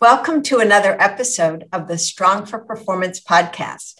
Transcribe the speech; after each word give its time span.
Welcome 0.00 0.42
to 0.44 0.60
another 0.60 0.96
episode 0.98 1.68
of 1.74 1.86
the 1.86 1.98
Strong 1.98 2.46
for 2.46 2.58
Performance 2.58 3.20
podcast. 3.20 3.96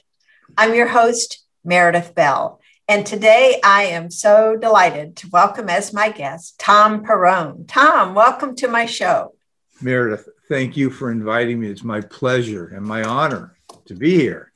I'm 0.56 0.74
your 0.74 0.86
host, 0.86 1.44
Meredith 1.62 2.14
Bell, 2.14 2.58
and 2.88 3.04
today 3.04 3.60
I 3.62 3.82
am 3.82 4.10
so 4.10 4.56
delighted 4.56 5.16
to 5.16 5.28
welcome 5.28 5.68
as 5.68 5.92
my 5.92 6.08
guest 6.08 6.58
Tom 6.58 7.04
Perrone. 7.04 7.66
Tom, 7.68 8.14
welcome 8.14 8.56
to 8.56 8.68
my 8.68 8.86
show. 8.86 9.34
Meredith, 9.82 10.26
thank 10.48 10.74
you 10.74 10.88
for 10.88 11.12
inviting 11.12 11.60
me. 11.60 11.68
It's 11.68 11.84
my 11.84 12.00
pleasure 12.00 12.68
and 12.68 12.82
my 12.86 13.02
honor 13.02 13.58
to 13.84 13.94
be 13.94 14.16
here. 14.16 14.52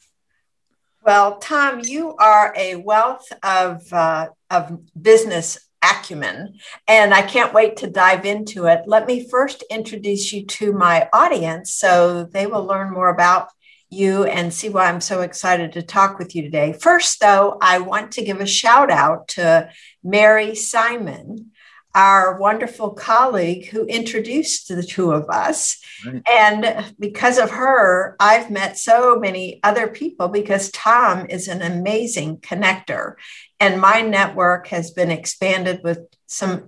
Well, 1.04 1.37
Tom, 1.37 1.82
you 1.84 2.16
are 2.16 2.54
a 2.56 2.76
wealth 2.76 3.30
of, 3.42 3.92
uh, 3.92 4.29
of 4.48 4.79
business 4.98 5.59
acumen, 5.84 6.55
and 6.88 7.12
I 7.12 7.23
can't 7.23 7.52
wait 7.52 7.77
to 7.79 7.87
dive 7.87 8.24
into 8.24 8.66
it. 8.66 8.83
Let 8.87 9.06
me 9.06 9.29
first 9.29 9.62
introduce 9.70 10.33
you 10.33 10.47
to 10.47 10.73
my 10.73 11.09
audience 11.12 11.74
so 11.74 12.24
they 12.24 12.47
will 12.47 12.65
learn 12.65 12.93
more 12.93 13.09
about 13.09 13.48
you 13.91 14.24
and 14.24 14.52
see 14.52 14.69
why 14.69 14.87
I'm 14.87 15.01
so 15.01 15.20
excited 15.20 15.73
to 15.73 15.83
talk 15.83 16.18
with 16.18 16.35
you 16.35 16.43
today. 16.43 16.73
First, 16.73 17.21
though, 17.21 17.59
I 17.60 17.79
want 17.79 18.13
to 18.13 18.24
give 18.24 18.41
a 18.41 18.46
shout 18.46 18.91
out 18.91 19.29
to 19.29 19.68
Mary 20.02 20.54
Simon 20.54 21.52
our 21.95 22.38
wonderful 22.38 22.90
colleague 22.90 23.68
who 23.68 23.87
introduced 23.87 24.68
the 24.68 24.82
two 24.82 25.12
of 25.12 25.30
us. 25.30 25.80
Right. 26.04 26.23
And 26.28 26.95
because 26.98 27.38
of 27.38 27.51
her, 27.51 28.16
I've 28.18 28.51
met 28.51 28.78
so 28.78 29.18
many 29.18 29.60
other 29.62 29.86
people 29.86 30.28
because 30.28 30.70
Tom 30.73 31.26
is 31.28 31.46
an 31.46 31.62
amazing 31.62 32.38
connector. 32.38 33.14
And 33.60 33.80
my 33.80 34.01
network 34.01 34.66
has 34.68 34.90
been 34.90 35.10
expanded 35.10 35.80
with 35.84 36.01
some 36.26 36.66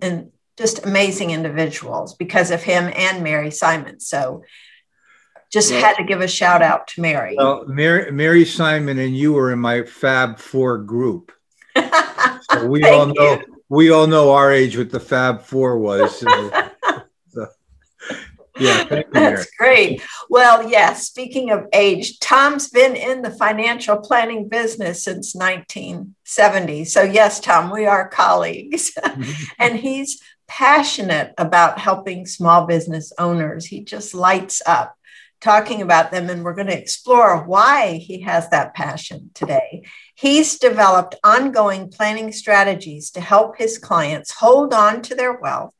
just 0.56 0.86
amazing 0.86 1.32
individuals 1.32 2.14
because 2.14 2.50
of 2.50 2.62
him 2.62 2.92
and 2.94 3.22
Mary 3.22 3.50
Simon. 3.50 4.00
So 4.00 4.44
just 5.52 5.70
well, 5.70 5.80
had 5.80 5.96
to 5.96 6.04
give 6.04 6.20
a 6.20 6.28
shout 6.28 6.62
out 6.62 6.86
to 6.88 7.00
Mary. 7.00 7.34
Well, 7.36 7.64
Mary, 7.66 8.10
Mary 8.12 8.44
Simon 8.44 8.98
and 8.98 9.16
you 9.16 9.32
were 9.32 9.52
in 9.52 9.58
my 9.58 9.82
Fab 9.82 10.38
Four 10.38 10.78
group. 10.78 11.32
So 12.52 12.64
we 12.68 12.84
all 12.84 13.06
know 13.06 13.40
you 13.40 13.55
we 13.68 13.90
all 13.90 14.06
know 14.06 14.32
our 14.32 14.52
age 14.52 14.76
what 14.76 14.90
the 14.90 15.00
Fab 15.00 15.42
Four 15.42 15.78
was. 15.78 16.20
So, 16.20 16.50
so, 17.28 17.46
yeah, 18.58 19.02
that's 19.12 19.50
great. 19.58 20.02
Well, 20.30 20.68
yeah. 20.70 20.94
Speaking 20.94 21.50
of 21.50 21.66
age, 21.72 22.18
Tom's 22.20 22.68
been 22.68 22.96
in 22.96 23.22
the 23.22 23.30
financial 23.30 23.98
planning 23.98 24.48
business 24.48 25.04
since 25.04 25.34
1970. 25.34 26.84
So 26.84 27.02
yes, 27.02 27.40
Tom, 27.40 27.70
we 27.70 27.86
are 27.86 28.08
colleagues, 28.08 28.92
mm-hmm. 28.98 29.44
and 29.58 29.76
he's 29.76 30.20
passionate 30.48 31.34
about 31.38 31.78
helping 31.78 32.24
small 32.24 32.66
business 32.66 33.12
owners. 33.18 33.66
He 33.66 33.82
just 33.82 34.14
lights 34.14 34.62
up 34.64 34.96
talking 35.40 35.82
about 35.82 36.10
them, 36.10 36.30
and 36.30 36.44
we're 36.44 36.54
going 36.54 36.66
to 36.68 36.78
explore 36.78 37.44
why 37.44 37.94
he 37.94 38.20
has 38.22 38.48
that 38.50 38.74
passion 38.74 39.30
today. 39.34 39.84
He's 40.18 40.58
developed 40.58 41.16
ongoing 41.22 41.90
planning 41.90 42.32
strategies 42.32 43.10
to 43.10 43.20
help 43.20 43.58
his 43.58 43.76
clients 43.76 44.32
hold 44.32 44.72
on 44.72 45.02
to 45.02 45.14
their 45.14 45.34
wealth, 45.34 45.74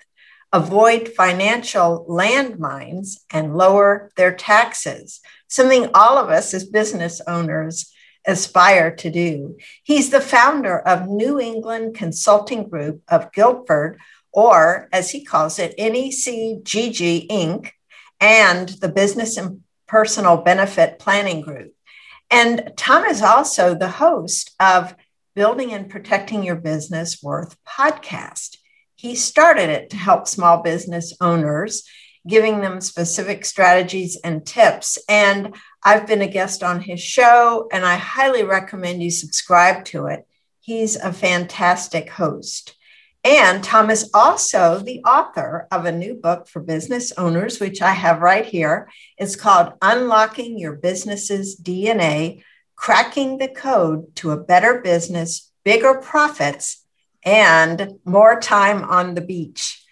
avoid 0.53 1.09
financial 1.09 2.05
landmines, 2.07 3.21
and 3.31 3.57
lower 3.57 4.13
their 4.17 4.35
taxes, 4.35 5.21
something 5.49 5.89
all 5.95 6.19
of 6.19 6.29
us 6.29 6.53
as 6.53 6.65
business 6.65 7.23
owners 7.27 7.91
aspire 8.27 8.95
to 8.97 9.11
do. 9.11 9.57
He's 9.83 10.11
the 10.11 10.21
founder 10.21 10.81
of 10.81 11.09
New 11.09 11.41
England 11.41 11.95
Consulting 11.95 12.69
Group 12.69 13.01
of 13.09 13.33
Guilford, 13.33 13.99
or 14.33 14.91
as 14.93 15.13
he 15.13 15.25
calls 15.25 15.59
it, 15.59 15.75
NECGG 15.79 17.29
Inc 17.29 17.71
and 18.21 18.69
the 18.69 18.91
Business 18.91 19.39
and 19.39 19.63
Personal 19.89 20.37
Benefit 20.37 20.99
Planning 20.99 21.41
Group. 21.41 21.76
And 22.31 22.73
Tom 22.77 23.05
is 23.05 23.23
also 23.23 23.75
the 23.75 23.89
host 23.89 24.55
of 24.59 24.95
Building 25.35 25.73
and 25.73 25.89
Protecting 25.89 26.43
Your 26.43 26.57
Business 26.57 27.23
Worth 27.23 27.57
podcast. 27.65 28.57
He 28.95 29.15
started 29.15 29.69
it 29.69 29.91
to 29.91 29.97
help 29.97 30.27
small 30.27 30.63
business 30.63 31.15
owners, 31.21 31.85
giving 32.27 32.61
them 32.61 32.81
specific 32.81 33.45
strategies 33.45 34.19
and 34.25 34.45
tips. 34.45 34.99
And 35.09 35.55
I've 35.85 36.07
been 36.07 36.23
a 36.23 36.27
guest 36.27 36.63
on 36.63 36.81
his 36.81 37.01
show, 37.01 37.69
and 37.71 37.85
I 37.85 37.97
highly 37.97 38.43
recommend 38.43 39.03
you 39.03 39.11
subscribe 39.11 39.85
to 39.87 40.07
it. 40.07 40.27
He's 40.61 40.97
a 40.97 41.13
fantastic 41.13 42.09
host. 42.09 42.75
And 43.29 43.65
Tom 43.65 43.91
is 43.91 44.09
also 44.15 44.79
the 44.79 45.03
author 45.03 45.67
of 45.73 45.85
a 45.85 45.91
new 45.91 46.15
book 46.15 46.47
for 46.47 46.63
business 46.63 47.11
owners, 47.19 47.59
which 47.59 47.83
I 47.83 47.91
have 47.91 48.21
right 48.21 48.47
here. 48.47 48.89
It's 49.19 49.35
called 49.35 49.73
Unlocking 49.83 50.61
Your 50.61 50.75
Business's 50.75 51.61
DNA 51.61 52.45
Cracking 52.77 53.39
the 53.39 53.49
Code 53.49 54.15
to 54.15 54.31
a 54.31 54.37
Better 54.37 54.81
Business, 54.81 55.51
Bigger 55.65 55.95
Profits, 55.95 56.85
and 57.25 57.95
More 58.05 58.39
Time 58.39 58.85
on 58.85 59.17
the 59.17 59.23
Beach. 59.23 59.85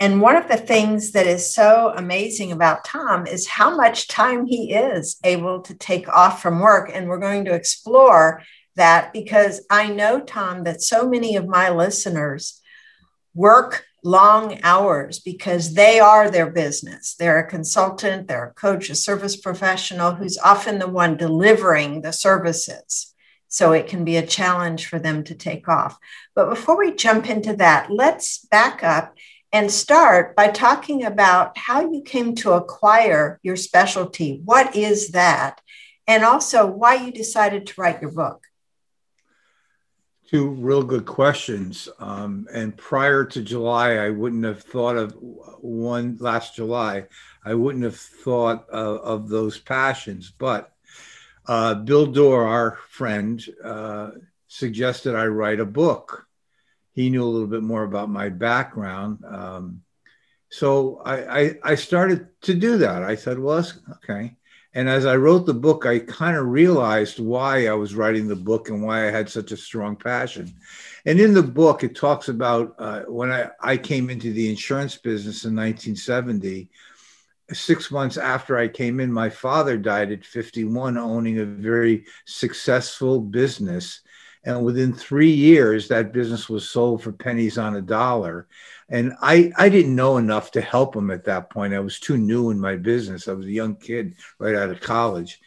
And 0.00 0.22
one 0.22 0.36
of 0.36 0.48
the 0.48 0.56
things 0.56 1.12
that 1.12 1.26
is 1.26 1.54
so 1.54 1.92
amazing 1.94 2.52
about 2.52 2.86
Tom 2.86 3.26
is 3.26 3.46
how 3.46 3.76
much 3.76 4.08
time 4.08 4.46
he 4.46 4.72
is 4.72 5.18
able 5.24 5.60
to 5.60 5.74
take 5.74 6.08
off 6.08 6.40
from 6.40 6.60
work. 6.60 6.90
And 6.90 7.06
we're 7.06 7.18
going 7.18 7.44
to 7.44 7.54
explore 7.54 8.42
that 8.76 9.12
because 9.12 9.60
I 9.68 9.88
know, 9.90 10.20
Tom, 10.20 10.64
that 10.64 10.80
so 10.80 11.06
many 11.06 11.36
of 11.36 11.46
my 11.46 11.68
listeners 11.68 12.60
work 13.34 13.84
long 14.04 14.58
hours 14.62 15.20
because 15.20 15.74
they 15.74 16.00
are 16.00 16.30
their 16.30 16.50
business. 16.50 17.14
They're 17.14 17.38
a 17.38 17.48
consultant, 17.48 18.26
they're 18.26 18.48
a 18.48 18.54
coach, 18.54 18.90
a 18.90 18.94
service 18.94 19.36
professional 19.36 20.14
who's 20.14 20.38
often 20.38 20.78
the 20.78 20.88
one 20.88 21.16
delivering 21.16 22.02
the 22.02 22.12
services. 22.12 23.14
So 23.48 23.72
it 23.72 23.86
can 23.86 24.04
be 24.04 24.16
a 24.16 24.26
challenge 24.26 24.86
for 24.86 24.98
them 24.98 25.24
to 25.24 25.34
take 25.34 25.68
off. 25.68 25.98
But 26.34 26.48
before 26.48 26.78
we 26.78 26.94
jump 26.94 27.28
into 27.28 27.54
that, 27.56 27.90
let's 27.90 28.44
back 28.46 28.82
up 28.82 29.14
and 29.52 29.70
start 29.70 30.34
by 30.34 30.48
talking 30.48 31.04
about 31.04 31.56
how 31.58 31.82
you 31.92 32.02
came 32.02 32.34
to 32.36 32.52
acquire 32.52 33.38
your 33.42 33.56
specialty. 33.56 34.40
What 34.44 34.74
is 34.74 35.10
that? 35.10 35.60
And 36.06 36.24
also 36.24 36.66
why 36.66 36.94
you 36.94 37.12
decided 37.12 37.66
to 37.66 37.80
write 37.80 38.00
your 38.00 38.10
book 38.10 38.46
two 40.32 40.48
real 40.48 40.82
good 40.82 41.04
questions. 41.04 41.90
Um, 41.98 42.48
and 42.52 42.76
prior 42.76 43.24
to 43.26 43.42
July, 43.42 43.96
I 43.96 44.08
wouldn't 44.08 44.44
have 44.44 44.62
thought 44.62 44.96
of 44.96 45.14
one 45.60 46.16
last 46.20 46.56
July. 46.56 47.04
I 47.44 47.52
wouldn't 47.52 47.84
have 47.84 47.96
thought 47.96 48.66
of, 48.70 49.00
of 49.00 49.28
those 49.28 49.58
passions. 49.58 50.32
But 50.36 50.72
uh, 51.46 51.74
Bill 51.74 52.06
Dorr, 52.06 52.46
our 52.46 52.78
friend, 52.88 53.44
uh, 53.62 54.12
suggested 54.48 55.14
I 55.14 55.26
write 55.26 55.60
a 55.60 55.66
book. 55.66 56.26
He 56.94 57.10
knew 57.10 57.24
a 57.24 57.28
little 57.28 57.48
bit 57.48 57.62
more 57.62 57.84
about 57.84 58.08
my 58.08 58.30
background. 58.30 59.24
Um, 59.26 59.82
so 60.48 61.02
I, 61.04 61.40
I, 61.40 61.54
I, 61.62 61.74
started 61.74 62.28
to 62.42 62.54
do 62.54 62.78
that. 62.78 63.02
I 63.02 63.16
said, 63.16 63.38
well, 63.38 63.66
okay. 63.96 64.36
And 64.74 64.88
as 64.88 65.04
I 65.04 65.16
wrote 65.16 65.44
the 65.44 65.54
book, 65.54 65.84
I 65.84 65.98
kind 65.98 66.36
of 66.36 66.46
realized 66.46 67.18
why 67.18 67.66
I 67.66 67.74
was 67.74 67.94
writing 67.94 68.26
the 68.26 68.36
book 68.36 68.70
and 68.70 68.82
why 68.82 69.06
I 69.06 69.10
had 69.10 69.28
such 69.28 69.52
a 69.52 69.56
strong 69.56 69.96
passion. 69.96 70.54
And 71.04 71.20
in 71.20 71.34
the 71.34 71.42
book, 71.42 71.84
it 71.84 71.94
talks 71.94 72.28
about 72.28 72.74
uh, 72.78 73.02
when 73.02 73.30
I, 73.30 73.50
I 73.60 73.76
came 73.76 74.08
into 74.08 74.32
the 74.32 74.48
insurance 74.48 74.96
business 74.96 75.44
in 75.44 75.54
1970. 75.54 76.70
Six 77.52 77.90
months 77.90 78.16
after 78.16 78.56
I 78.56 78.68
came 78.68 78.98
in, 78.98 79.12
my 79.12 79.28
father 79.28 79.76
died 79.76 80.10
at 80.10 80.24
51, 80.24 80.96
owning 80.96 81.38
a 81.38 81.44
very 81.44 82.06
successful 82.24 83.20
business. 83.20 84.00
And 84.44 84.64
within 84.64 84.92
three 84.92 85.30
years, 85.30 85.88
that 85.88 86.12
business 86.12 86.48
was 86.48 86.68
sold 86.68 87.02
for 87.02 87.12
pennies 87.12 87.58
on 87.58 87.76
a 87.76 87.82
dollar 87.82 88.48
and 88.92 89.14
I, 89.22 89.50
I 89.56 89.70
didn't 89.70 89.96
know 89.96 90.18
enough 90.18 90.50
to 90.50 90.60
help 90.60 90.94
him 90.94 91.10
at 91.10 91.24
that 91.24 91.48
point. 91.48 91.72
I 91.72 91.80
was 91.80 91.98
too 91.98 92.18
new 92.18 92.50
in 92.50 92.60
my 92.60 92.76
business. 92.76 93.26
I 93.26 93.32
was 93.32 93.46
a 93.46 93.50
young 93.50 93.74
kid 93.74 94.16
right 94.38 94.54
out 94.54 94.68
of 94.68 94.82
college. 94.82 95.40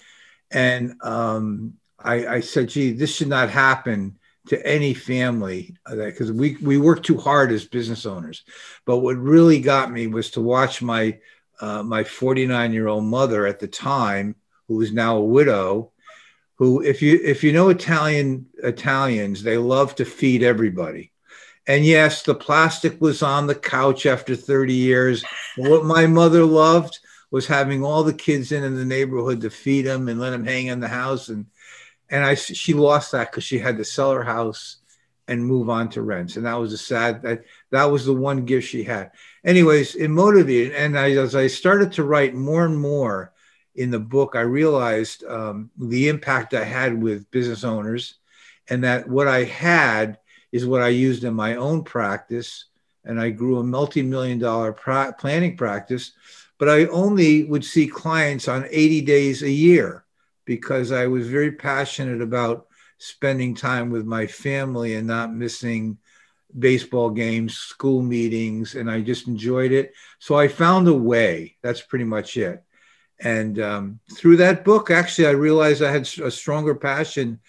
And 0.49 0.95
um, 1.03 1.75
I, 1.99 2.27
I, 2.27 2.39
said, 2.39 2.69
gee, 2.69 2.91
this 2.91 3.15
should 3.15 3.27
not 3.27 3.51
happen 3.51 4.17
to 4.47 4.65
any 4.65 4.95
family 4.95 5.75
because 5.87 6.31
we, 6.31 6.57
we 6.59 6.79
work 6.79 7.03
too 7.03 7.19
hard 7.19 7.51
as 7.51 7.65
business 7.65 8.07
owners. 8.07 8.43
But 8.83 8.97
what 8.97 9.17
really 9.17 9.59
got 9.61 9.91
me 9.91 10.07
was 10.07 10.31
to 10.31 10.41
watch 10.41 10.81
my, 10.81 11.19
uh, 11.61 11.83
my 11.83 12.03
49 12.03 12.73
year 12.73 12.87
old 12.87 13.03
mother 13.03 13.45
at 13.45 13.59
the 13.59 13.67
time, 13.67 14.35
who 14.67 14.81
is 14.81 14.91
now 14.91 15.17
a 15.17 15.23
widow, 15.23 15.91
who 16.55 16.81
if 16.81 17.01
you 17.01 17.19
if 17.23 17.43
you 17.43 17.51
know 17.51 17.69
Italian 17.69 18.47
Italians, 18.63 19.43
they 19.43 19.57
love 19.57 19.95
to 19.95 20.05
feed 20.05 20.43
everybody. 20.43 21.11
And 21.67 21.83
yes, 21.83 22.23
the 22.23 22.35
plastic 22.35 23.01
was 23.01 23.23
on 23.23 23.47
the 23.47 23.55
couch 23.55 24.05
after 24.05 24.35
30 24.35 24.73
years. 24.73 25.23
what 25.57 25.83
my 25.83 26.05
mother 26.05 26.45
loved 26.45 26.99
was 27.31 27.47
having 27.47 27.83
all 27.83 28.03
the 28.03 28.13
kids 28.13 28.51
in 28.51 28.63
in 28.63 28.75
the 28.75 28.85
neighborhood 28.85 29.41
to 29.41 29.49
feed 29.49 29.85
them 29.85 30.07
and 30.07 30.19
let 30.19 30.29
them 30.29 30.45
hang 30.45 30.67
in 30.67 30.79
the 30.79 30.87
house. 30.87 31.29
And 31.29 31.47
and 32.09 32.23
I 32.23 32.35
she 32.35 32.73
lost 32.73 33.11
that 33.11 33.31
because 33.31 33.43
she 33.43 33.59
had 33.59 33.77
to 33.77 33.85
sell 33.85 34.11
her 34.11 34.23
house 34.23 34.77
and 35.27 35.45
move 35.45 35.69
on 35.69 35.89
to 35.89 36.01
rents. 36.01 36.37
And 36.37 36.45
that 36.45 36.59
was 36.59 36.71
a 36.71 36.77
sad 36.77 37.23
that 37.23 37.43
that 37.71 37.85
was 37.85 38.05
the 38.05 38.13
one 38.13 38.45
gift 38.45 38.67
she 38.67 38.83
had. 38.83 39.11
Anyways, 39.43 39.95
it 39.95 40.09
motivated. 40.09 40.73
And 40.73 40.97
I, 40.97 41.11
as 41.11 41.35
I 41.35 41.47
started 41.47 41.93
to 41.93 42.03
write 42.03 42.35
more 42.35 42.65
and 42.65 42.79
more 42.79 43.33
in 43.75 43.91
the 43.91 43.99
book, 43.99 44.35
I 44.35 44.41
realized 44.41 45.23
um, 45.25 45.69
the 45.77 46.07
impact 46.07 46.53
I 46.53 46.63
had 46.63 47.01
with 47.01 47.29
business 47.31 47.63
owners, 47.63 48.15
and 48.69 48.83
that 48.83 49.07
what 49.07 49.27
I 49.27 49.43
had 49.43 50.17
is 50.51 50.65
what 50.65 50.81
I 50.81 50.87
used 50.87 51.23
in 51.23 51.33
my 51.33 51.55
own 51.55 51.83
practice. 51.83 52.65
And 53.03 53.19
I 53.19 53.29
grew 53.29 53.59
a 53.59 53.63
multi-million 53.63 54.39
dollar 54.39 54.73
pra- 54.73 55.15
planning 55.19 55.57
practice, 55.57 56.13
but 56.57 56.69
I 56.69 56.85
only 56.87 57.43
would 57.43 57.63
see 57.63 57.87
clients 57.87 58.47
on 58.47 58.65
80 58.69 59.01
days 59.01 59.43
a 59.43 59.51
year 59.51 60.05
because 60.45 60.91
I 60.91 61.07
was 61.07 61.27
very 61.27 61.51
passionate 61.51 62.21
about 62.21 62.67
spending 62.97 63.53
time 63.53 63.89
with 63.89 64.05
my 64.05 64.25
family 64.25 64.95
and 64.95 65.05
not 65.05 65.33
missing 65.33 65.97
baseball 66.57 67.09
games, 67.09 67.57
school 67.57 68.01
meetings, 68.01 68.75
and 68.75 68.89
I 68.89 69.01
just 69.01 69.27
enjoyed 69.27 69.71
it. 69.71 69.93
So 70.19 70.35
I 70.35 70.47
found 70.47 70.87
a 70.87 70.93
way. 70.93 71.57
That's 71.61 71.81
pretty 71.81 72.05
much 72.05 72.37
it. 72.37 72.63
And 73.19 73.59
um, 73.59 73.99
through 74.13 74.37
that 74.37 74.65
book, 74.65 74.91
actually, 74.91 75.27
I 75.27 75.31
realized 75.31 75.81
I 75.81 75.91
had 75.91 76.09
a 76.21 76.31
stronger 76.31 76.75
passion 76.75 77.39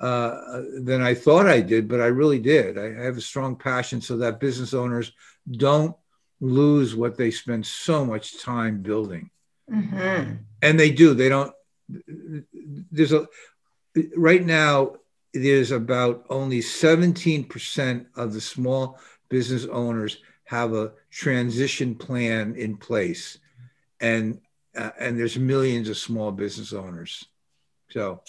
uh, 0.00 0.62
than 0.82 1.02
I 1.02 1.14
thought 1.14 1.46
I 1.46 1.60
did, 1.60 1.88
but 1.88 2.00
I 2.00 2.06
really 2.06 2.38
did. 2.38 2.78
I 2.78 3.04
have 3.04 3.18
a 3.18 3.22
strong 3.22 3.56
passion 3.56 4.00
so 4.00 4.16
that 4.18 4.40
business 4.40 4.72
owners 4.72 5.12
don't 5.50 5.94
lose 6.40 6.96
what 6.96 7.16
they 7.16 7.30
spend 7.30 7.66
so 7.66 8.04
much 8.06 8.42
time 8.42 8.80
building. 8.80 9.30
Mm-hmm. 9.70 10.36
And 10.62 10.80
they 10.80 10.90
do. 10.90 11.14
They 11.14 11.28
don't. 11.28 11.52
There's 12.90 13.12
a 13.12 13.28
right 14.16 14.44
now, 14.44 14.96
there's 15.32 15.70
about 15.70 16.26
only 16.30 16.60
17% 16.60 18.06
of 18.16 18.32
the 18.32 18.40
small 18.40 18.98
business 19.28 19.66
owners 19.66 20.18
have 20.44 20.74
a 20.74 20.92
transition 21.10 21.94
plan 21.94 22.56
in 22.56 22.76
place. 22.76 23.38
And 24.00 24.40
uh, 24.76 24.90
and 24.98 25.18
there's 25.18 25.38
millions 25.38 25.88
of 25.88 25.96
small 25.96 26.30
business 26.32 26.72
owners. 26.72 27.24
So, 27.90 28.22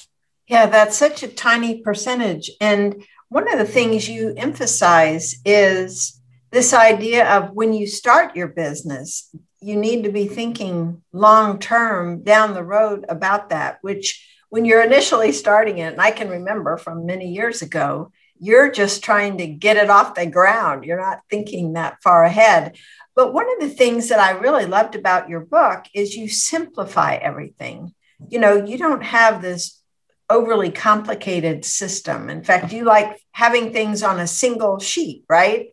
yeah, 0.48 0.66
that's 0.66 0.98
such 0.98 1.24
a 1.24 1.28
tiny 1.28 1.82
percentage. 1.82 2.52
And 2.60 3.04
one 3.30 3.52
of 3.52 3.60
the 3.60 3.66
things 3.66 4.10
you 4.10 4.34
emphasize 4.36 5.36
is 5.46 6.20
this 6.52 6.74
idea 6.74 7.30
of 7.30 7.52
when 7.52 7.74
you 7.74 7.88
start 7.88 8.36
your 8.36 8.50
business, 8.50 9.34
you 9.62 9.78
need 9.78 10.04
to 10.04 10.12
be 10.12 10.28
thinking 10.28 11.02
long 11.14 11.60
term 11.60 12.24
down 12.24 12.54
the 12.54 12.64
road 12.64 13.06
about 13.08 13.50
that, 13.50 13.78
which 13.82 14.28
when 14.50 14.66
you're 14.66 14.84
initially 14.84 15.32
starting 15.32 15.78
it, 15.78 15.94
and 15.94 16.02
I 16.02 16.12
can 16.12 16.28
remember 16.30 16.78
from 16.78 17.06
many 17.06 17.30
years 17.30 17.62
ago, 17.62 18.12
you're 18.38 18.72
just 18.72 19.04
trying 19.04 19.38
to 19.38 19.48
get 19.48 19.78
it 19.78 19.90
off 19.90 20.16
the 20.16 20.26
ground. 20.26 20.84
You're 20.84 21.00
not 21.00 21.22
thinking 21.30 21.74
that 21.74 22.02
far 22.04 22.24
ahead. 22.24 22.76
But 23.16 23.34
one 23.34 23.48
of 23.54 23.60
the 23.60 23.76
things 23.76 24.10
that 24.10 24.20
I 24.20 24.32
really 24.32 24.66
loved 24.66 24.96
about 24.96 25.30
your 25.30 25.42
book 25.42 25.86
is 25.94 26.16
you 26.16 26.30
simplify 26.30 27.16
everything. 27.16 27.94
You 28.30 28.40
know, 28.40 28.66
you 28.66 28.78
don't 28.78 29.04
have 29.04 29.42
this 29.42 29.82
overly 30.30 30.72
complicated 30.72 31.66
system. 31.66 32.30
In 32.30 32.44
fact, 32.44 32.72
you 32.72 32.86
like 32.86 33.22
having 33.34 33.74
things 33.74 34.02
on 34.02 34.20
a 34.20 34.28
single 34.28 34.80
sheet, 34.80 35.26
right? 35.28 35.68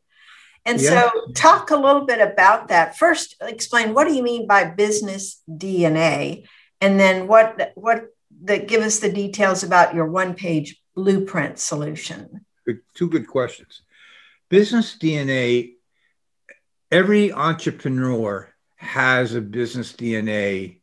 And 0.67 0.81
yeah. 0.81 1.11
so, 1.11 1.33
talk 1.35 1.71
a 1.71 1.77
little 1.77 2.05
bit 2.05 2.21
about 2.21 2.69
that. 2.69 2.99
First, 2.99 3.37
explain 3.41 3.95
what 3.95 4.07
do 4.07 4.15
you 4.15 4.23
mean 4.23 4.47
by 4.47 4.65
business 4.65 5.41
DNA, 5.49 6.47
and 6.81 6.99
then 6.99 7.27
what 7.27 7.73
what 7.75 8.09
that 8.45 8.69
give 8.69 8.83
us 8.83 8.99
the 8.99 9.11
details 9.11 9.63
about 9.63 9.95
your 9.95 10.07
one 10.07 10.35
page 10.35 10.81
blueprint 10.95 11.59
solution. 11.59 12.45
Two 12.95 13.09
good 13.09 13.27
questions. 13.27 13.83
Business 14.49 14.97
DNA, 15.01 15.75
every 16.91 17.33
entrepreneur 17.33 18.53
has 18.77 19.35
a 19.35 19.41
business 19.41 19.93
DNA 19.93 20.81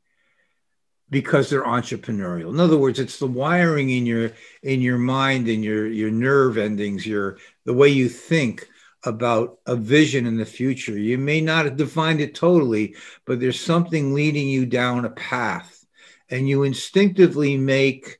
because 1.09 1.49
they're 1.49 1.63
entrepreneurial. 1.63 2.49
In 2.49 2.59
other 2.59 2.77
words, 2.77 2.99
it's 2.99 3.19
the 3.19 3.27
wiring 3.27 3.89
in 3.89 4.05
your 4.05 4.31
in 4.63 4.81
your 4.81 4.97
mind 4.97 5.47
and 5.47 5.63
your 5.63 5.87
your 5.87 6.11
nerve 6.11 6.57
endings, 6.57 7.05
your 7.05 7.37
the 7.65 7.73
way 7.73 7.89
you 7.89 8.09
think 8.09 8.67
about 9.03 9.59
a 9.67 9.75
vision 9.75 10.25
in 10.25 10.37
the 10.37 10.45
future. 10.45 10.97
You 10.97 11.17
may 11.17 11.39
not 11.39 11.65
have 11.65 11.77
defined 11.77 12.21
it 12.21 12.33
totally, 12.33 12.95
but 13.25 13.39
there's 13.39 13.59
something 13.59 14.13
leading 14.13 14.47
you 14.47 14.65
down 14.65 15.05
a 15.05 15.11
path 15.11 15.85
and 16.29 16.49
you 16.49 16.63
instinctively 16.63 17.55
make 17.55 18.19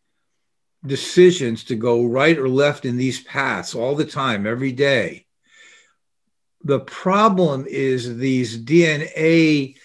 decisions 0.86 1.64
to 1.66 1.76
go 1.76 2.06
right 2.06 2.38
or 2.38 2.48
left 2.48 2.86
in 2.86 2.98
these 2.98 3.24
paths 3.24 3.74
all 3.74 3.96
the 3.96 4.06
time, 4.06 4.46
every 4.46 4.72
day. 4.72 5.25
The 6.66 6.80
problem 6.80 7.68
is 7.70 8.18
these 8.18 8.58
DNA 8.58 9.76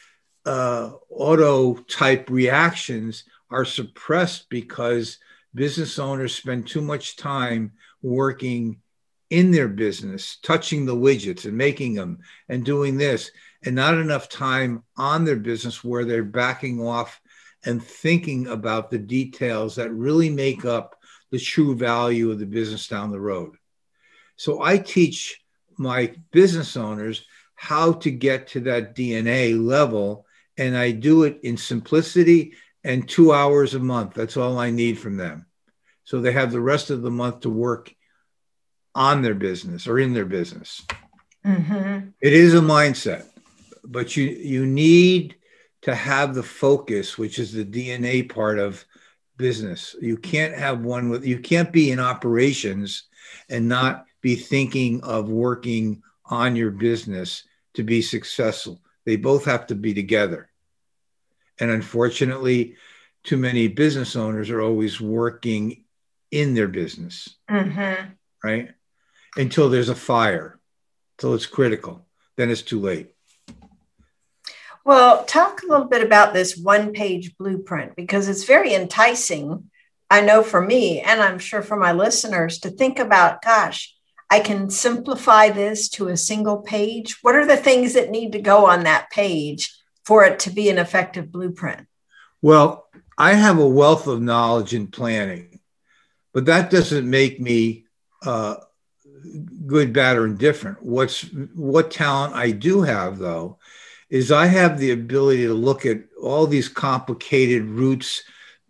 uh, 0.46 0.92
auto 1.10 1.74
type 1.74 2.30
reactions 2.30 3.24
are 3.50 3.66
suppressed 3.66 4.48
because 4.48 5.18
business 5.54 5.98
owners 5.98 6.34
spend 6.34 6.66
too 6.66 6.80
much 6.80 7.18
time 7.18 7.72
working 8.00 8.80
in 9.28 9.50
their 9.50 9.68
business, 9.68 10.38
touching 10.42 10.86
the 10.86 10.96
widgets 10.96 11.44
and 11.44 11.54
making 11.54 11.94
them 11.94 12.20
and 12.48 12.64
doing 12.64 12.96
this, 12.96 13.30
and 13.62 13.76
not 13.76 13.98
enough 13.98 14.30
time 14.30 14.82
on 14.96 15.26
their 15.26 15.36
business 15.36 15.84
where 15.84 16.06
they're 16.06 16.24
backing 16.24 16.80
off 16.80 17.20
and 17.62 17.84
thinking 17.84 18.46
about 18.46 18.90
the 18.90 18.98
details 18.98 19.76
that 19.76 19.92
really 19.92 20.30
make 20.30 20.64
up 20.64 20.96
the 21.30 21.38
true 21.38 21.76
value 21.76 22.30
of 22.30 22.38
the 22.38 22.46
business 22.46 22.88
down 22.88 23.10
the 23.10 23.20
road. 23.20 23.54
So 24.36 24.62
I 24.62 24.78
teach 24.78 25.42
my 25.80 26.14
business 26.30 26.76
owners 26.76 27.24
how 27.54 27.92
to 27.92 28.10
get 28.10 28.48
to 28.48 28.60
that 28.60 28.94
DNA 28.94 29.58
level, 29.58 30.26
and 30.56 30.76
I 30.76 30.92
do 30.92 31.24
it 31.24 31.40
in 31.42 31.56
simplicity 31.56 32.52
and 32.84 33.08
two 33.08 33.32
hours 33.32 33.74
a 33.74 33.78
month. 33.78 34.14
That's 34.14 34.36
all 34.36 34.58
I 34.58 34.70
need 34.70 34.98
from 34.98 35.16
them. 35.16 35.46
So 36.04 36.20
they 36.20 36.32
have 36.32 36.52
the 36.52 36.60
rest 36.60 36.90
of 36.90 37.02
the 37.02 37.10
month 37.10 37.40
to 37.40 37.50
work 37.50 37.94
on 38.94 39.22
their 39.22 39.34
business 39.34 39.86
or 39.86 39.98
in 39.98 40.12
their 40.12 40.26
business. 40.26 40.86
Mm-hmm. 41.46 42.08
It 42.20 42.32
is 42.32 42.54
a 42.54 42.60
mindset, 42.60 43.26
but 43.84 44.16
you 44.16 44.24
you 44.24 44.66
need 44.66 45.36
to 45.82 45.94
have 45.94 46.34
the 46.34 46.42
focus, 46.42 47.16
which 47.16 47.38
is 47.38 47.52
the 47.52 47.64
DNA 47.64 48.28
part 48.28 48.58
of 48.58 48.84
business. 49.38 49.96
You 50.00 50.18
can't 50.18 50.54
have 50.54 50.80
one 50.80 51.08
with, 51.08 51.24
you 51.24 51.38
can't 51.38 51.72
be 51.72 51.90
in 51.90 52.00
operations 52.00 53.04
and 53.48 53.68
not 53.68 54.04
be 54.20 54.36
thinking 54.36 55.02
of 55.02 55.28
working 55.28 56.02
on 56.24 56.56
your 56.56 56.70
business 56.70 57.44
to 57.74 57.82
be 57.82 58.02
successful. 58.02 58.80
They 59.04 59.16
both 59.16 59.44
have 59.46 59.66
to 59.68 59.74
be 59.74 59.94
together. 59.94 60.50
And 61.58 61.70
unfortunately, 61.70 62.76
too 63.24 63.36
many 63.36 63.68
business 63.68 64.16
owners 64.16 64.50
are 64.50 64.62
always 64.62 65.00
working 65.00 65.84
in 66.30 66.54
their 66.54 66.68
business, 66.68 67.36
mm-hmm. 67.48 68.10
right? 68.42 68.70
Until 69.36 69.68
there's 69.68 69.88
a 69.88 69.94
fire, 69.94 70.58
until 71.18 71.34
it's 71.34 71.46
critical. 71.46 72.06
Then 72.36 72.50
it's 72.50 72.62
too 72.62 72.80
late. 72.80 73.14
Well, 74.84 75.24
talk 75.24 75.62
a 75.62 75.66
little 75.66 75.86
bit 75.86 76.02
about 76.02 76.32
this 76.32 76.56
one 76.56 76.92
page 76.92 77.36
blueprint 77.36 77.94
because 77.96 78.28
it's 78.28 78.44
very 78.44 78.74
enticing. 78.74 79.70
I 80.08 80.22
know 80.22 80.42
for 80.42 80.60
me, 80.60 81.00
and 81.00 81.20
I'm 81.20 81.38
sure 81.38 81.62
for 81.62 81.76
my 81.76 81.92
listeners, 81.92 82.60
to 82.60 82.70
think 82.70 82.98
about 82.98 83.42
gosh, 83.42 83.94
I 84.30 84.40
can 84.40 84.70
simplify 84.70 85.50
this 85.50 85.88
to 85.90 86.08
a 86.08 86.16
single 86.16 86.58
page. 86.58 87.18
What 87.22 87.34
are 87.34 87.46
the 87.46 87.56
things 87.56 87.94
that 87.94 88.10
need 88.10 88.32
to 88.32 88.40
go 88.40 88.66
on 88.66 88.84
that 88.84 89.10
page 89.10 89.76
for 90.04 90.24
it 90.24 90.38
to 90.40 90.50
be 90.50 90.70
an 90.70 90.78
effective 90.78 91.32
blueprint? 91.32 91.86
Well, 92.40 92.86
I 93.18 93.34
have 93.34 93.58
a 93.58 93.68
wealth 93.68 94.06
of 94.06 94.22
knowledge 94.22 94.72
in 94.72 94.86
planning, 94.86 95.60
but 96.32 96.46
that 96.46 96.70
doesn't 96.70 97.08
make 97.08 97.40
me 97.40 97.86
uh, 98.24 98.56
good, 99.66 99.92
bad, 99.92 100.16
or 100.16 100.26
indifferent. 100.26 100.82
What's 100.82 101.22
what 101.54 101.90
talent 101.90 102.34
I 102.34 102.52
do 102.52 102.82
have, 102.82 103.18
though, 103.18 103.58
is 104.08 104.32
I 104.32 104.46
have 104.46 104.78
the 104.78 104.92
ability 104.92 105.46
to 105.46 105.54
look 105.54 105.84
at 105.84 105.98
all 106.22 106.46
these 106.46 106.68
complicated 106.68 107.64
routes 107.64 108.22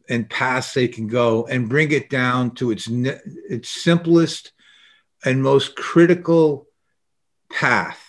and 0.09 0.29
paths 0.29 0.75
they 0.75 0.89
can 0.89 1.07
go 1.07 1.47
and 1.47 1.69
bring 1.69 1.93
it 1.93 2.11
down 2.11 2.53
to 2.57 2.71
its 2.71 2.89
its 2.89 3.71
simplest 3.71 4.53
and 5.25 5.43
most 5.43 5.77
critical 5.77 6.67
path. 7.51 8.01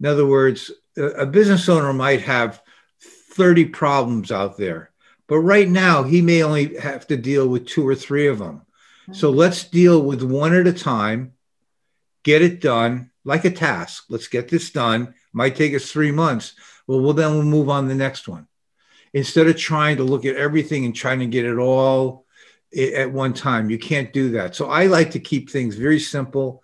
In 0.00 0.06
other 0.06 0.26
words, 0.26 0.70
a 0.96 1.26
business 1.26 1.68
owner 1.68 1.92
might 1.92 2.22
have 2.22 2.62
30 3.32 3.66
problems 3.66 4.30
out 4.30 4.56
there, 4.56 4.90
But 5.26 5.38
right 5.38 5.68
now, 5.68 6.02
he 6.02 6.20
may 6.20 6.42
only 6.42 6.76
have 6.76 7.06
to 7.08 7.16
deal 7.16 7.48
with 7.48 7.66
two 7.66 7.86
or 7.86 7.94
three 7.94 8.26
of 8.26 8.38
them. 8.38 8.58
Mm-hmm. 9.02 9.14
So 9.14 9.30
let's 9.30 9.64
deal 9.64 10.02
with 10.02 10.22
one 10.22 10.54
at 10.54 10.66
a 10.66 10.72
time, 10.72 11.32
get 12.22 12.42
it 12.42 12.60
done 12.60 13.10
like 13.24 13.44
a 13.44 13.50
task. 13.50 14.04
Let's 14.08 14.28
get 14.28 14.48
this 14.48 14.70
done. 14.70 15.14
Might 15.32 15.56
take 15.56 15.74
us 15.74 15.90
three 15.90 16.12
months. 16.12 16.54
Well, 16.86 17.00
well, 17.00 17.14
then 17.14 17.32
we'll 17.32 17.42
move 17.42 17.70
on 17.70 17.88
the 17.88 17.94
next 17.94 18.28
one. 18.28 18.46
Instead 19.14 19.46
of 19.46 19.56
trying 19.56 19.96
to 19.96 20.04
look 20.04 20.24
at 20.24 20.36
everything 20.36 20.84
and 20.84 20.94
trying 20.94 21.20
to 21.20 21.26
get 21.26 21.46
it 21.46 21.56
all 21.56 22.23
at 22.76 23.12
one 23.12 23.32
time, 23.32 23.70
you 23.70 23.78
can't 23.78 24.12
do 24.12 24.30
that. 24.32 24.54
So 24.54 24.70
I 24.70 24.86
like 24.86 25.10
to 25.12 25.20
keep 25.20 25.50
things 25.50 25.76
very 25.76 26.00
simple. 26.00 26.62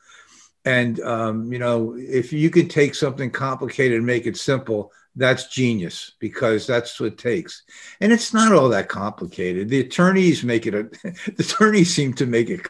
And 0.64 1.00
um, 1.00 1.52
you 1.52 1.58
know, 1.58 1.96
if 1.98 2.32
you 2.32 2.50
can 2.50 2.68
take 2.68 2.94
something 2.94 3.30
complicated 3.30 3.96
and 3.96 4.06
make 4.06 4.26
it 4.26 4.36
simple, 4.36 4.92
that's 5.16 5.48
genius 5.48 6.12
because 6.20 6.66
that's 6.66 7.00
what 7.00 7.12
it 7.12 7.18
takes. 7.18 7.62
And 8.00 8.12
it's 8.12 8.32
not 8.32 8.52
all 8.52 8.68
that 8.68 8.88
complicated. 8.88 9.68
The 9.68 9.80
attorneys 9.80 10.44
make 10.44 10.66
it 10.66 10.74
a, 10.74 10.82
the 11.02 11.36
attorneys 11.38 11.94
seem 11.94 12.14
to 12.14 12.26
make 12.26 12.50
it 12.50 12.66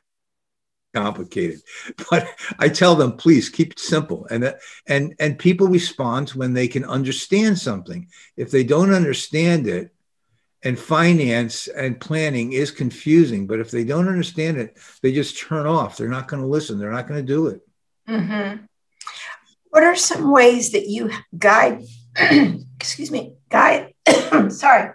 complicated 0.93 1.61
but 2.11 2.29
i 2.59 2.69
tell 2.69 2.97
them 2.97 3.17
please 3.17 3.49
keep 3.49 3.71
it 3.71 3.79
simple 3.79 4.27
and 4.29 4.53
and 4.89 5.15
and 5.21 5.39
people 5.39 5.69
respond 5.69 6.31
when 6.31 6.53
they 6.53 6.67
can 6.67 6.85
understand 6.85 7.57
something 7.57 8.09
if 8.37 8.51
they 8.51 8.65
don't 8.65 8.93
understand 8.93 9.69
it 9.69 9.95
and 10.63 10.79
finance 10.79 11.69
and 11.69 12.01
planning 12.01 12.53
is 12.53 12.71
confusing 12.71 13.47
but 13.47 13.61
if 13.61 13.71
they 13.71 13.85
don't 13.85 14.09
understand 14.09 14.59
it 14.59 14.77
they 15.03 15.13
just 15.13 15.39
turn 15.39 15.67
off 15.67 15.97
they're 15.97 16.09
not 16.09 16.29
going 16.29 16.43
to 16.43 16.49
listen 16.49 16.79
they're 16.79 16.93
not 16.93 17.09
going 17.09 17.21
to 17.21 17.27
do 17.27 17.47
it 17.49 17.61
mm-hmm. 18.09 18.63
what 19.71 19.83
are 19.83 19.97
some 19.97 20.31
ways 20.31 20.73
that 20.73 20.87
you 20.87 21.11
guide 21.37 21.83
excuse 22.77 23.11
me 23.11 23.35
guide 23.49 23.95
sorry 24.49 24.93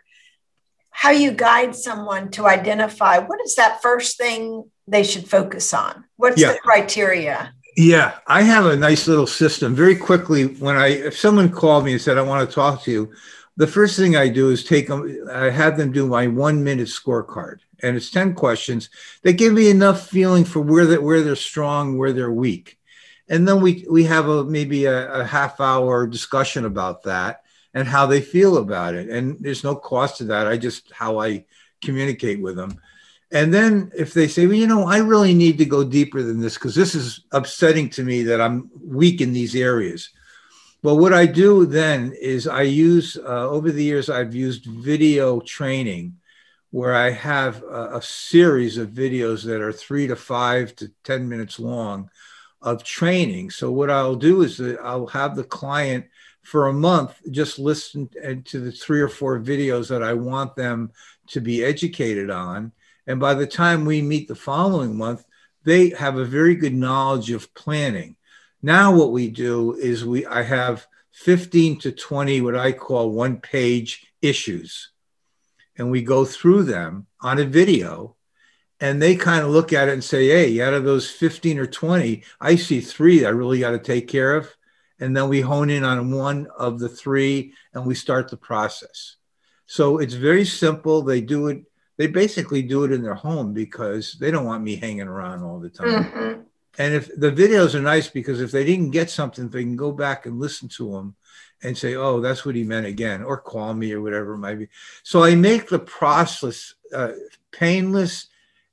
how 0.91 1.11
you 1.11 1.31
guide 1.31 1.75
someone 1.75 2.31
to 2.31 2.47
identify 2.47 3.17
what 3.17 3.39
is 3.45 3.55
that 3.55 3.81
first 3.81 4.17
thing 4.17 4.63
they 4.87 5.03
should 5.03 5.27
focus 5.27 5.73
on? 5.73 6.05
What's 6.15 6.39
yeah. 6.39 6.53
the 6.53 6.59
criteria? 6.59 7.53
Yeah, 7.75 8.19
I 8.27 8.43
have 8.43 8.65
a 8.65 8.77
nice 8.77 9.07
little 9.07 9.27
system. 9.27 9.75
Very 9.75 9.95
quickly, 9.95 10.45
when 10.55 10.77
I 10.77 10.87
if 10.87 11.17
someone 11.17 11.51
called 11.51 11.83
me 11.83 11.91
and 11.91 12.01
said 12.01 12.17
I 12.17 12.21
want 12.21 12.47
to 12.47 12.55
talk 12.55 12.83
to 12.83 12.91
you, 12.91 13.13
the 13.57 13.67
first 13.67 13.97
thing 13.97 14.15
I 14.15 14.27
do 14.27 14.49
is 14.49 14.63
take 14.63 14.87
them. 14.87 15.27
I 15.31 15.49
have 15.49 15.77
them 15.77 15.91
do 15.91 16.07
my 16.07 16.27
one 16.27 16.63
minute 16.63 16.87
scorecard, 16.87 17.59
and 17.81 17.95
it's 17.95 18.11
ten 18.11 18.33
questions. 18.33 18.89
They 19.21 19.33
give 19.33 19.53
me 19.53 19.69
enough 19.69 20.07
feeling 20.07 20.43
for 20.43 20.59
where 20.59 20.85
that 20.87 21.03
where 21.03 21.21
they're 21.21 21.35
strong, 21.35 21.97
where 21.97 22.13
they're 22.13 22.31
weak, 22.31 22.77
and 23.29 23.47
then 23.47 23.61
we 23.61 23.85
we 23.89 24.03
have 24.05 24.27
a 24.27 24.43
maybe 24.43 24.85
a, 24.85 25.21
a 25.21 25.25
half 25.25 25.61
hour 25.61 26.05
discussion 26.05 26.65
about 26.65 27.03
that 27.03 27.43
and 27.73 27.87
how 27.87 28.05
they 28.05 28.21
feel 28.21 28.57
about 28.57 28.95
it. 28.95 29.09
And 29.09 29.37
there's 29.39 29.63
no 29.63 29.75
cost 29.75 30.17
to 30.17 30.23
that. 30.25 30.47
I 30.47 30.57
just 30.57 30.91
how 30.91 31.19
I 31.19 31.45
communicate 31.81 32.41
with 32.41 32.55
them. 32.55 32.79
And 33.31 33.53
then 33.53 33.91
if 33.95 34.13
they 34.13 34.27
say, 34.27 34.47
well, 34.47 34.55
you 34.55 34.67
know, 34.67 34.85
I 34.87 34.99
really 34.99 35.33
need 35.33 35.57
to 35.57 35.65
go 35.65 35.83
deeper 35.83 36.23
than 36.23 36.39
this 36.39 36.53
because 36.53 36.75
this 36.75 36.95
is 36.95 37.21
upsetting 37.31 37.89
to 37.91 38.03
me 38.03 38.23
that 38.23 38.39
I'm 38.39 38.69
weak 38.81 39.19
in 39.19 39.33
these 39.33 39.55
areas. 39.55 40.09
Well, 40.85 40.99
what 40.99 41.13
I 41.13 41.25
do 41.25 41.65
then 41.65 42.13
is 42.13 42.47
I 42.47 42.61
use, 42.61 43.17
uh, 43.17 43.49
over 43.49 43.71
the 43.71 43.83
years, 43.83 44.07
I've 44.07 44.35
used 44.35 44.67
video 44.67 45.39
training 45.39 46.17
where 46.69 46.93
I 46.93 47.09
have 47.09 47.63
a, 47.63 47.95
a, 47.95 48.01
series 48.03 48.77
of 48.77 48.89
videos 48.89 49.43
that 49.45 49.61
are 49.61 49.73
three 49.73 50.05
to 50.05 50.15
five 50.15 50.75
to 50.75 50.91
10 51.03 51.27
minutes 51.27 51.59
long 51.59 52.11
of 52.61 52.83
training. 52.83 53.49
So, 53.49 53.71
what 53.71 53.89
I'll 53.89 54.15
do 54.15 54.43
is 54.43 54.61
I'll 54.61 55.07
have 55.07 55.35
the 55.35 55.43
client 55.43 56.05
for 56.43 56.67
a 56.67 56.73
month 56.73 57.19
just 57.31 57.57
listen 57.57 58.07
to 58.45 58.59
the 58.59 58.71
three 58.71 59.01
or 59.01 59.09
four 59.09 59.39
videos 59.39 59.89
that 59.89 60.03
I 60.03 60.13
want 60.13 60.55
them 60.55 60.91
to 61.29 61.41
be 61.41 61.63
educated 61.63 62.29
on 62.29 62.71
and 63.07 63.19
by 63.19 63.33
the 63.33 63.47
time 63.47 63.85
we 63.85 64.03
meet 64.03 64.27
the 64.27 64.35
following 64.35 64.95
month, 64.95 65.25
they 65.63 65.89
have 65.89 66.17
a 66.19 66.25
very 66.25 66.53
good 66.53 66.75
knowledge 66.75 67.31
of 67.31 67.51
planning. 67.55 68.17
Now, 68.65 68.95
what 68.95 69.11
we 69.11 69.29
do 69.29 69.75
is 69.75 70.03
we 70.03 70.25
I 70.25 70.41
have 70.41 70.87
15 71.11 71.77
to 71.81 71.91
20 71.91 72.41
what 72.41 72.55
I 72.55 72.71
call 72.71 73.11
one 73.11 73.39
page 73.39 74.07
issues. 74.23 74.89
And 75.77 75.91
we 75.91 76.01
go 76.01 76.25
through 76.25 76.63
them 76.63 77.05
on 77.21 77.37
a 77.37 77.45
video 77.45 78.15
and 78.79 78.99
they 78.99 79.17
kind 79.17 79.45
of 79.45 79.51
look 79.51 79.71
at 79.71 79.87
it 79.87 79.93
and 79.93 80.03
say, 80.03 80.29
hey, 80.29 80.61
out 80.61 80.73
of 80.73 80.83
those 80.83 81.07
15 81.07 81.59
or 81.59 81.67
20, 81.67 82.23
I 82.41 82.55
see 82.55 82.81
three 82.81 83.19
that 83.19 83.27
I 83.27 83.29
really 83.29 83.59
got 83.59 83.71
to 83.71 83.77
take 83.77 84.07
care 84.07 84.35
of. 84.35 84.49
And 84.99 85.15
then 85.15 85.29
we 85.29 85.41
hone 85.41 85.69
in 85.69 85.83
on 85.83 86.09
one 86.09 86.47
of 86.57 86.79
the 86.79 86.89
three 86.89 87.53
and 87.75 87.85
we 87.85 87.93
start 87.93 88.31
the 88.31 88.37
process. 88.37 89.17
So 89.67 89.99
it's 89.99 90.15
very 90.15 90.43
simple. 90.43 91.03
They 91.03 91.21
do 91.21 91.49
it 91.49 91.65
they 91.97 92.07
basically 92.07 92.63
do 92.63 92.83
it 92.83 92.91
in 92.91 93.03
their 93.03 93.13
home 93.13 93.53
because 93.53 94.13
they 94.13 94.31
don't 94.31 94.45
want 94.45 94.63
me 94.63 94.75
hanging 94.75 95.07
around 95.07 95.43
all 95.43 95.59
the 95.59 95.69
time. 95.69 96.03
Mm-hmm. 96.03 96.41
And 96.77 96.93
if 96.93 97.07
the 97.15 97.31
videos 97.31 97.73
are 97.75 97.81
nice 97.81 98.09
because 98.09 98.41
if 98.41 98.51
they 98.51 98.65
didn't 98.65 98.91
get 98.91 99.09
something, 99.09 99.49
they 99.49 99.63
can 99.63 99.75
go 99.75 99.91
back 99.91 100.25
and 100.25 100.39
listen 100.39 100.67
to 100.69 100.91
them 100.91 101.15
and 101.63 101.77
say, 101.77 101.95
oh, 101.95 102.19
that's 102.19 102.45
what 102.45 102.55
he 102.55 102.63
meant 102.63 102.85
again, 102.85 103.23
or 103.23 103.37
call 103.37 103.73
me 103.73 103.91
or 103.93 104.01
whatever 104.01 104.33
it 104.33 104.39
might 104.39 104.59
be. 104.59 104.67
So 105.03 105.23
I 105.23 105.35
make 105.35 105.69
the 105.69 105.79
process 105.79 106.73
uh, 106.93 107.13
painless 107.51 108.27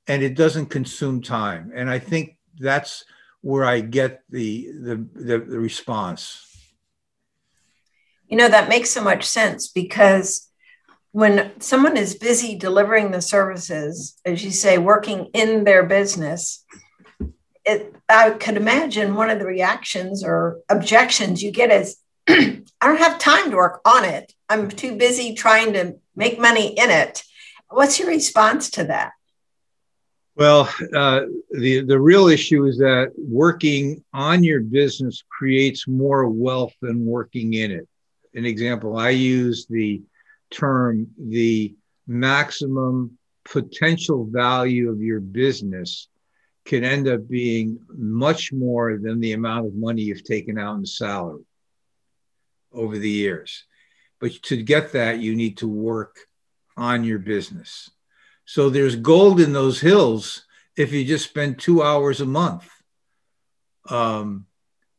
and 0.09 0.23
it 0.23 0.35
doesn't 0.35 0.67
consume 0.67 1.23
time. 1.23 1.73
And 1.75 1.89
I 1.89 1.99
think 1.99 2.37
that's 2.59 3.05
where 3.41 3.65
I 3.65 3.81
get 3.81 4.23
the, 4.31 4.69
the, 4.73 5.07
the, 5.15 5.39
the 5.39 5.59
response. 5.59 6.49
You 8.29 8.37
know, 8.37 8.49
that 8.49 8.69
makes 8.69 8.91
so 8.91 9.03
much 9.03 9.25
sense 9.25 9.69
because 9.69 10.49
when 11.13 11.53
someone 11.61 11.97
is 11.97 12.15
busy 12.15 12.57
delivering 12.57 13.11
the 13.11 13.21
services, 13.21 14.19
as 14.25 14.43
you 14.43 14.51
say, 14.51 14.79
working 14.79 15.27
in 15.35 15.65
their 15.65 15.85
business, 15.85 16.65
it, 17.65 17.95
I 18.09 18.31
could 18.31 18.57
imagine 18.57 19.15
one 19.15 19.31
of 19.31 19.39
the 19.39 19.47
reactions 19.47 20.25
or 20.25 20.59
objections 20.69 21.43
you 21.43 21.51
get 21.51 21.71
is, 21.71 21.97
I 22.29 22.63
don't 22.81 22.99
have 22.99 23.19
time 23.19 23.51
to 23.51 23.57
work 23.57 23.81
on 23.85 24.05
it. 24.05 24.33
I'm 24.49 24.69
too 24.69 24.97
busy 24.97 25.35
trying 25.35 25.73
to 25.75 25.97
make 26.17 26.39
money 26.39 26.69
in 26.69 26.91
it. 26.91 27.23
What's 27.69 27.99
your 27.99 28.09
response 28.09 28.71
to 28.73 28.85
that? 28.85 29.13
Well, 30.35 30.63
uh, 30.95 31.23
the 31.51 31.83
the 31.83 32.01
real 32.01 32.29
issue 32.29 32.65
is 32.65 32.79
that 32.79 33.13
working 33.19 34.03
on 34.15 34.43
your 34.43 34.61
business 34.61 35.23
creates 35.29 35.87
more 35.87 36.27
wealth 36.29 36.73
than 36.81 37.05
working 37.05 37.53
in 37.53 37.71
it. 37.71 37.87
An 38.35 38.47
example, 38.47 38.97
I 38.97 39.11
use 39.11 39.67
the 39.69 40.03
term 40.51 41.09
the 41.19 41.75
maximum 42.07 43.19
potential 43.45 44.25
value 44.25 44.91
of 44.91 45.03
your 45.03 45.21
business 45.21 46.09
can 46.65 46.85
end 46.85 47.09
up 47.09 47.29
being 47.29 47.81
much 47.89 48.53
more 48.53 48.99
than 48.99 49.21
the 49.21 49.33
amount 49.33 49.67
of 49.67 49.75
money 49.75 50.03
you've 50.03 50.25
taken 50.25 50.59
out 50.59 50.77
in 50.77 50.87
salary 50.87 51.45
over 52.73 52.97
the 52.99 53.11
years. 53.11 53.65
But 54.21 54.33
to 54.45 54.63
get 54.63 54.93
that, 54.93 55.19
you 55.19 55.35
need 55.35 55.59
to 55.59 55.69
work 55.69 56.17
on 56.77 57.05
your 57.05 57.19
business. 57.19 57.91
So 58.45 58.71
there's 58.71 58.97
gold 58.97 59.41
in 59.41 59.53
those 59.53 59.81
hills 59.81 60.47
if 60.77 60.93
you 60.93 61.05
just 61.05 61.29
spend 61.29 61.59
two 61.59 61.83
hours 61.83 62.21
a 62.21 62.27
month. 62.27 62.69
Um, 63.91 64.47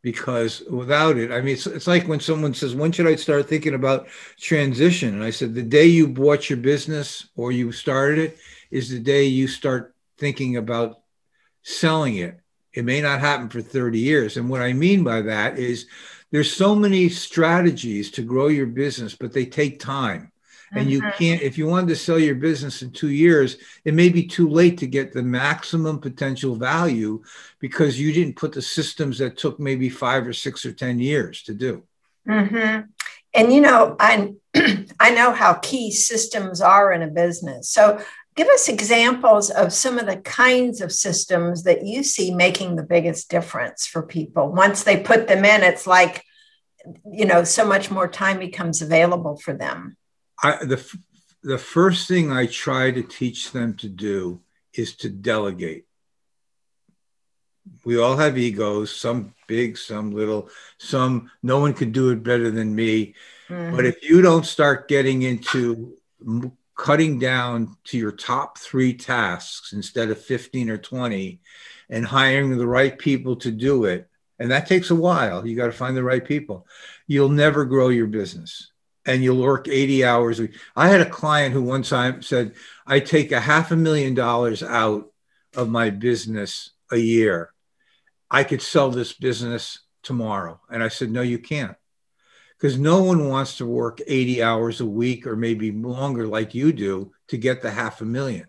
because 0.02 0.62
without 0.70 1.18
it, 1.18 1.32
I 1.32 1.40
mean, 1.40 1.54
it's, 1.54 1.66
it's 1.66 1.88
like 1.88 2.08
when 2.08 2.20
someone 2.20 2.54
says, 2.54 2.76
When 2.76 2.92
should 2.92 3.08
I 3.08 3.16
start 3.16 3.48
thinking 3.48 3.74
about 3.74 4.08
transition? 4.38 5.14
And 5.14 5.24
I 5.24 5.30
said, 5.30 5.54
The 5.54 5.64
day 5.64 5.86
you 5.86 6.10
bought 6.10 6.50
your 6.50 6.58
business 6.58 7.30
or 7.38 7.54
you 7.54 7.72
started 7.72 8.20
it 8.20 8.38
is 8.70 8.90
the 8.90 9.00
day 9.00 9.24
you 9.24 9.48
start 9.48 9.96
thinking 10.18 10.58
about 10.58 11.03
selling 11.64 12.18
it. 12.18 12.40
It 12.74 12.86
may 12.86 13.02
not 13.02 13.20
happen 13.20 13.50
for 13.50 13.62
30 13.62 14.00
years. 14.00 14.38
And 14.38 14.50
what 14.50 14.62
I 14.62 14.74
mean 14.74 15.04
by 15.04 15.22
that 15.22 15.58
is 15.58 15.88
there's 16.32 16.52
so 16.52 16.76
many 16.76 17.10
strategies 17.10 18.12
to 18.12 18.24
grow 18.24 18.48
your 18.48 18.66
business, 18.66 19.16
but 19.16 19.34
they 19.34 19.46
take 19.46 19.80
time 19.80 20.32
and 20.76 20.90
you 20.90 21.02
mm-hmm. 21.02 21.18
can't 21.18 21.42
if 21.42 21.58
you 21.58 21.68
wanted 21.68 21.88
to 21.88 21.96
sell 21.96 22.20
your 22.20 22.36
business 22.36 22.82
in 22.82 22.92
two 22.92 23.10
years 23.10 23.58
it 23.86 23.94
may 23.94 24.10
be 24.10 24.26
too 24.26 24.50
late 24.50 24.78
to 24.78 24.88
get 24.88 25.14
the 25.14 25.22
maximum 25.22 26.00
potential 26.00 26.56
value 26.56 27.22
because 27.60 28.00
you 28.00 28.12
didn't 28.12 28.36
put 28.36 28.52
the 28.52 28.62
systems 28.62 29.18
that 29.18 29.38
took 29.38 29.60
maybe 29.60 29.90
five 29.90 30.28
or 30.28 30.34
six 30.34 30.66
or 30.66 30.74
ten 30.74 31.00
years 31.00 31.44
to 31.44 31.54
do 31.54 31.84
mm-hmm. 32.28 32.82
and 33.34 33.54
you 33.54 33.62
know 33.62 33.96
i 34.00 34.34
i 35.00 35.12
know 35.12 35.32
how 35.32 35.54
key 35.56 35.92
systems 35.92 36.62
are 36.62 36.92
in 36.92 37.02
a 37.02 37.08
business 37.08 37.70
so 37.70 38.02
give 38.36 38.48
us 38.48 38.68
examples 38.68 39.50
of 39.50 39.72
some 39.72 40.00
of 40.00 40.06
the 40.06 40.18
kinds 40.18 40.82
of 40.82 40.92
systems 40.92 41.64
that 41.64 41.86
you 41.86 42.04
see 42.04 42.34
making 42.34 42.76
the 42.76 42.84
biggest 42.84 43.30
difference 43.30 43.86
for 43.86 44.04
people 44.04 44.52
once 44.52 44.84
they 44.84 44.98
put 44.98 45.28
them 45.28 45.46
in 45.46 45.64
it's 45.64 45.88
like 45.88 46.24
you 47.06 47.26
know 47.26 47.44
so 47.44 47.66
much 47.66 47.90
more 47.90 48.08
time 48.08 48.40
becomes 48.40 48.82
available 48.82 49.38
for 49.38 49.54
them 49.54 49.96
I, 50.42 50.64
the 50.64 50.84
the 51.44 51.58
first 51.58 52.08
thing 52.08 52.32
I 52.32 52.46
try 52.46 52.92
to 52.92 53.04
teach 53.04 53.52
them 53.52 53.76
to 53.76 53.90
do 53.90 54.42
is 54.74 54.96
to 54.98 55.10
delegate. 55.10 55.86
We 57.86 57.98
all 57.98 58.18
have 58.18 58.38
egos, 58.38 58.96
some 58.96 59.34
big, 59.48 59.78
some 59.78 60.12
little, 60.12 60.50
some 60.80 61.32
no 61.42 61.60
one 61.60 61.74
could 61.74 61.92
do 61.92 62.10
it 62.10 62.24
better 62.24 62.50
than 62.50 62.74
me. 62.74 63.14
Mm-hmm. 63.50 63.76
But 63.76 63.86
if 63.86 64.04
you 64.04 64.22
don't 64.22 64.46
start 64.46 64.88
getting 64.88 65.22
into 65.22 65.98
cutting 66.76 67.20
down 67.20 67.76
to 67.86 67.98
your 67.98 68.12
top 68.12 68.58
three 68.58 68.94
tasks 68.94 69.74
instead 69.74 70.10
of 70.10 70.20
15 70.20 70.70
or 70.70 70.78
20 70.78 71.40
and 71.90 72.06
hiring 72.06 72.58
the 72.58 72.68
right 72.68 72.98
people 72.98 73.36
to 73.38 73.52
do 73.52 73.86
it. 73.86 74.10
And 74.40 74.52
that 74.52 74.68
takes 74.68 74.90
a 74.90 74.96
while. 74.96 75.46
You 75.46 75.56
got 75.56 75.68
to 75.68 75.72
find 75.72 75.96
the 75.96 76.04
right 76.04 76.24
people. 76.24 76.68
You'll 77.08 77.30
never 77.30 77.66
grow 77.66 77.90
your 77.90 78.08
business 78.08 78.72
and 79.06 79.24
you'll 79.24 79.42
work 79.42 79.68
80 79.68 80.04
hours. 80.06 80.40
a 80.40 80.44
week 80.44 80.56
I 80.76 80.90
had 80.90 81.02
a 81.02 81.10
client 81.10 81.54
who 81.54 81.62
one 81.62 81.84
time 81.84 82.22
said, 82.22 82.54
I 82.88 83.00
take 83.00 83.32
a 83.32 83.40
half 83.40 83.72
a 83.72 83.76
million 83.76 84.14
dollars 84.14 84.64
out 84.64 85.12
of 85.56 85.70
my 85.70 85.90
business 85.90 86.72
a 86.92 86.98
year. 86.98 87.54
I 88.32 88.44
could 88.44 88.62
sell 88.62 88.90
this 88.90 89.14
business 89.14 89.80
tomorrow. 90.02 90.60
And 90.70 90.82
I 90.82 90.88
said, 90.88 91.12
No, 91.12 91.22
you 91.22 91.38
can't 91.38 91.76
because 92.64 92.80
no 92.80 93.04
one 93.04 93.28
wants 93.28 93.58
to 93.58 93.66
work 93.66 94.00
80 94.08 94.42
hours 94.42 94.80
a 94.80 94.86
week 94.86 95.28
or 95.28 95.36
maybe 95.36 95.70
longer 95.74 96.26
like 96.26 96.56
you 96.56 96.72
do 96.72 97.12
to 97.28 97.36
get 97.36 97.62
the 97.62 97.70
half 97.70 98.00
a 98.00 98.06
million. 98.06 98.46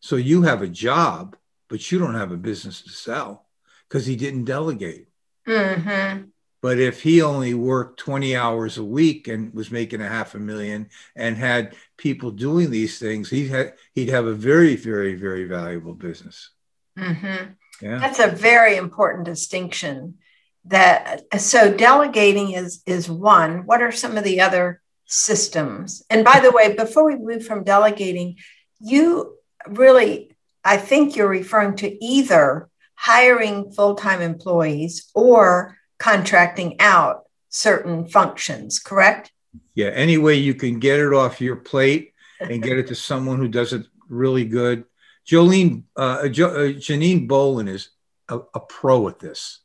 So 0.00 0.16
you 0.16 0.42
have 0.42 0.60
a 0.60 0.68
job, 0.68 1.34
but 1.68 1.90
you 1.90 1.98
don't 1.98 2.16
have 2.16 2.32
a 2.32 2.36
business 2.36 2.82
to 2.82 2.90
sell 2.90 3.46
because 3.88 4.04
he 4.04 4.14
didn't 4.14 4.44
delegate. 4.44 5.08
Mm-hmm. 5.46 6.24
But 6.60 6.78
if 6.78 7.02
he 7.02 7.22
only 7.22 7.54
worked 7.54 7.98
20 7.98 8.36
hours 8.36 8.76
a 8.76 8.84
week 8.84 9.26
and 9.26 9.54
was 9.54 9.70
making 9.70 10.02
a 10.02 10.08
half 10.08 10.34
a 10.34 10.38
million 10.38 10.90
and 11.16 11.34
had 11.34 11.76
people 11.96 12.30
doing 12.30 12.70
these 12.70 12.98
things, 12.98 13.30
he'd, 13.30 13.48
ha- 13.48 13.72
he'd 13.94 14.10
have 14.10 14.26
a 14.26 14.34
very, 14.34 14.76
very, 14.76 15.14
very 15.14 15.44
valuable 15.44 15.94
business. 15.94 16.50
Mm-hmm. 16.98 17.52
Yeah. 17.80 17.98
That's 18.00 18.18
a 18.18 18.28
very 18.28 18.76
important 18.76 19.24
distinction 19.24 20.18
that 20.68 21.40
so 21.40 21.72
delegating 21.72 22.52
is 22.52 22.82
is 22.86 23.08
one. 23.08 23.66
What 23.66 23.82
are 23.82 23.92
some 23.92 24.16
of 24.16 24.24
the 24.24 24.40
other 24.40 24.80
systems? 25.06 26.02
And 26.10 26.24
by 26.24 26.40
the 26.40 26.50
way 26.50 26.74
before 26.74 27.04
we 27.04 27.16
move 27.16 27.46
from 27.46 27.64
delegating 27.64 28.36
you 28.80 29.36
really 29.66 30.36
i 30.64 30.76
think 30.76 31.16
you're 31.16 31.28
referring 31.28 31.76
to 31.76 32.04
either 32.04 32.68
hiring 32.94 33.70
full-time 33.70 34.20
employees 34.20 35.10
or 35.14 35.76
contracting 35.98 36.76
out 36.80 37.24
certain 37.48 38.06
functions 38.06 38.78
correct? 38.78 39.32
Yeah 39.74 39.90
any 39.94 40.18
way 40.18 40.34
you 40.34 40.54
can 40.54 40.78
get 40.78 41.00
it 41.00 41.12
off 41.12 41.40
your 41.40 41.56
plate 41.56 42.12
and 42.40 42.62
get 42.62 42.78
it 42.78 42.86
to 42.88 42.94
someone 42.94 43.38
who 43.38 43.48
does 43.48 43.72
it 43.72 43.84
really 44.08 44.44
good. 44.44 44.84
Jolene 45.26 45.82
uh, 45.96 46.28
jo- 46.28 46.54
uh, 46.54 46.72
janine 46.72 47.28
bolin 47.28 47.68
is 47.68 47.90
a, 48.28 48.38
a 48.54 48.60
pro 48.60 49.08
at 49.08 49.18
this 49.18 49.60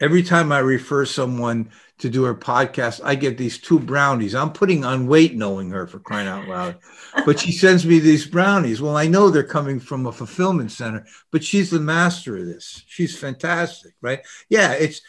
every 0.00 0.22
time 0.22 0.52
I 0.52 0.58
refer 0.58 1.04
someone 1.04 1.70
to 1.98 2.08
do 2.08 2.24
her 2.24 2.34
podcast, 2.34 3.00
I 3.02 3.14
get 3.14 3.36
these 3.36 3.58
two 3.58 3.78
brownies. 3.78 4.34
I'm 4.34 4.52
putting 4.52 4.84
on 4.84 5.08
weight 5.08 5.34
knowing 5.34 5.70
her 5.70 5.86
for 5.86 5.98
crying 5.98 6.28
out 6.28 6.46
loud. 6.46 6.76
But 7.24 7.40
she 7.40 7.52
sends 7.52 7.84
me 7.84 7.98
these 7.98 8.26
brownies. 8.26 8.80
Well, 8.80 8.96
I 8.96 9.08
know 9.08 9.30
they're 9.30 9.42
coming 9.42 9.80
from 9.80 10.06
a 10.06 10.12
fulfillment 10.12 10.70
center, 10.70 11.06
but 11.32 11.42
she's 11.42 11.70
the 11.70 11.80
master 11.80 12.36
of 12.36 12.46
this. 12.46 12.82
She's 12.86 13.18
fantastic, 13.18 13.94
right? 14.00 14.20
Yeah, 14.48 14.72
it's 14.72 15.00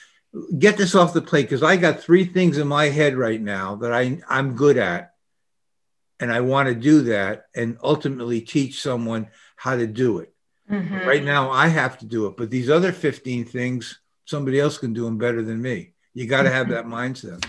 get 0.58 0.78
this 0.78 0.96
off 0.96 1.14
the 1.14 1.22
plate 1.22 1.44
because 1.44 1.64
I 1.64 1.76
got 1.76 2.02
three 2.02 2.26
things 2.26 2.58
in 2.58 2.68
my 2.68 2.86
head 2.86 3.16
right 3.16 3.42
now 3.42 3.76
that 3.78 3.94
I, 3.94 4.20
I'm 4.28 4.56
good 4.56 4.78
at. 4.78 5.14
And 6.22 6.34
I 6.34 6.42
want 6.42 6.68
to 6.68 6.76
do 6.76 7.04
that 7.04 7.46
and 7.56 7.78
ultimately 7.82 8.42
teach 8.42 8.82
someone 8.82 9.30
how 9.56 9.78
to 9.78 9.88
do 9.88 10.20
it. 10.20 10.34
Mm-hmm. 10.70 11.08
Right 11.08 11.24
now, 11.24 11.50
I 11.50 11.68
have 11.68 11.98
to 12.00 12.06
do 12.06 12.28
it. 12.28 12.36
But 12.36 12.50
these 12.50 12.70
other 12.70 12.92
15 12.92 13.46
things, 13.46 14.00
somebody 14.30 14.60
else 14.60 14.78
can 14.78 14.94
do 14.94 15.06
them 15.06 15.18
better 15.18 15.42
than 15.42 15.62
me. 15.62 15.94
You 16.14 16.28
got 16.28 16.44
to 16.44 16.52
have 16.52 16.68
mm-hmm. 16.68 16.76
that 16.76 16.86
mindset. 16.86 17.46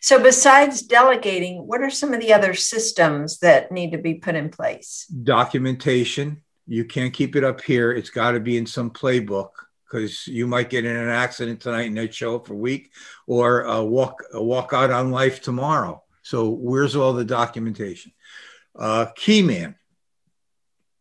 So, 0.00 0.22
besides 0.22 0.82
delegating, 0.82 1.66
what 1.66 1.80
are 1.80 1.90
some 1.90 2.14
of 2.14 2.20
the 2.20 2.32
other 2.32 2.54
systems 2.54 3.38
that 3.38 3.72
need 3.72 3.90
to 3.90 3.98
be 3.98 4.14
put 4.14 4.36
in 4.36 4.50
place? 4.50 5.06
Documentation. 5.06 6.42
You 6.68 6.84
can't 6.84 7.12
keep 7.12 7.34
it 7.34 7.44
up 7.44 7.60
here. 7.60 7.92
It's 7.92 8.10
got 8.10 8.32
to 8.32 8.40
be 8.40 8.56
in 8.56 8.66
some 8.66 8.90
playbook 8.90 9.50
because 9.84 10.26
you 10.26 10.46
might 10.46 10.70
get 10.70 10.84
in 10.84 10.94
an 10.94 11.08
accident 11.08 11.60
tonight 11.60 11.86
and 11.86 11.94
not 11.94 12.12
show 12.12 12.36
up 12.36 12.46
for 12.46 12.54
a 12.54 12.58
week, 12.58 12.92
or 13.26 13.66
uh, 13.66 13.82
walk 13.82 14.22
walk 14.34 14.72
out 14.72 14.90
on 14.90 15.10
life 15.10 15.40
tomorrow. 15.42 16.02
So, 16.22 16.50
where's 16.50 16.94
all 16.94 17.12
the 17.12 17.24
documentation? 17.24 18.12
Uh, 18.78 19.06
key 19.16 19.42
man, 19.42 19.76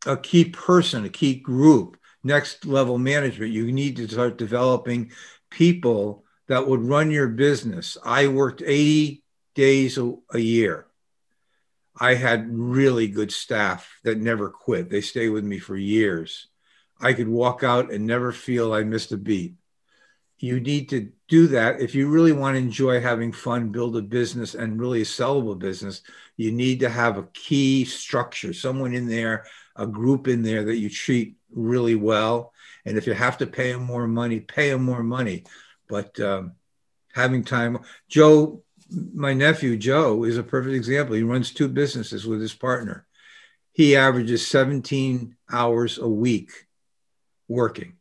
a 0.05 0.17
key 0.17 0.45
person, 0.45 1.05
a 1.05 1.09
key 1.09 1.35
group 1.35 1.97
next 2.25 2.65
level 2.65 2.97
management. 2.97 3.53
You 3.53 3.71
need 3.71 3.95
to 3.97 4.07
start 4.07 4.37
developing 4.37 5.11
people 5.49 6.25
that 6.47 6.67
would 6.67 6.81
run 6.81 7.11
your 7.11 7.27
business. 7.27 7.97
I 8.03 8.27
worked 8.27 8.61
80 8.65 9.23
days 9.53 9.97
a, 9.97 10.13
a 10.31 10.39
year. 10.39 10.87
I 11.97 12.15
had 12.15 12.49
really 12.49 13.07
good 13.07 13.31
staff 13.31 13.89
that 14.03 14.17
never 14.17 14.49
quit. 14.49 14.89
They 14.89 15.01
stay 15.01 15.29
with 15.29 15.45
me 15.45 15.59
for 15.59 15.77
years. 15.77 16.47
I 16.99 17.13
could 17.13 17.29
walk 17.29 17.63
out 17.63 17.91
and 17.91 18.05
never 18.05 18.31
feel 18.31 18.73
I 18.73 18.83
missed 18.83 19.11
a 19.11 19.17
beat. 19.17 19.55
You 20.37 20.59
need 20.59 20.89
to 20.89 21.11
do 21.29 21.47
that. 21.47 21.79
If 21.79 21.95
you 21.95 22.09
really 22.09 22.33
want 22.33 22.55
to 22.55 22.59
enjoy 22.61 22.99
having 22.99 23.31
fun, 23.31 23.69
build 23.69 23.95
a 23.95 24.01
business 24.01 24.55
and 24.55 24.79
really 24.79 25.01
a 25.01 25.05
sellable 25.05 25.57
business, 25.57 26.01
you 26.35 26.51
need 26.51 26.81
to 26.81 26.89
have 26.89 27.17
a 27.17 27.27
key 27.33 27.85
structure, 27.85 28.51
someone 28.51 28.93
in 28.93 29.07
there, 29.07 29.45
a 29.75 29.85
group 29.87 30.27
in 30.27 30.41
there 30.41 30.63
that 30.63 30.77
you 30.77 30.89
treat 30.89 31.35
really 31.51 31.95
well. 31.95 32.53
And 32.85 32.97
if 32.97 33.07
you 33.07 33.13
have 33.13 33.37
to 33.39 33.47
pay 33.47 33.71
them 33.71 33.83
more 33.83 34.07
money, 34.07 34.39
pay 34.39 34.69
them 34.69 34.83
more 34.83 35.03
money. 35.03 35.43
But 35.87 36.19
um, 36.19 36.53
having 37.13 37.43
time, 37.43 37.79
Joe, 38.07 38.63
my 39.13 39.33
nephew 39.33 39.77
Joe 39.77 40.23
is 40.23 40.37
a 40.37 40.43
perfect 40.43 40.75
example. 40.75 41.15
He 41.15 41.23
runs 41.23 41.51
two 41.51 41.67
businesses 41.67 42.25
with 42.27 42.41
his 42.41 42.53
partner. 42.53 43.05
He 43.71 43.95
averages 43.95 44.47
17 44.47 45.35
hours 45.51 45.97
a 45.97 46.07
week 46.07 46.51
working, 47.47 47.93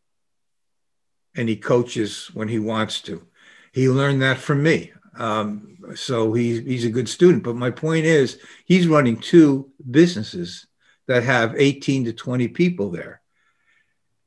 and 1.37 1.49
he 1.49 1.57
coaches 1.57 2.31
when 2.33 2.49
he 2.49 2.59
wants 2.59 3.01
to. 3.03 3.27
He 3.73 3.89
learned 3.89 4.23
that 4.23 4.39
from 4.39 4.63
me. 4.63 4.93
Um, 5.17 5.79
so 5.95 6.33
he's, 6.33 6.61
he's 6.61 6.85
a 6.85 6.91
good 6.91 7.09
student. 7.09 7.43
But 7.43 7.57
my 7.57 7.71
point 7.71 8.05
is, 8.05 8.39
he's 8.65 8.87
running 8.87 9.17
two 9.17 9.71
businesses 9.91 10.67
that 11.07 11.23
have 11.23 11.55
18 11.57 12.07
to 12.07 12.12
20 12.12 12.49
people 12.49 12.90
there 12.90 13.21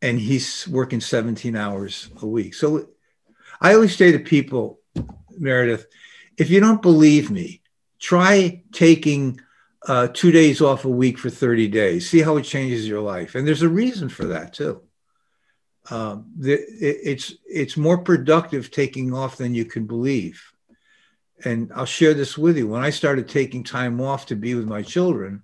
and 0.01 0.19
he's 0.19 0.67
working 0.67 1.01
17 1.01 1.55
hours 1.55 2.09
a 2.21 2.27
week. 2.27 2.53
So 2.53 2.87
I 3.59 3.73
always 3.73 3.95
say 3.95 4.11
to 4.11 4.19
people, 4.19 4.79
Meredith, 5.37 5.87
if 6.37 6.49
you 6.49 6.59
don't 6.59 6.81
believe 6.81 7.31
me, 7.31 7.61
try 7.99 8.63
taking 8.71 9.39
uh, 9.87 10.07
two 10.13 10.31
days 10.31 10.61
off 10.61 10.85
a 10.85 10.89
week 10.89 11.17
for 11.17 11.29
30 11.29 11.67
days. 11.69 12.09
See 12.09 12.21
how 12.21 12.37
it 12.37 12.43
changes 12.43 12.87
your 12.87 13.01
life. 13.01 13.35
And 13.35 13.47
there's 13.47 13.63
a 13.63 13.69
reason 13.69 14.09
for 14.09 14.25
that 14.25 14.53
too. 14.53 14.81
Um, 15.89 16.31
the, 16.37 16.53
it, 16.53 16.97
it's 17.03 17.33
it's 17.45 17.77
more 17.77 17.97
productive 17.97 18.69
taking 18.71 19.13
off 19.13 19.37
than 19.37 19.55
you 19.55 19.63
can 19.63 19.87
believe. 19.87 20.43
And 21.45 21.71
I'll 21.73 21.85
share 21.85 22.13
this 22.13 22.37
with 22.37 22.57
you. 22.57 22.67
When 22.67 22.83
I 22.83 22.89
started 22.89 23.29
taking 23.29 23.63
time 23.63 24.01
off 24.01 24.25
to 24.25 24.35
be 24.35 24.53
with 24.53 24.67
my 24.67 24.81
children, 24.81 25.43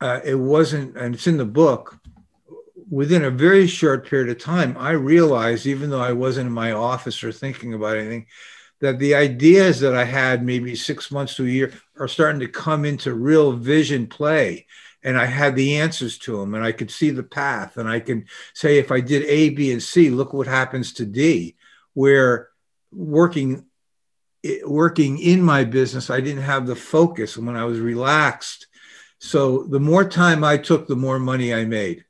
uh, 0.00 0.20
it 0.24 0.34
wasn't, 0.34 0.96
and 0.96 1.14
it's 1.14 1.26
in 1.26 1.36
the 1.36 1.44
book 1.44 2.00
within 2.90 3.24
a 3.24 3.30
very 3.30 3.66
short 3.66 4.06
period 4.06 4.28
of 4.28 4.42
time, 4.42 4.76
I 4.76 4.90
realized, 4.90 5.66
even 5.66 5.90
though 5.90 6.00
I 6.00 6.12
wasn't 6.12 6.48
in 6.48 6.52
my 6.52 6.72
office 6.72 7.22
or 7.22 7.30
thinking 7.30 7.72
about 7.72 7.96
anything, 7.96 8.26
that 8.80 8.98
the 8.98 9.14
ideas 9.14 9.80
that 9.80 9.94
I 9.94 10.04
had 10.04 10.44
maybe 10.44 10.74
six 10.74 11.10
months 11.10 11.36
to 11.36 11.44
a 11.44 11.48
year 11.48 11.72
are 11.98 12.08
starting 12.08 12.40
to 12.40 12.48
come 12.48 12.84
into 12.84 13.14
real 13.14 13.52
vision 13.52 14.06
play. 14.08 14.66
And 15.02 15.16
I 15.16 15.26
had 15.26 15.54
the 15.54 15.76
answers 15.76 16.18
to 16.18 16.38
them, 16.38 16.54
and 16.54 16.64
I 16.64 16.72
could 16.72 16.90
see 16.90 17.10
the 17.10 17.22
path. 17.22 17.76
And 17.76 17.88
I 17.88 18.00
can 18.00 18.26
say, 18.54 18.78
if 18.78 18.90
I 18.90 19.00
did 19.00 19.22
A, 19.24 19.50
B, 19.50 19.72
and 19.72 19.82
C, 19.82 20.10
look 20.10 20.32
what 20.32 20.46
happens 20.46 20.92
to 20.94 21.06
D. 21.06 21.56
Where 21.94 22.48
working 22.92 23.66
working 24.64 25.18
in 25.18 25.42
my 25.42 25.64
business, 25.64 26.10
I 26.10 26.20
didn't 26.20 26.42
have 26.42 26.66
the 26.66 26.76
focus 26.76 27.36
And 27.36 27.46
when 27.46 27.56
I 27.56 27.64
was 27.64 27.78
relaxed. 27.78 28.66
So 29.20 29.64
the 29.64 29.78
more 29.78 30.08
time 30.08 30.42
I 30.42 30.56
took, 30.56 30.88
the 30.88 30.96
more 30.96 31.18
money 31.18 31.52
I 31.52 31.66
made. 31.66 32.04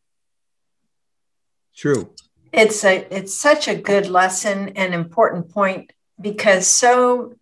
True. 1.74 2.14
It's 2.52 2.84
a 2.84 3.06
it's 3.14 3.34
such 3.34 3.68
a 3.68 3.74
good 3.74 4.08
lesson 4.08 4.70
and 4.76 4.94
important 4.94 5.50
point 5.50 5.92
because 6.20 6.66
so 6.66 7.34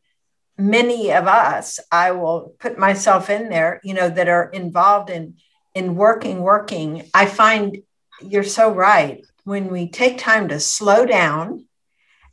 many 0.56 1.12
of 1.12 1.26
us, 1.26 1.80
I 1.92 2.12
will 2.12 2.54
put 2.58 2.78
myself 2.78 3.30
in 3.30 3.50
there, 3.50 3.80
you 3.84 3.94
know, 3.94 4.08
that 4.08 4.28
are 4.28 4.48
involved 4.50 5.10
in 5.10 5.36
in 5.74 5.94
working, 5.94 6.40
working. 6.40 7.08
I 7.12 7.26
find 7.26 7.78
you're 8.22 8.44
so 8.44 8.72
right. 8.72 9.24
When 9.44 9.68
we 9.68 9.88
take 9.88 10.18
time 10.18 10.48
to 10.48 10.60
slow 10.60 11.04
down 11.04 11.66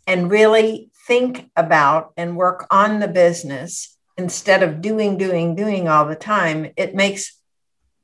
and 0.07 0.31
really 0.31 0.89
think 1.07 1.49
about 1.55 2.13
and 2.17 2.37
work 2.37 2.65
on 2.71 2.99
the 2.99 3.07
business 3.07 3.94
instead 4.17 4.63
of 4.63 4.81
doing, 4.81 5.17
doing, 5.17 5.55
doing 5.55 5.87
all 5.87 6.05
the 6.05 6.15
time, 6.15 6.71
it 6.77 6.95
makes 6.95 7.39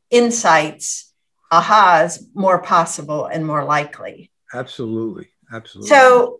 insights 0.10 1.13
ahas 1.52 2.24
more 2.34 2.62
possible 2.62 3.26
and 3.26 3.45
more 3.45 3.63
likely. 3.63 4.32
Absolutely. 4.54 5.30
Absolutely. 5.52 5.89
So 5.89 6.39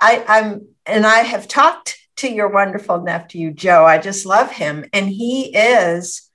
I, 0.00 0.24
I'm, 0.26 0.66
and 0.86 1.06
I 1.06 1.18
have 1.18 1.48
talked 1.48 1.98
to 2.16 2.28
your 2.28 2.48
wonderful 2.48 3.00
nephew, 3.02 3.52
Joe. 3.52 3.84
I 3.84 3.98
just 3.98 4.26
love 4.26 4.50
him. 4.50 4.84
And 4.92 5.08
he 5.08 5.56
is 5.56 6.28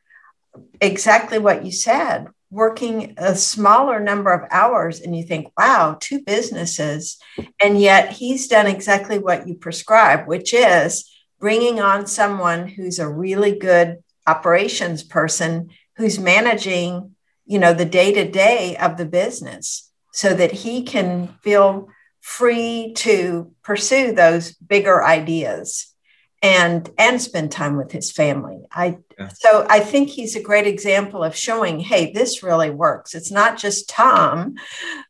exactly 0.81 1.39
what 1.39 1.65
you 1.65 1.71
said 1.71 2.27
working 2.49 3.13
a 3.17 3.35
smaller 3.35 3.99
number 3.99 4.31
of 4.31 4.47
hours 4.51 5.01
and 5.01 5.15
you 5.15 5.23
think 5.23 5.51
wow 5.57 5.97
two 5.99 6.21
businesses 6.21 7.17
and 7.61 7.79
yet 7.79 8.11
he's 8.13 8.47
done 8.47 8.67
exactly 8.67 9.19
what 9.19 9.47
you 9.47 9.55
prescribe 9.55 10.27
which 10.27 10.53
is 10.53 11.09
bringing 11.39 11.79
on 11.79 12.07
someone 12.07 12.67
who's 12.67 12.99
a 12.99 13.09
really 13.09 13.57
good 13.57 14.03
operations 14.25 15.03
person 15.03 15.69
who's 15.95 16.19
managing 16.19 17.15
you 17.45 17.57
know 17.57 17.73
the 17.73 17.85
day 17.85 18.13
to 18.13 18.29
day 18.29 18.75
of 18.77 18.97
the 18.97 19.05
business 19.05 19.91
so 20.13 20.33
that 20.33 20.51
he 20.51 20.83
can 20.83 21.27
feel 21.41 21.89
free 22.19 22.93
to 22.95 23.51
pursue 23.63 24.11
those 24.11 24.53
bigger 24.55 25.03
ideas 25.03 25.93
and 26.41 26.89
and 26.97 27.21
spend 27.21 27.51
time 27.51 27.77
with 27.77 27.91
his 27.91 28.11
family 28.11 28.59
i 28.71 28.97
yeah. 29.17 29.29
so 29.29 29.65
i 29.69 29.79
think 29.79 30.09
he's 30.09 30.35
a 30.35 30.43
great 30.43 30.67
example 30.67 31.23
of 31.23 31.35
showing 31.35 31.79
hey 31.79 32.11
this 32.11 32.43
really 32.43 32.69
works 32.69 33.15
it's 33.15 33.31
not 33.31 33.57
just 33.57 33.89
tom 33.89 34.55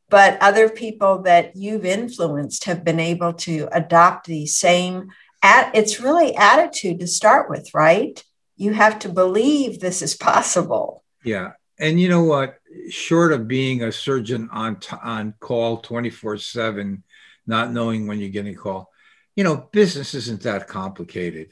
but 0.10 0.38
other 0.42 0.70
people 0.70 1.24
that 1.24 1.56
you've 1.56 1.86
influenced 1.86 2.64
have 2.64 2.86
been 2.86 3.00
able 3.00 3.34
to 3.34 3.68
adopt 3.74 4.28
the 4.28 4.46
same 4.46 5.10
at 5.48 5.76
it's 5.76 6.00
really 6.00 6.36
attitude 6.36 7.00
to 7.00 7.08
start 7.08 7.50
with 7.50 7.74
right? 7.74 8.24
You 8.58 8.74
have 8.74 9.00
to 9.00 9.10
believe 9.10 9.80
this 9.80 10.02
is 10.02 10.16
possible. 10.16 11.04
Yeah. 11.24 11.54
And 11.80 12.00
you 12.00 12.10
know 12.10 12.24
what? 12.24 12.58
Short 12.90 13.32
of 13.32 13.48
being 13.48 13.84
a 13.84 13.92
surgeon 13.92 14.50
on 14.52 14.80
t- 14.80 14.96
on 15.04 15.34
call 15.40 15.78
24 15.78 16.38
7 16.38 17.04
not 17.46 17.72
knowing 17.72 18.08
when 18.08 18.20
you're 18.20 18.30
getting 18.30 18.54
a 18.54 18.58
call 18.58 18.92
you 19.38 19.44
know 19.44 19.70
business 19.72 20.14
isn't 20.14 20.42
that 20.42 20.68
complicated. 20.68 21.52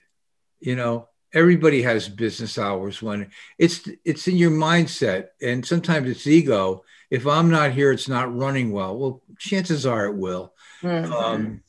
You 0.60 0.76
know 0.76 1.08
everybody 1.32 1.82
has 1.84 2.10
business 2.10 2.58
hours 2.58 3.02
when 3.02 3.30
it's 3.60 3.88
it's 4.04 4.28
in 4.28 4.36
your 4.36 4.52
mindset. 4.52 5.28
And 5.42 5.66
sometimes 5.66 6.10
it's 6.10 6.28
ego. 6.28 6.84
If 7.12 7.28
i'm 7.28 7.50
not 7.50 7.72
here 7.72 7.92
it's 7.92 8.10
not 8.10 8.36
running 8.36 8.72
well. 8.72 8.98
Well 8.98 9.22
chances 9.38 9.86
are 9.86 10.08
it 10.08 10.16
will. 10.16 10.54
Mm-hmm. 10.82 11.14
um, 11.14 11.62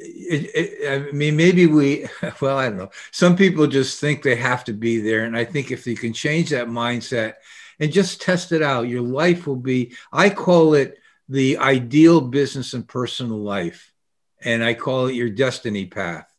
it, 0.00 0.50
it, 0.54 1.08
I 1.08 1.12
mean, 1.12 1.36
maybe 1.36 1.66
we, 1.66 2.06
well, 2.40 2.58
I 2.58 2.68
don't 2.68 2.78
know. 2.78 2.90
Some 3.10 3.36
people 3.36 3.66
just 3.66 4.00
think 4.00 4.22
they 4.22 4.36
have 4.36 4.64
to 4.64 4.72
be 4.72 5.00
there. 5.00 5.24
And 5.24 5.36
I 5.36 5.44
think 5.44 5.70
if 5.70 5.86
you 5.86 5.96
can 5.96 6.12
change 6.12 6.50
that 6.50 6.68
mindset 6.68 7.34
and 7.80 7.92
just 7.92 8.20
test 8.20 8.52
it 8.52 8.62
out, 8.62 8.88
your 8.88 9.02
life 9.02 9.46
will 9.46 9.56
be, 9.56 9.94
I 10.12 10.30
call 10.30 10.74
it 10.74 10.98
the 11.28 11.58
ideal 11.58 12.20
business 12.20 12.74
and 12.74 12.86
personal 12.86 13.38
life. 13.38 13.92
And 14.40 14.62
I 14.62 14.74
call 14.74 15.06
it 15.06 15.14
your 15.14 15.30
destiny 15.30 15.86
path 15.86 16.32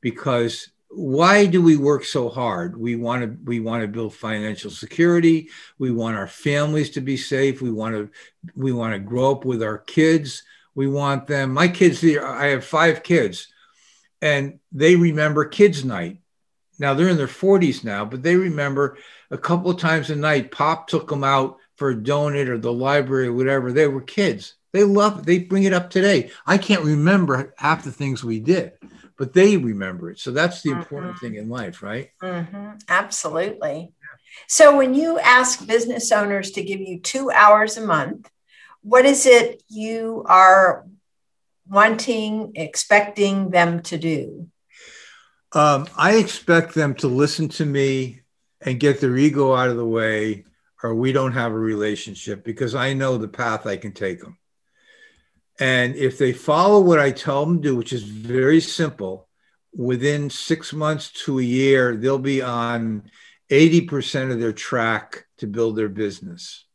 because 0.00 0.70
why 0.88 1.44
do 1.44 1.60
we 1.60 1.76
work 1.76 2.04
so 2.04 2.28
hard 2.28 2.78
we 2.78 2.94
want 2.94 3.20
to 3.20 3.36
we 3.42 3.58
want 3.58 3.82
to 3.82 3.88
build 3.88 4.14
financial 4.14 4.70
security 4.70 5.48
we 5.76 5.90
want 5.90 6.16
our 6.16 6.28
families 6.28 6.90
to 6.90 7.00
be 7.00 7.16
safe 7.16 7.60
we 7.60 7.72
want 7.72 7.94
to 7.96 8.08
we 8.54 8.70
want 8.70 8.92
to 8.92 8.98
grow 9.00 9.32
up 9.32 9.44
with 9.44 9.60
our 9.60 9.78
kids 9.78 10.44
we 10.74 10.86
want 10.86 11.26
them 11.26 11.52
my 11.52 11.68
kids 11.68 12.04
i 12.04 12.46
have 12.46 12.64
five 12.64 13.02
kids 13.02 13.48
and 14.22 14.58
they 14.72 14.96
remember 14.96 15.44
kids 15.44 15.84
night 15.84 16.18
now 16.78 16.94
they're 16.94 17.08
in 17.08 17.16
their 17.16 17.26
40s 17.26 17.84
now 17.84 18.04
but 18.04 18.22
they 18.22 18.36
remember 18.36 18.96
a 19.30 19.38
couple 19.38 19.70
of 19.70 19.78
times 19.78 20.10
a 20.10 20.16
night 20.16 20.50
pop 20.50 20.86
took 20.86 21.08
them 21.08 21.24
out 21.24 21.58
for 21.76 21.90
a 21.90 21.96
donut 21.96 22.48
or 22.48 22.58
the 22.58 22.72
library 22.72 23.28
or 23.28 23.32
whatever. 23.32 23.72
They 23.72 23.88
were 23.88 24.00
kids. 24.00 24.54
They 24.72 24.84
love 24.84 25.20
it. 25.20 25.26
They 25.26 25.38
bring 25.40 25.64
it 25.64 25.72
up 25.72 25.90
today. 25.90 26.30
I 26.46 26.58
can't 26.58 26.84
remember 26.84 27.54
half 27.58 27.84
the 27.84 27.92
things 27.92 28.24
we 28.24 28.40
did, 28.40 28.72
but 29.16 29.32
they 29.32 29.56
remember 29.56 30.10
it. 30.10 30.18
So 30.18 30.30
that's 30.30 30.62
the 30.62 30.70
mm-hmm. 30.70 30.80
important 30.80 31.18
thing 31.18 31.36
in 31.36 31.48
life, 31.48 31.82
right? 31.82 32.10
Mm-hmm. 32.22 32.78
Absolutely. 32.88 33.92
So 34.48 34.76
when 34.76 34.94
you 34.94 35.18
ask 35.20 35.64
business 35.66 36.10
owners 36.10 36.52
to 36.52 36.62
give 36.62 36.80
you 36.80 37.00
two 37.00 37.30
hours 37.30 37.76
a 37.76 37.86
month, 37.86 38.28
what 38.84 39.06
is 39.06 39.26
it 39.26 39.62
you 39.68 40.24
are 40.28 40.86
wanting, 41.68 42.52
expecting 42.54 43.50
them 43.50 43.82
to 43.82 43.98
do? 43.98 44.48
Um, 45.52 45.88
I 45.96 46.16
expect 46.16 46.74
them 46.74 46.94
to 46.96 47.08
listen 47.08 47.48
to 47.50 47.64
me 47.64 48.20
and 48.60 48.78
get 48.78 49.00
their 49.00 49.16
ego 49.16 49.54
out 49.54 49.70
of 49.70 49.76
the 49.76 49.86
way 49.86 50.44
or 50.82 50.94
we 50.94 51.12
don't 51.12 51.32
have 51.32 51.52
a 51.52 51.58
relationship 51.58 52.44
because 52.44 52.74
I 52.74 52.92
know 52.92 53.16
the 53.16 53.26
path 53.26 53.66
I 53.66 53.78
can 53.78 53.92
take 53.92 54.20
them. 54.20 54.36
And 55.58 55.96
if 55.96 56.18
they 56.18 56.34
follow 56.34 56.80
what 56.80 57.00
I 57.00 57.10
tell 57.10 57.46
them 57.46 57.62
to 57.62 57.68
do, 57.70 57.76
which 57.76 57.94
is 57.94 58.02
very 58.02 58.60
simple, 58.60 59.28
within 59.74 60.28
six 60.28 60.74
months 60.74 61.10
to 61.24 61.38
a 61.38 61.42
year, 61.42 61.96
they'll 61.96 62.18
be 62.18 62.42
on 62.42 63.04
80% 63.50 64.30
of 64.30 64.40
their 64.40 64.52
track 64.52 65.24
to 65.38 65.46
build 65.46 65.76
their 65.76 65.88
business. 65.88 66.66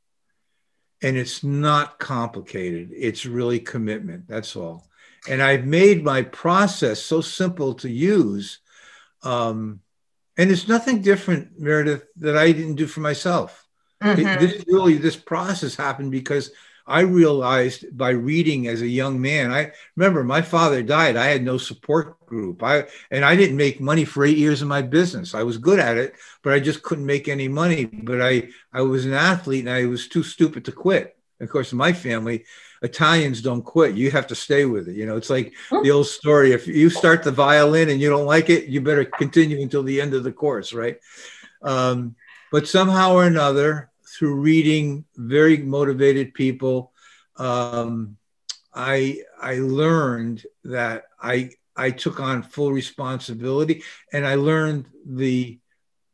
And 1.01 1.15
it's 1.15 1.43
not 1.43 1.99
complicated, 1.99 2.91
it's 2.93 3.25
really 3.25 3.59
commitment. 3.59 4.27
That's 4.27 4.55
all. 4.55 4.89
And 5.29 5.41
I've 5.41 5.65
made 5.65 6.03
my 6.03 6.23
process 6.23 7.01
so 7.01 7.21
simple 7.21 7.73
to 7.75 7.89
use. 7.89 8.59
Um, 9.23 9.81
and 10.37 10.49
it's 10.49 10.67
nothing 10.67 11.01
different, 11.01 11.59
Meredith, 11.59 12.05
that 12.17 12.37
I 12.37 12.51
didn't 12.51 12.75
do 12.75 12.87
for 12.87 13.01
myself. 13.01 13.65
Mm-hmm. 14.01 14.21
It, 14.21 14.39
this 14.39 14.65
really 14.67 14.95
this 14.95 15.17
process 15.17 15.75
happened 15.75 16.11
because 16.11 16.51
I 16.89 17.01
realized 17.01 17.85
by 17.95 18.09
reading 18.09 18.67
as 18.67 18.81
a 18.81 18.87
young 18.87 19.21
man. 19.21 19.53
I 19.53 19.71
remember 19.95 20.23
my 20.23 20.41
father 20.41 20.81
died. 20.81 21.15
I 21.15 21.27
had 21.27 21.43
no 21.43 21.59
support 21.59 22.25
group. 22.25 22.63
I 22.63 22.87
and 23.11 23.23
I 23.23 23.35
didn't 23.35 23.57
make 23.57 23.79
money 23.79 24.05
for 24.05 24.25
eight 24.25 24.37
years 24.37 24.63
in 24.63 24.67
my 24.67 24.81
business. 24.81 25.35
I 25.35 25.43
was 25.43 25.57
good 25.57 25.79
at 25.79 25.97
it, 25.97 26.15
but 26.43 26.53
I 26.53 26.59
just 26.59 26.81
couldn't 26.81 27.05
make 27.05 27.27
any 27.27 27.47
money. 27.47 27.85
But 27.85 28.21
I 28.21 28.49
I 28.73 28.81
was 28.81 29.05
an 29.05 29.13
athlete 29.13 29.65
and 29.65 29.73
I 29.73 29.85
was 29.85 30.07
too 30.07 30.23
stupid 30.23 30.65
to 30.65 30.71
quit. 30.71 31.15
Of 31.39 31.49
course, 31.49 31.71
in 31.71 31.77
my 31.77 31.93
family, 31.93 32.43
Italians 32.81 33.41
don't 33.41 33.61
quit. 33.61 33.95
You 33.95 34.11
have 34.11 34.27
to 34.27 34.35
stay 34.35 34.65
with 34.65 34.89
it. 34.89 34.95
You 34.95 35.05
know, 35.05 35.15
it's 35.15 35.29
like 35.29 35.53
the 35.69 35.91
old 35.91 36.07
story. 36.07 36.51
If 36.51 36.67
you 36.67 36.89
start 36.89 37.23
the 37.23 37.31
violin 37.31 37.89
and 37.89 38.01
you 38.01 38.09
don't 38.09 38.25
like 38.25 38.49
it, 38.49 38.65
you 38.65 38.81
better 38.81 39.05
continue 39.05 39.61
until 39.61 39.83
the 39.83 40.01
end 40.01 40.13
of 40.15 40.23
the 40.23 40.33
course, 40.33 40.73
right? 40.73 40.97
Um, 41.61 42.15
but 42.51 42.67
somehow 42.67 43.13
or 43.13 43.25
another, 43.25 43.88
through 44.19 44.35
reading 44.35 45.05
very 45.15 45.57
motivated 45.57 46.33
people, 46.33 46.91
um, 47.37 48.17
I 48.73 49.23
I 49.41 49.59
learned 49.59 50.45
that 50.65 51.05
I 51.21 51.51
I 51.73 51.91
took 51.91 52.19
on 52.19 52.43
full 52.43 52.73
responsibility, 52.73 53.81
and 54.11 54.27
I 54.27 54.35
learned 54.35 54.87
the 55.05 55.59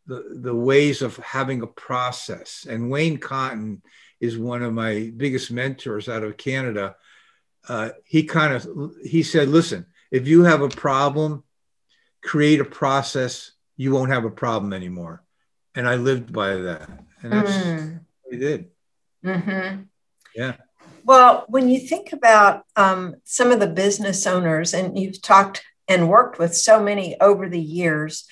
the, 0.06 0.40
the 0.40 0.54
ways 0.54 1.02
of 1.02 1.18
having 1.18 1.64
a 1.64 1.68
process. 1.68 2.68
And 2.70 2.92
Wayne 2.92 3.18
Cotton 3.18 3.82
is 4.20 4.38
one 4.38 4.62
of 4.62 4.72
my 4.72 5.12
biggest 5.18 5.50
mentors 5.50 6.08
out 6.08 6.22
of 6.22 6.38
Canada. 6.38 6.96
Uh, 7.68 7.90
he 8.06 8.24
kind 8.24 8.54
of 8.54 8.94
he 9.04 9.24
said, 9.24 9.50
"Listen, 9.50 9.88
if 10.12 10.28
you 10.28 10.44
have 10.44 10.62
a 10.62 10.70
problem, 10.70 11.44
create 12.24 12.60
a 12.60 12.66
process. 12.66 13.54
You 13.78 13.94
won't 13.94 14.12
have 14.12 14.26
a 14.26 14.30
problem 14.30 14.74
anymore." 14.74 15.25
And 15.76 15.88
I 15.88 15.96
lived 15.96 16.32
by 16.32 16.56
that 16.56 16.90
and 17.26 17.34
that's 17.34 17.52
mm. 17.52 18.00
what 18.24 18.40
did. 18.40 18.68
Mm-hmm. 19.26 19.82
Yeah. 20.36 20.56
Well, 21.04 21.46
when 21.48 21.70
you 21.70 21.80
think 21.80 22.14
about 22.14 22.64
um, 22.76 23.16
some 23.24 23.52
of 23.52 23.60
the 23.60 23.68
business 23.68 24.26
owners, 24.28 24.74
and 24.74 24.98
you've 24.98 25.22
talked 25.22 25.64
and 25.88 26.10
worked 26.10 26.40
with 26.40 26.56
so 26.56 26.82
many 26.82 27.20
over 27.20 27.50
the 27.50 27.60
years, 27.60 28.26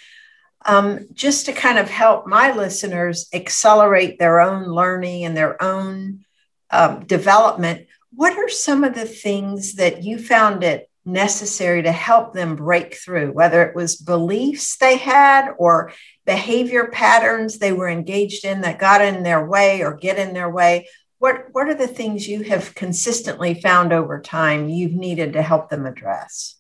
um, 0.65 1.07
just 1.13 1.45
to 1.47 1.53
kind 1.53 1.77
of 1.77 1.89
help 1.89 2.27
my 2.27 2.55
listeners 2.55 3.27
accelerate 3.33 4.17
their 4.17 4.39
own 4.39 4.65
learning 4.65 5.25
and 5.25 5.35
their 5.35 5.61
own 5.61 6.23
um, 6.69 7.05
development, 7.05 7.87
what 8.13 8.37
are 8.37 8.49
some 8.49 8.83
of 8.83 8.95
the 8.95 9.05
things 9.05 9.75
that 9.75 10.03
you 10.03 10.19
found 10.19 10.63
it 10.63 10.89
necessary 11.05 11.83
to 11.83 11.91
help 11.91 12.33
them 12.33 12.55
break 12.55 12.95
through, 12.95 13.31
whether 13.31 13.63
it 13.63 13.75
was 13.75 13.95
beliefs 13.95 14.77
they 14.77 14.97
had 14.97 15.51
or 15.57 15.91
behavior 16.25 16.87
patterns 16.87 17.57
they 17.57 17.73
were 17.73 17.89
engaged 17.89 18.45
in 18.45 18.61
that 18.61 18.79
got 18.79 19.01
in 19.01 19.23
their 19.23 19.45
way 19.45 19.83
or 19.83 19.93
get 19.95 20.17
in 20.17 20.33
their 20.33 20.49
way. 20.49 20.87
What, 21.19 21.47
what 21.51 21.67
are 21.67 21.73
the 21.73 21.87
things 21.87 22.27
you 22.27 22.43
have 22.43 22.75
consistently 22.75 23.59
found 23.61 23.93
over 23.93 24.21
time 24.21 24.69
you've 24.69 24.93
needed 24.93 25.33
to 25.33 25.41
help 25.41 25.69
them 25.69 25.85
address? 25.85 26.55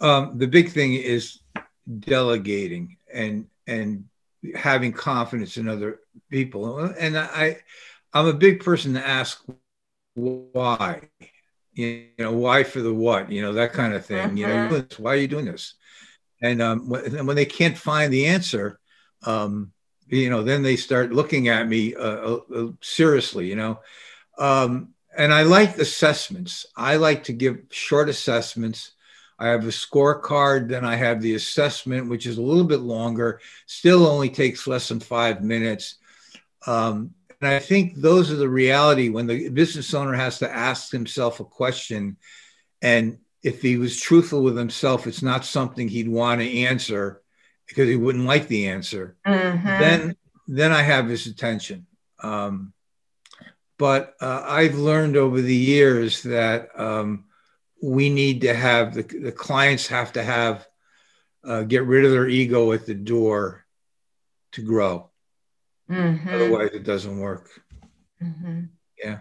Um, 0.00 0.38
the 0.38 0.48
big 0.48 0.70
thing 0.70 0.94
is 0.94 1.38
delegating 2.00 2.96
and 3.12 3.46
and 3.66 4.06
having 4.54 4.92
confidence 4.92 5.56
in 5.56 5.68
other 5.68 6.00
people. 6.28 6.78
And 6.80 7.16
I, 7.16 7.58
I'm 8.12 8.26
a 8.26 8.32
big 8.32 8.60
person 8.60 8.94
to 8.94 9.06
ask 9.06 9.44
why 10.14 11.08
you 11.74 12.06
know 12.18 12.32
why 12.32 12.62
for 12.62 12.80
the 12.80 12.92
what 12.92 13.30
you 13.30 13.42
know 13.42 13.52
that 13.52 13.72
kind 13.72 13.94
of 13.94 14.04
thing 14.04 14.28
mm-hmm. 14.28 14.36
you 14.36 14.46
know 14.46 14.68
mm-hmm. 14.68 15.02
why 15.02 15.12
are 15.12 15.16
you 15.16 15.28
doing 15.28 15.46
this 15.46 15.74
and 16.42 16.60
um, 16.60 16.88
when, 16.88 17.26
when 17.26 17.36
they 17.36 17.46
can't 17.46 17.78
find 17.78 18.12
the 18.12 18.26
answer 18.26 18.78
um, 19.24 19.72
you 20.06 20.28
know 20.28 20.42
then 20.42 20.62
they 20.62 20.76
start 20.76 21.12
looking 21.12 21.48
at 21.48 21.68
me 21.68 21.94
uh, 21.94 22.00
uh, 22.00 22.40
uh, 22.54 22.68
seriously 22.80 23.48
you 23.48 23.56
know 23.56 23.80
um, 24.38 24.90
and 25.16 25.32
i 25.32 25.42
like 25.42 25.78
assessments 25.78 26.66
i 26.76 26.96
like 26.96 27.24
to 27.24 27.32
give 27.32 27.58
short 27.70 28.08
assessments 28.08 28.92
I 29.38 29.48
have 29.48 29.64
a 29.64 29.70
scorecard, 29.70 30.68
then 30.68 30.84
I 30.84 30.94
have 30.94 31.20
the 31.20 31.34
assessment, 31.34 32.08
which 32.08 32.26
is 32.26 32.38
a 32.38 32.42
little 32.42 32.62
bit 32.62 32.78
longer, 32.78 33.40
still 33.66 34.06
only 34.06 34.30
takes 34.30 34.68
less 34.68 34.86
than 34.86 35.00
five 35.00 35.42
minutes. 35.42 35.96
Um, 36.64 37.12
and 37.42 37.52
I 37.52 37.58
think 37.58 37.96
those 37.96 38.30
are 38.30 38.36
the 38.36 38.48
reality 38.48 39.08
when 39.08 39.26
the 39.26 39.48
business 39.48 39.92
owner 39.94 40.14
has 40.14 40.38
to 40.38 40.50
ask 40.50 40.92
himself 40.92 41.40
a 41.40 41.44
question. 41.44 42.16
And 42.80 43.18
if 43.42 43.60
he 43.60 43.76
was 43.76 44.00
truthful 44.00 44.44
with 44.44 44.56
himself, 44.56 45.08
it's 45.08 45.22
not 45.22 45.44
something 45.44 45.88
he'd 45.88 46.08
want 46.08 46.40
to 46.40 46.58
answer 46.60 47.20
because 47.66 47.88
he 47.88 47.96
wouldn't 47.96 48.26
like 48.26 48.46
the 48.46 48.68
answer. 48.68 49.16
Mm-hmm. 49.26 49.66
Then, 49.66 50.16
then 50.46 50.70
I 50.70 50.82
have 50.82 51.08
his 51.08 51.26
attention. 51.26 51.86
Um, 52.22 52.72
but 53.76 54.14
uh, 54.20 54.44
I've 54.46 54.76
learned 54.76 55.16
over 55.16 55.40
the 55.40 55.56
years 55.56 56.22
that 56.22 56.68
um, 56.78 57.24
we 57.82 58.08
need 58.08 58.42
to 58.42 58.54
have 58.54 58.94
the, 58.94 59.02
the 59.02 59.32
clients 59.32 59.88
have 59.88 60.12
to 60.12 60.22
have 60.22 60.64
uh, 61.42 61.62
get 61.62 61.82
rid 61.86 62.04
of 62.04 62.12
their 62.12 62.28
ego 62.28 62.70
at 62.70 62.86
the 62.86 62.94
door 62.94 63.64
to 64.52 64.62
grow. 64.62 65.10
Mm-hmm. 65.90 66.28
Otherwise, 66.28 66.70
it 66.72 66.84
doesn't 66.84 67.18
work. 67.18 67.48
Mm-hmm. 68.22 68.62
Yeah. 69.02 69.18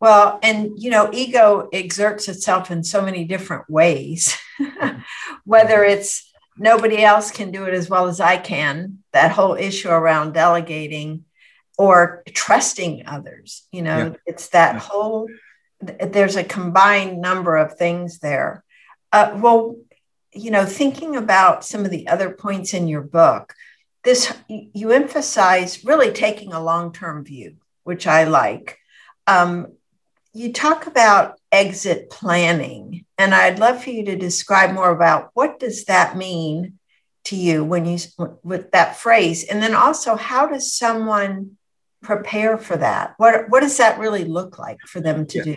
Well, 0.00 0.40
and 0.42 0.72
you 0.76 0.90
know, 0.90 1.10
ego 1.12 1.68
exerts 1.72 2.28
itself 2.28 2.70
in 2.70 2.82
so 2.82 3.02
many 3.02 3.24
different 3.24 3.70
ways, 3.70 4.36
whether 5.44 5.84
it's 5.84 6.32
nobody 6.56 7.02
else 7.04 7.30
can 7.30 7.50
do 7.50 7.64
it 7.64 7.74
as 7.74 7.88
well 7.88 8.08
as 8.08 8.20
I 8.20 8.36
can, 8.36 8.98
that 9.12 9.32
whole 9.32 9.54
issue 9.54 9.90
around 9.90 10.32
delegating 10.32 11.24
or 11.78 12.22
trusting 12.34 13.04
others. 13.06 13.66
You 13.72 13.82
know, 13.82 13.98
yeah. 13.98 14.14
it's 14.26 14.48
that 14.48 14.74
yeah. 14.74 14.80
whole, 14.80 15.28
there's 15.80 16.36
a 16.36 16.44
combined 16.44 17.20
number 17.20 17.56
of 17.56 17.76
things 17.76 18.18
there. 18.18 18.64
Uh, 19.12 19.38
well, 19.40 19.76
you 20.34 20.50
know, 20.50 20.64
thinking 20.64 21.16
about 21.16 21.64
some 21.64 21.84
of 21.84 21.90
the 21.90 22.08
other 22.08 22.30
points 22.30 22.74
in 22.74 22.88
your 22.88 23.02
book, 23.02 23.54
this 24.04 24.32
you 24.48 24.90
emphasize 24.90 25.84
really 25.84 26.12
taking 26.12 26.52
a 26.52 26.62
long-term 26.62 27.24
view 27.24 27.56
which 27.84 28.06
i 28.06 28.24
like. 28.24 28.78
Um, 29.26 29.72
you 30.34 30.52
talk 30.52 30.86
about 30.86 31.38
exit 31.50 32.10
planning 32.10 33.04
and 33.18 33.34
i'd 33.34 33.58
love 33.58 33.82
for 33.82 33.90
you 33.90 34.04
to 34.04 34.16
describe 34.16 34.72
more 34.72 34.90
about 34.90 35.30
what 35.34 35.58
does 35.58 35.84
that 35.84 36.16
mean 36.16 36.78
to 37.24 37.36
you 37.36 37.64
when 37.64 37.86
you 37.86 37.98
with 38.42 38.70
that 38.72 38.96
phrase? 38.96 39.44
And 39.44 39.62
then 39.62 39.74
also 39.74 40.16
how 40.16 40.46
does 40.46 40.74
someone 40.74 41.56
prepare 42.02 42.58
for 42.58 42.76
that? 42.76 43.14
What 43.16 43.48
what 43.48 43.60
does 43.60 43.76
that 43.76 43.98
really 43.98 44.24
look 44.24 44.58
like 44.58 44.78
for 44.86 45.00
them 45.00 45.26
to 45.26 45.38
yeah. 45.38 45.44
do 45.44 45.56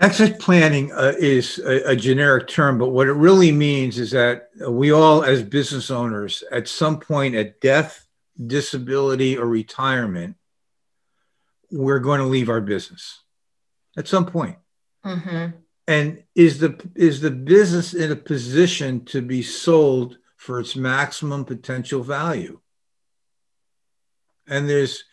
Exit 0.00 0.38
planning 0.38 0.92
uh, 0.92 1.14
is 1.18 1.58
a, 1.58 1.90
a, 1.90 1.96
generic 1.96 2.46
term, 2.46 2.78
but 2.78 2.90
what 2.90 3.08
it 3.08 3.14
really 3.14 3.50
means 3.50 3.98
is 3.98 4.12
that 4.12 4.48
we 4.68 4.92
all, 4.92 5.24
as 5.24 5.42
business 5.42 5.90
owners, 5.90 6.44
at 6.52 6.68
some 6.68 7.00
point 7.00 7.34
at 7.34 7.60
death, 7.60 8.06
disability, 8.46 9.36
or 9.36 9.46
retirement, 9.46 10.36
we're 11.72 11.98
going 11.98 12.20
to 12.20 12.26
leave 12.26 12.48
our 12.48 12.60
business 12.60 13.22
at 13.96 14.06
some 14.06 14.24
point. 14.24 14.56
Mm-hmm. 15.04 15.56
And 15.88 16.22
is 16.34 16.58
the 16.58 16.78
is 16.94 17.20
the 17.20 17.30
business 17.30 17.94
in 17.94 18.12
a 18.12 18.16
position 18.16 19.04
to 19.06 19.20
be 19.20 19.42
sold 19.42 20.18
for 20.36 20.60
its 20.60 20.76
maximum 20.76 21.44
potential 21.44 22.02
value? 22.02 22.60
And 24.46 24.68
there's 24.68 25.04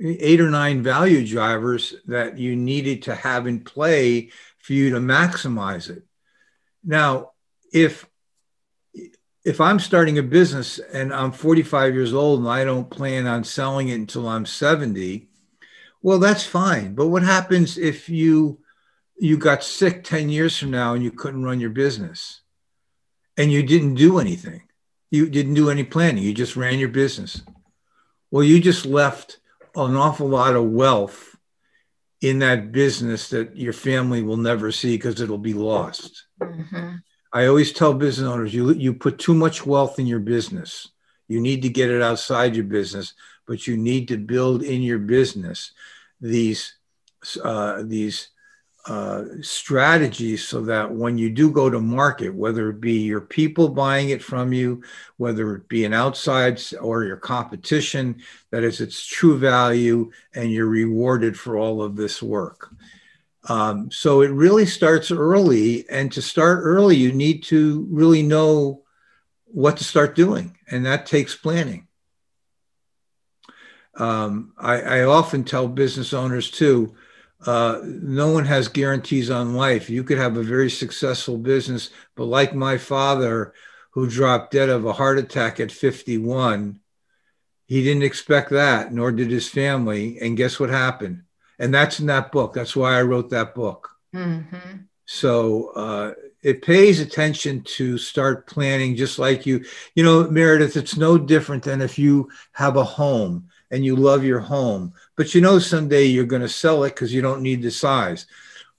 eight 0.00 0.40
or 0.40 0.50
nine 0.50 0.82
value 0.82 1.26
drivers 1.26 1.94
that 2.06 2.38
you 2.38 2.54
needed 2.56 3.02
to 3.02 3.14
have 3.14 3.46
in 3.46 3.60
play 3.60 4.30
for 4.58 4.72
you 4.72 4.90
to 4.90 4.98
maximize 4.98 5.90
it. 5.90 6.04
Now, 6.84 7.32
if 7.72 8.06
if 9.44 9.60
I'm 9.60 9.78
starting 9.78 10.18
a 10.18 10.22
business 10.22 10.78
and 10.78 11.12
I'm 11.12 11.32
45 11.32 11.94
years 11.94 12.12
old 12.12 12.40
and 12.40 12.48
I 12.48 12.64
don't 12.64 12.90
plan 12.90 13.26
on 13.26 13.44
selling 13.44 13.88
it 13.88 13.94
until 13.94 14.28
I'm 14.28 14.44
70, 14.44 15.28
well, 16.02 16.18
that's 16.18 16.44
fine. 16.44 16.94
But 16.94 17.08
what 17.08 17.22
happens 17.22 17.78
if 17.78 18.08
you 18.08 18.60
you 19.20 19.36
got 19.36 19.64
sick 19.64 20.04
10 20.04 20.28
years 20.28 20.56
from 20.56 20.70
now 20.70 20.94
and 20.94 21.02
you 21.02 21.10
couldn't 21.10 21.44
run 21.44 21.60
your 21.60 21.70
business 21.70 22.42
and 23.36 23.50
you 23.50 23.62
didn't 23.62 23.94
do 23.94 24.18
anything? 24.18 24.62
You 25.10 25.28
didn't 25.28 25.54
do 25.54 25.70
any 25.70 25.84
planning. 25.84 26.22
You 26.22 26.34
just 26.34 26.56
ran 26.56 26.78
your 26.78 26.90
business. 26.90 27.42
Well, 28.30 28.44
you 28.44 28.60
just 28.60 28.84
left 28.84 29.38
an 29.86 29.96
awful 29.96 30.28
lot 30.28 30.56
of 30.56 30.64
wealth 30.64 31.36
in 32.20 32.40
that 32.40 32.72
business 32.72 33.28
that 33.30 33.56
your 33.56 33.72
family 33.72 34.22
will 34.22 34.36
never 34.36 34.72
see 34.72 34.96
because 34.96 35.20
it'll 35.20 35.38
be 35.38 35.54
lost. 35.54 36.24
Mm-hmm. 36.40 36.96
I 37.32 37.46
always 37.46 37.72
tell 37.72 37.94
business 37.94 38.28
owners 38.28 38.54
you 38.54 38.72
you 38.72 38.94
put 38.94 39.18
too 39.18 39.34
much 39.34 39.66
wealth 39.66 39.98
in 39.98 40.06
your 40.06 40.20
business. 40.20 40.88
You 41.28 41.40
need 41.40 41.62
to 41.62 41.68
get 41.68 41.90
it 41.90 42.02
outside 42.02 42.56
your 42.56 42.64
business, 42.64 43.14
but 43.46 43.66
you 43.66 43.76
need 43.76 44.08
to 44.08 44.16
build 44.16 44.62
in 44.62 44.82
your 44.82 44.98
business 44.98 45.72
these 46.20 46.74
uh, 47.42 47.82
these 47.84 48.28
uh, 48.88 49.24
strategies 49.42 50.48
so 50.48 50.62
that 50.62 50.90
when 50.90 51.18
you 51.18 51.28
do 51.28 51.50
go 51.50 51.68
to 51.68 51.78
market, 51.78 52.34
whether 52.34 52.70
it 52.70 52.80
be 52.80 53.00
your 53.00 53.20
people 53.20 53.68
buying 53.68 54.08
it 54.08 54.22
from 54.22 54.50
you, 54.50 54.82
whether 55.18 55.54
it 55.54 55.68
be 55.68 55.84
an 55.84 55.92
outside 55.92 56.58
or 56.80 57.04
your 57.04 57.18
competition, 57.18 58.22
that 58.50 58.64
is 58.64 58.80
its 58.80 59.06
true 59.06 59.38
value 59.38 60.10
and 60.34 60.50
you're 60.50 60.66
rewarded 60.66 61.38
for 61.38 61.58
all 61.58 61.82
of 61.82 61.96
this 61.96 62.22
work. 62.22 62.74
Um, 63.46 63.90
so 63.90 64.22
it 64.22 64.30
really 64.30 64.64
starts 64.64 65.10
early. 65.10 65.86
And 65.90 66.10
to 66.12 66.22
start 66.22 66.60
early, 66.62 66.96
you 66.96 67.12
need 67.12 67.42
to 67.44 67.86
really 67.90 68.22
know 68.22 68.84
what 69.44 69.76
to 69.78 69.84
start 69.84 70.14
doing, 70.14 70.56
and 70.70 70.86
that 70.86 71.06
takes 71.06 71.34
planning. 71.34 71.88
Um, 73.94 74.52
I, 74.58 74.80
I 74.80 75.02
often 75.04 75.44
tell 75.44 75.68
business 75.68 76.14
owners 76.14 76.50
too 76.50 76.94
uh, 77.46 77.80
no 77.84 78.30
one 78.32 78.44
has 78.44 78.68
guarantees 78.68 79.30
on 79.30 79.54
life. 79.54 79.88
You 79.88 80.02
could 80.02 80.18
have 80.18 80.36
a 80.36 80.42
very 80.42 80.70
successful 80.70 81.38
business, 81.38 81.90
but 82.16 82.24
like 82.24 82.54
my 82.54 82.78
father, 82.78 83.54
who 83.90 84.08
dropped 84.08 84.52
dead 84.52 84.68
of 84.68 84.84
a 84.84 84.92
heart 84.92 85.18
attack 85.18 85.60
at 85.60 85.72
51, 85.72 86.80
he 87.66 87.82
didn't 87.82 88.02
expect 88.02 88.50
that, 88.50 88.92
nor 88.92 89.12
did 89.12 89.30
his 89.30 89.48
family. 89.48 90.18
And 90.20 90.36
guess 90.36 90.58
what 90.58 90.70
happened? 90.70 91.22
And 91.58 91.74
that's 91.74 92.00
in 92.00 92.06
that 92.06 92.32
book. 92.32 92.54
That's 92.54 92.76
why 92.76 92.98
I 92.98 93.02
wrote 93.02 93.30
that 93.30 93.54
book. 93.54 93.90
Mm-hmm. 94.14 94.82
So 95.04 95.70
uh, 95.70 96.12
it 96.42 96.62
pays 96.62 97.00
attention 97.00 97.62
to 97.62 97.98
start 97.98 98.46
planning, 98.46 98.94
just 98.94 99.18
like 99.18 99.46
you. 99.46 99.64
You 99.94 100.04
know, 100.04 100.30
Meredith, 100.30 100.76
it's 100.76 100.96
no 100.96 101.18
different 101.18 101.64
than 101.64 101.80
if 101.80 101.98
you 101.98 102.30
have 102.52 102.76
a 102.76 102.84
home 102.84 103.48
and 103.70 103.84
you 103.84 103.96
love 103.96 104.24
your 104.24 104.40
home, 104.40 104.92
but 105.18 105.34
you 105.34 105.40
know 105.40 105.58
someday 105.58 106.04
you're 106.04 106.24
going 106.24 106.42
to 106.42 106.48
sell 106.48 106.84
it 106.84 106.90
because 106.90 107.12
you 107.12 107.20
don't 107.20 107.42
need 107.42 107.60
the 107.60 107.72
size. 107.72 108.26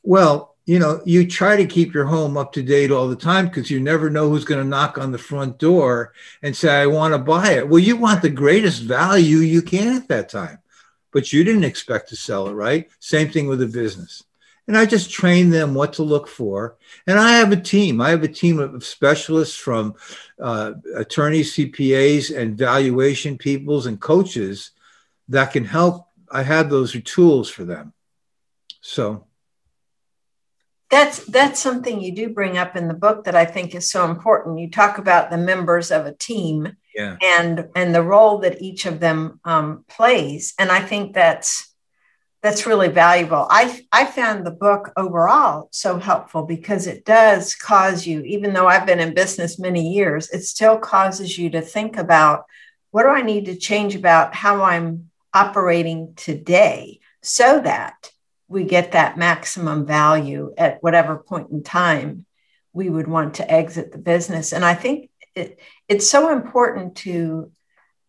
Well, 0.04 0.56
you 0.65 0.80
know, 0.80 1.02
you 1.04 1.28
try 1.28 1.58
to 1.58 1.65
keep 1.65 1.93
your 1.93 2.06
home 2.06 2.38
up 2.38 2.54
to 2.54 2.63
date 2.63 2.91
all 2.91 3.10
the 3.10 3.15
time 3.17 3.47
because 3.47 3.69
you 3.69 3.82
never 3.82 4.10
know 4.10 4.30
who's 4.30 4.45
going 4.45 4.62
to 4.62 4.67
knock 4.67 4.97
on 4.97 5.12
the 5.12 5.17
front 5.17 5.58
door 5.58 6.13
and 6.41 6.56
say, 6.56 6.82
I 6.82 6.86
want 6.86 7.13
to 7.13 7.17
buy 7.17 7.54
it. 7.54 7.67
Well, 7.67 7.80
you 7.80 7.97
want 7.97 8.21
the 8.21 8.30
greatest 8.30 8.84
value 8.84 9.39
you 9.39 9.62
can 9.62 9.97
at 9.97 10.08
that 10.08 10.30
time, 10.30 10.60
but 11.12 11.34
you 11.34 11.43
didn't 11.43 11.65
expect 11.65 12.08
to 12.10 12.15
sell 12.15 12.47
it, 12.47 12.54
right? 12.54 12.88
Same 12.99 13.30
thing 13.30 13.47
with 13.47 13.62
a 13.62 13.67
business. 13.67 14.23
And 14.69 14.78
I 14.78 14.86
just 14.86 15.12
train 15.12 15.49
them 15.49 15.73
what 15.73 15.91
to 15.93 16.04
look 16.04 16.30
for. 16.30 16.78
And 17.06 17.19
I 17.19 17.34
have 17.34 17.52
a 17.52 17.60
team. 17.60 17.99
I 17.99 18.12
have 18.12 18.23
a 18.23 18.30
team 18.30 18.60
of 18.60 18.86
specialists 18.86 19.58
from 19.58 19.95
uh, 20.39 20.73
attorneys, 20.95 21.56
CPAs, 21.56 22.34
and 22.34 22.58
valuation 22.58 23.38
peoples 23.38 23.88
and 23.88 23.99
coaches 23.99 24.71
that 25.28 25.52
can 25.52 25.65
help. 25.65 26.09
I 26.32 26.44
had 26.44 26.70
those 26.70 26.96
tools 27.04 27.50
for 27.50 27.63
them. 27.63 27.94
So 28.82 29.28
that's 30.89 31.24
that's 31.26 31.60
something 31.60 32.02
you 32.02 32.13
do 32.13 32.30
bring 32.30 32.58
up 32.58 32.76
in 32.76 32.88
the 32.88 32.94
book 32.94 33.26
that 33.26 33.36
I 33.36 33.46
think 33.46 33.76
is 33.76 33.89
so 33.89 34.10
important. 34.10 34.60
You 34.60 34.70
talk 34.70 34.98
about 34.98 35.30
the 35.30 35.38
members 35.38 35.92
of 35.92 36.06
a 36.06 36.13
team 36.13 36.76
yeah. 36.96 37.18
and 37.22 37.70
and 37.76 37.94
the 37.94 38.04
role 38.04 38.39
that 38.39 38.62
each 38.62 38.86
of 38.86 39.00
them 39.00 39.39
um, 39.46 39.86
plays, 39.88 40.54
and 40.58 40.72
I 40.72 40.80
think 40.80 41.13
that's 41.13 41.74
that's 42.42 42.65
really 42.65 42.88
valuable. 42.88 43.46
I 43.50 43.86
I 43.92 44.06
found 44.06 44.46
the 44.46 44.52
book 44.52 44.92
overall 44.98 45.68
so 45.72 46.00
helpful 46.00 46.44
because 46.44 46.88
it 46.88 47.06
does 47.06 47.54
cause 47.54 48.08
you, 48.08 48.22
even 48.22 48.54
though 48.54 48.68
I've 48.68 48.88
been 48.88 49.00
in 49.00 49.13
business 49.13 49.60
many 49.60 49.94
years, 49.94 50.30
it 50.32 50.42
still 50.42 50.78
causes 50.80 51.38
you 51.38 51.52
to 51.52 51.62
think 51.62 51.98
about 51.98 52.46
what 52.92 53.04
do 53.04 53.10
I 53.10 53.22
need 53.22 53.46
to 53.46 53.56
change 53.56 53.96
about 53.96 54.34
how 54.34 54.63
I'm 54.63 55.09
operating 55.34 56.13
today 56.15 57.00
so 57.22 57.60
that 57.60 58.12
we 58.48 58.63
get 58.63 58.94
that 58.94 59.18
maximum 59.18 59.86
value 59.86 60.54
at 60.58 60.82
whatever 60.82 61.18
point 61.18 61.52
in 61.52 61.63
time 61.63 62.26
we 62.74 62.89
would 62.89 63.08
want 63.08 63.36
to 63.36 63.52
exit 63.52 63.92
the 63.92 63.98
business. 63.98 64.54
And 64.54 64.65
I 64.65 64.74
think 64.74 65.10
it, 65.36 65.60
it's 65.88 66.10
so 66.10 66.32
important 66.32 66.96
to 66.98 67.52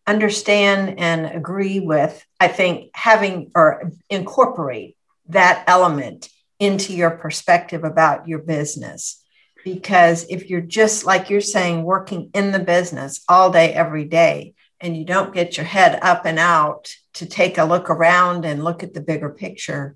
understand 0.07 0.99
and 0.99 1.25
agree 1.27 1.79
with, 1.79 2.25
I 2.39 2.47
think, 2.47 2.89
having 2.93 3.51
or 3.55 3.91
incorporate 4.09 4.97
that 5.29 5.63
element 5.67 6.29
into 6.59 6.93
your 6.93 7.11
perspective 7.11 7.83
about 7.83 8.27
your 8.27 8.39
business. 8.39 9.23
Because 9.63 10.25
if 10.29 10.49
you're 10.49 10.61
just 10.61 11.05
like 11.05 11.29
you're 11.29 11.41
saying, 11.41 11.83
working 11.83 12.31
in 12.33 12.51
the 12.51 12.59
business 12.59 13.23
all 13.29 13.51
day, 13.51 13.73
every 13.73 14.05
day, 14.05 14.53
and 14.81 14.97
you 14.97 15.05
don't 15.05 15.33
get 15.33 15.57
your 15.57 15.65
head 15.65 15.99
up 16.01 16.25
and 16.25 16.39
out 16.39 16.93
to 17.13 17.25
take 17.25 17.57
a 17.57 17.65
look 17.65 17.89
around 17.89 18.45
and 18.45 18.63
look 18.63 18.83
at 18.83 18.93
the 18.93 19.01
bigger 19.01 19.29
picture, 19.29 19.95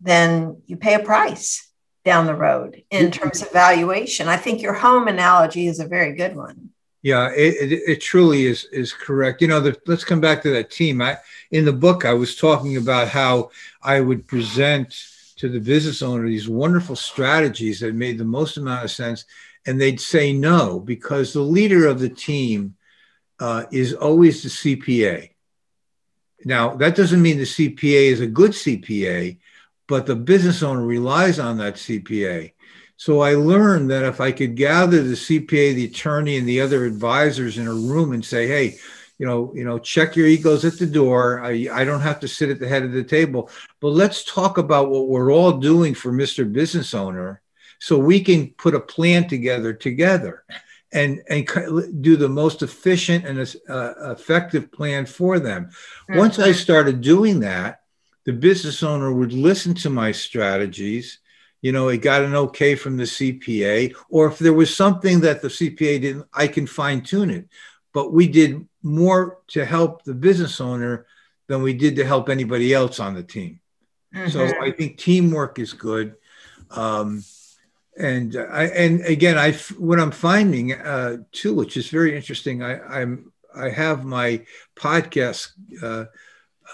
then 0.00 0.62
you 0.66 0.76
pay 0.76 0.94
a 0.94 1.04
price 1.04 1.68
down 2.04 2.26
the 2.26 2.34
road 2.34 2.82
in 2.90 3.10
terms 3.10 3.42
of 3.42 3.52
valuation. 3.52 4.28
I 4.28 4.36
think 4.36 4.62
your 4.62 4.72
home 4.72 5.08
analogy 5.08 5.66
is 5.66 5.78
a 5.80 5.86
very 5.86 6.14
good 6.14 6.34
one. 6.34 6.70
Yeah, 7.02 7.30
it, 7.30 7.72
it, 7.72 7.82
it 7.86 8.00
truly 8.00 8.46
is 8.46 8.64
is 8.72 8.92
correct. 8.92 9.40
You 9.40 9.48
know, 9.48 9.60
the, 9.60 9.76
let's 9.86 10.04
come 10.04 10.20
back 10.20 10.42
to 10.42 10.50
that 10.50 10.70
team. 10.70 11.00
I 11.00 11.18
in 11.52 11.64
the 11.64 11.72
book 11.72 12.04
I 12.04 12.12
was 12.12 12.34
talking 12.34 12.76
about 12.76 13.08
how 13.08 13.50
I 13.82 14.00
would 14.00 14.26
present 14.26 14.94
to 15.36 15.48
the 15.48 15.60
business 15.60 16.02
owner 16.02 16.26
these 16.26 16.48
wonderful 16.48 16.96
strategies 16.96 17.78
that 17.80 17.94
made 17.94 18.18
the 18.18 18.24
most 18.24 18.56
amount 18.56 18.84
of 18.84 18.90
sense, 18.90 19.26
and 19.66 19.80
they'd 19.80 20.00
say 20.00 20.32
no 20.32 20.80
because 20.80 21.32
the 21.32 21.40
leader 21.40 21.86
of 21.86 22.00
the 22.00 22.08
team 22.08 22.74
uh, 23.40 23.64
is 23.70 23.94
always 23.94 24.42
the 24.42 24.48
CPA. 24.48 25.30
Now 26.44 26.76
that 26.76 26.96
doesn't 26.96 27.22
mean 27.22 27.38
the 27.38 27.44
CPA 27.44 28.12
is 28.12 28.20
a 28.20 28.26
good 28.26 28.52
CPA, 28.52 29.38
but 29.86 30.06
the 30.06 30.16
business 30.16 30.62
owner 30.62 30.84
relies 30.84 31.38
on 31.38 31.58
that 31.58 31.74
CPA. 31.74 32.52
So 32.96 33.20
I 33.20 33.34
learned 33.34 33.90
that 33.90 34.04
if 34.04 34.20
I 34.20 34.32
could 34.32 34.56
gather 34.56 35.02
the 35.02 35.14
CPA, 35.14 35.74
the 35.74 35.84
attorney, 35.84 36.36
and 36.36 36.48
the 36.48 36.60
other 36.60 36.84
advisors 36.84 37.58
in 37.58 37.66
a 37.66 37.72
room 37.72 38.12
and 38.12 38.24
say, 38.24 38.48
"Hey, 38.48 38.78
you 39.18 39.26
know, 39.26 39.52
you 39.54 39.64
know, 39.64 39.78
check 39.78 40.16
your 40.16 40.26
egos 40.26 40.64
at 40.64 40.78
the 40.78 40.86
door. 40.86 41.42
I, 41.44 41.68
I 41.72 41.84
don't 41.84 42.00
have 42.00 42.20
to 42.20 42.28
sit 42.28 42.50
at 42.50 42.60
the 42.60 42.68
head 42.68 42.84
of 42.84 42.92
the 42.92 43.04
table, 43.04 43.50
but 43.80 43.88
let's 43.88 44.24
talk 44.24 44.58
about 44.58 44.90
what 44.90 45.08
we're 45.08 45.32
all 45.32 45.52
doing 45.52 45.94
for 45.94 46.12
Mr. 46.12 46.50
Business 46.50 46.94
Owner, 46.94 47.42
so 47.80 47.98
we 47.98 48.20
can 48.22 48.50
put 48.50 48.74
a 48.74 48.80
plan 48.80 49.28
together 49.28 49.72
together, 49.72 50.44
and 50.92 51.22
and 51.28 51.46
do 52.02 52.16
the 52.16 52.28
most 52.28 52.62
efficient 52.62 53.24
and 53.26 53.38
uh, 53.68 54.12
effective 54.12 54.70
plan 54.72 55.06
for 55.06 55.38
them." 55.38 55.66
Mm-hmm. 55.66 56.18
Once 56.18 56.38
I 56.38 56.52
started 56.52 57.00
doing 57.00 57.40
that, 57.40 57.82
the 58.24 58.32
business 58.32 58.82
owner 58.82 59.12
would 59.12 59.32
listen 59.32 59.74
to 59.74 59.90
my 59.90 60.12
strategies 60.12 61.18
you 61.60 61.72
know, 61.72 61.88
it 61.88 61.98
got 61.98 62.22
an 62.22 62.34
okay 62.34 62.74
from 62.74 62.96
the 62.96 63.04
CPA, 63.04 63.94
or 64.08 64.28
if 64.28 64.38
there 64.38 64.52
was 64.52 64.74
something 64.74 65.20
that 65.20 65.42
the 65.42 65.48
CPA 65.48 66.00
didn't, 66.00 66.26
I 66.32 66.46
can 66.46 66.66
fine 66.66 67.02
tune 67.02 67.30
it. 67.30 67.48
But 67.92 68.12
we 68.12 68.28
did 68.28 68.66
more 68.82 69.38
to 69.48 69.64
help 69.64 70.04
the 70.04 70.14
business 70.14 70.60
owner 70.60 71.06
than 71.48 71.62
we 71.62 71.72
did 71.74 71.96
to 71.96 72.04
help 72.04 72.28
anybody 72.28 72.72
else 72.72 73.00
on 73.00 73.14
the 73.14 73.22
team. 73.22 73.60
Mm-hmm. 74.14 74.28
So 74.28 74.44
I 74.60 74.70
think 74.70 74.98
teamwork 74.98 75.58
is 75.58 75.72
good. 75.72 76.14
Um, 76.70 77.24
and 77.98 78.36
I, 78.36 78.64
and 78.64 79.00
again, 79.02 79.36
I 79.38 79.52
what 79.78 80.00
I'm 80.00 80.10
finding 80.10 80.72
uh, 80.72 81.18
too, 81.32 81.54
which 81.54 81.76
is 81.76 81.88
very 81.88 82.16
interesting. 82.16 82.62
I, 82.62 82.80
I'm 83.00 83.32
I 83.54 83.70
have 83.70 84.04
my 84.04 84.44
podcast 84.76 85.50
uh, 85.82 86.04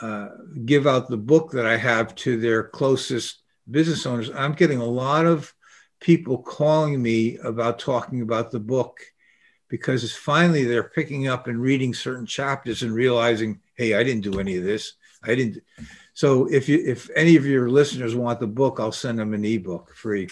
uh, 0.00 0.28
give 0.64 0.86
out 0.86 1.08
the 1.08 1.16
book 1.16 1.52
that 1.52 1.66
I 1.66 1.76
have 1.76 2.14
to 2.16 2.36
their 2.36 2.64
closest 2.64 3.42
business 3.70 4.06
owners, 4.06 4.30
I'm 4.30 4.52
getting 4.52 4.80
a 4.80 4.84
lot 4.84 5.26
of 5.26 5.52
people 6.00 6.38
calling 6.38 7.00
me 7.00 7.38
about 7.38 7.78
talking 7.78 8.20
about 8.20 8.50
the 8.50 8.60
book 8.60 8.98
because 9.68 10.14
finally 10.14 10.64
they're 10.64 10.90
picking 10.90 11.28
up 11.28 11.46
and 11.46 11.60
reading 11.60 11.94
certain 11.94 12.26
chapters 12.26 12.82
and 12.82 12.94
realizing, 12.94 13.60
hey, 13.74 13.94
I 13.94 14.04
didn't 14.04 14.22
do 14.22 14.38
any 14.38 14.56
of 14.56 14.64
this. 14.64 14.94
I 15.22 15.34
didn't. 15.34 15.62
So 16.12 16.46
if 16.46 16.68
you 16.68 16.82
if 16.84 17.08
any 17.16 17.36
of 17.36 17.46
your 17.46 17.70
listeners 17.70 18.14
want 18.14 18.40
the 18.40 18.46
book, 18.46 18.78
I'll 18.78 18.92
send 18.92 19.18
them 19.18 19.34
an 19.34 19.44
ebook 19.44 19.94
free. 19.94 20.28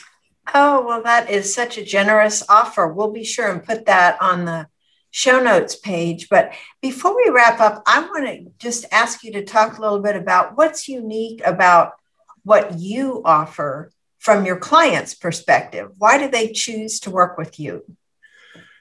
Oh, 0.53 0.85
well, 0.87 1.03
that 1.03 1.31
is 1.31 1.55
such 1.55 1.79
a 1.79 1.85
generous 1.85 2.43
offer. 2.49 2.87
We'll 2.87 3.13
be 3.13 3.25
sure 3.25 3.51
and 3.51 3.65
put 3.65 3.87
that 3.87 4.21
on 4.21 4.45
the 4.45 4.67
show 5.11 5.41
notes 5.41 5.77
page. 5.77 6.29
But 6.29 6.53
before 6.81 7.15
we 7.15 7.31
wrap 7.31 7.61
up, 7.61 7.83
I 7.87 8.01
want 8.01 8.27
to 8.27 8.51
just 8.59 8.87
ask 8.91 9.23
you 9.23 9.33
to 9.35 9.45
talk 9.45 9.79
a 9.79 9.81
little 9.81 10.01
bit 10.01 10.17
about 10.17 10.57
what's 10.57 10.89
unique 10.89 11.43
about 11.45 11.93
what 12.45 12.79
you 12.79 13.23
offer 13.25 13.93
from 14.19 14.45
your 14.45 14.57
client's 14.57 15.15
perspective. 15.15 15.91
Why 15.99 16.19
do 16.19 16.29
they 16.29 16.53
choose 16.53 17.01
to 17.01 17.11
work 17.11 17.39
with 17.39 17.61
you? 17.61 17.85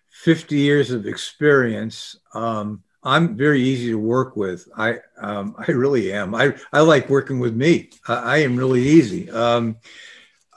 50 0.10 0.56
years 0.56 0.92
of 0.92 1.06
experience. 1.06 2.16
Um, 2.34 2.84
I'm 3.04 3.36
very 3.36 3.62
easy 3.62 3.88
to 3.88 3.98
work 3.98 4.36
with. 4.36 4.68
I 4.78 5.00
um, 5.20 5.56
I 5.58 5.72
really 5.72 6.14
am. 6.14 6.36
I, 6.36 6.54
I 6.72 6.82
like 6.82 7.10
working 7.10 7.40
with 7.40 7.56
me. 7.56 7.90
I, 8.08 8.14
I 8.14 8.38
am 8.38 8.56
really 8.56 8.84
easy. 8.84 9.30
Um, 9.32 9.78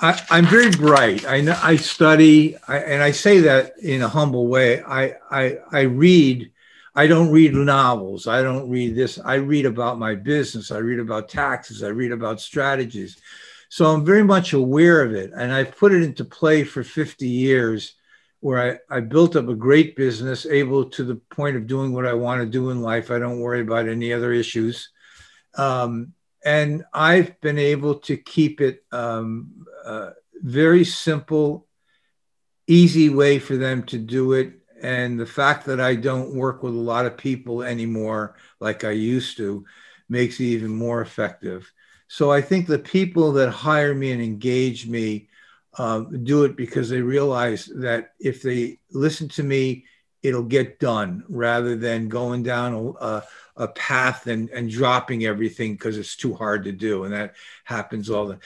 I, 0.05 0.39
am 0.39 0.47
very 0.47 0.71
bright. 0.71 1.27
I 1.27 1.41
know 1.41 1.59
I 1.63 1.77
study, 1.77 2.57
I, 2.69 2.79
and 2.79 3.03
I 3.03 3.11
say 3.11 3.41
that 3.41 3.79
in 3.79 4.03
a 4.03 4.09
humble 4.09 4.49
way. 4.49 4.83
I, 4.83 5.15
I 5.31 5.59
I 5.73 5.81
read 5.83 6.51
I 6.95 7.07
don't 7.07 7.31
read 7.31 7.55
novels. 7.55 8.27
I 8.27 8.43
don't 8.43 8.69
read 8.69 8.95
this. 8.95 9.19
I 9.19 9.35
read 9.35 9.65
about 9.65 9.99
my 9.99 10.15
business. 10.15 10.71
I 10.71 10.79
read 10.79 11.01
about 11.01 11.29
taxes. 11.29 11.83
I 11.83 11.89
read 11.89 12.13
about 12.13 12.41
strategies. 12.41 13.17
So 13.69 13.87
I'm 13.87 14.05
very 14.05 14.23
much 14.23 14.53
aware 14.53 15.03
of 15.03 15.15
it. 15.15 15.33
And 15.35 15.53
I've 15.53 15.77
put 15.77 15.93
it 15.93 16.03
into 16.03 16.25
play 16.25 16.63
for 16.63 16.85
50 16.85 17.27
years 17.27 17.95
where 18.41 18.79
I, 18.91 18.97
I 18.99 19.01
built 19.01 19.35
up 19.35 19.49
a 19.49 19.55
great 19.55 19.97
business, 19.97 20.47
able 20.47 20.85
to 20.91 21.03
the 21.03 21.17
point 21.17 21.57
of 21.57 21.67
doing 21.67 21.93
what 21.93 22.07
I 22.07 22.13
want 22.13 22.43
to 22.43 22.47
do 22.47 22.71
in 22.71 22.83
life. 22.83 23.11
I 23.11 23.19
don't 23.19 23.41
worry 23.41 23.63
about 23.63 23.89
any 23.89 24.13
other 24.13 24.33
issues. 24.33 24.91
Um, 25.57 26.13
and 26.45 26.85
I've 26.93 27.41
been 27.41 27.59
able 27.59 27.97
to 28.01 28.17
keep 28.19 28.61
it 28.61 28.85
um, 28.93 29.64
uh, 29.85 30.11
very 30.43 30.85
simple, 30.85 31.67
easy 32.67 33.09
way 33.09 33.39
for 33.39 33.57
them 33.57 33.83
to 33.85 33.99
do 33.99 34.33
it 34.33 34.55
and 34.85 35.19
the 35.19 35.27
fact 35.27 35.65
that 35.65 35.81
I 35.81 35.95
don't 35.95 36.35
work 36.35 36.63
with 36.63 36.75
a 36.75 36.79
lot 36.79 37.07
of 37.07 37.17
people 37.17 37.63
anymore 37.63 38.37
like 38.61 38.85
I 38.85 38.91
used 38.91 39.39
to 39.39 39.65
makes 40.11 40.39
it 40.41 40.45
even 40.45 40.71
more 40.71 41.01
effective. 41.01 41.73
So 42.07 42.31
I 42.31 42.43
think 42.43 42.67
the 42.67 42.79
people 42.79 43.33
that 43.33 43.51
hire 43.51 43.95
me 43.95 44.13
and 44.13 44.23
engage 44.23 44.87
me 44.87 45.29
um, 45.79 46.25
do 46.25 46.45
it 46.45 46.55
because 46.55 46.91
they 46.91 47.01
realize 47.01 47.65
that 47.77 48.13
if 48.21 48.43
they 48.43 48.79
listen 48.93 49.29
to 49.31 49.43
me, 49.43 49.87
it'll 50.23 50.43
get 50.43 50.79
done 50.79 51.25
rather 51.29 51.77
than 51.77 52.09
going 52.09 52.43
down 52.43 52.95
a 53.01 53.23
path 53.69 54.27
and, 54.27 54.51
and 54.51 54.71
dropping 54.71 55.25
everything 55.25 55.75
because 55.75 55.97
it's 55.97 56.17
too 56.17 56.35
hard 56.35 56.65
to 56.65 56.73
do. 56.73 57.05
And 57.05 57.15
that 57.15 57.35
happens 57.65 58.11
all 58.11 58.27
the, 58.27 58.39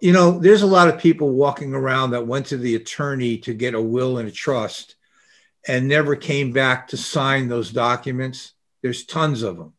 you 0.00 0.12
know, 0.12 0.38
there's 0.38 0.62
a 0.62 0.66
lot 0.66 0.88
of 0.88 0.98
people 0.98 1.30
walking 1.30 1.74
around 1.74 2.10
that 2.10 2.26
went 2.26 2.46
to 2.46 2.56
the 2.56 2.74
attorney 2.74 3.38
to 3.38 3.52
get 3.52 3.74
a 3.74 3.80
will 3.80 4.18
and 4.18 4.28
a 4.28 4.32
trust 4.32 4.96
and 5.66 5.88
never 5.88 6.16
came 6.16 6.52
back 6.52 6.88
to 6.88 6.96
sign 6.96 7.48
those 7.48 7.70
documents. 7.70 8.52
There's 8.82 9.04
tons 9.04 9.42
of 9.42 9.56
them. 9.56 9.74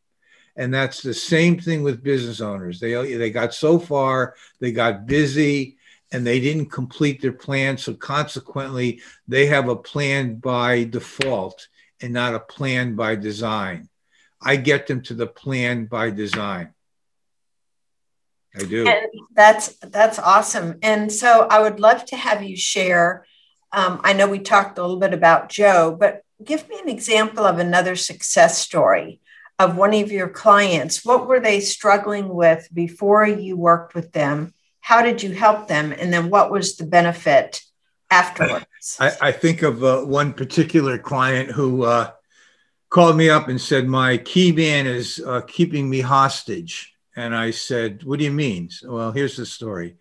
And 0.56 0.74
that's 0.74 1.02
the 1.02 1.14
same 1.14 1.60
thing 1.60 1.84
with 1.84 2.04
business 2.04 2.40
owners. 2.40 2.80
They, 2.80 3.16
they 3.16 3.30
got 3.30 3.54
so 3.54 3.78
far, 3.78 4.36
they 4.60 4.72
got 4.72 5.06
busy, 5.06 5.78
and 6.12 6.26
they 6.26 6.40
didn't 6.40 6.68
complete 6.68 7.22
their 7.22 7.34
plan. 7.34 7.78
So 7.78 7.94
consequently, 7.94 9.02
they 9.28 9.48
have 9.48 9.68
a 9.68 9.76
plan 9.76 10.36
by 10.36 10.86
default 10.86 11.68
and 12.02 12.14
not 12.14 12.36
a 12.36 12.40
plan 12.40 12.96
by 12.96 13.16
design. 13.16 13.90
I 14.46 14.56
get 14.56 14.88
them 14.88 15.02
to 15.04 15.14
the 15.14 15.28
plan 15.28 15.86
by 15.86 16.12
design. 16.12 16.74
I 18.56 18.64
do. 18.64 18.88
And 18.88 19.08
that's 19.36 19.76
that's 19.80 20.20
awesome. 20.20 20.80
And 20.82 21.12
so 21.12 21.48
I 21.50 21.60
would 21.60 21.80
love 21.82 22.06
to 22.06 22.16
have 22.16 22.42
you 22.44 22.56
share 22.56 23.26
um, 23.76 24.00
I 24.06 24.14
know 24.14 24.28
we 24.28 24.40
talked 24.40 24.78
a 24.78 24.82
little 24.82 25.00
bit 25.00 25.14
about 25.14 25.50
Joe, 25.50 25.96
but 26.00 26.22
give 26.44 26.68
me 26.70 26.80
an 26.80 26.88
example 26.88 27.46
of 27.46 27.60
another 27.60 27.98
success 27.98 28.58
story 28.58 29.20
of 29.60 29.76
one 29.76 29.94
of 29.94 30.12
your 30.12 30.30
clients. 30.30 31.04
What 31.04 31.28
were 31.28 31.42
they 31.42 31.60
struggling 31.60 32.30
with 32.30 32.70
before 32.74 33.28
you 33.28 33.58
worked 33.58 33.94
with 33.94 34.14
them? 34.14 34.54
How 34.80 35.02
did 35.02 35.22
you 35.22 35.34
help 35.34 35.68
them? 35.68 35.92
And 35.92 36.14
then 36.14 36.30
what 36.30 36.52
was 36.52 36.78
the 36.78 36.86
benefit 36.86 37.62
afterwards? 38.10 38.98
I, 38.98 39.12
I 39.22 39.32
think 39.34 39.62
of 39.62 39.84
uh, 39.84 40.04
one 40.04 40.32
particular 40.32 40.98
client 40.98 41.52
who 41.52 41.84
uh, 41.84 42.12
called 42.96 43.18
me 43.18 43.30
up 43.30 43.50
and 43.50 43.60
said, 43.60 43.90
My 43.90 44.16
key 44.16 44.54
man 44.54 44.88
is 44.88 45.22
uh, 45.28 45.42
keeping 45.42 45.90
me 45.90 46.00
hostage. 46.00 46.96
And 47.18 47.36
I 47.36 47.52
said, 47.52 48.06
What 48.06 48.20
do 48.20 48.26
you 48.26 48.32
mean? 48.32 48.70
Well, 48.86 49.12
here's 49.12 49.36
the 49.36 49.46
story 49.46 49.98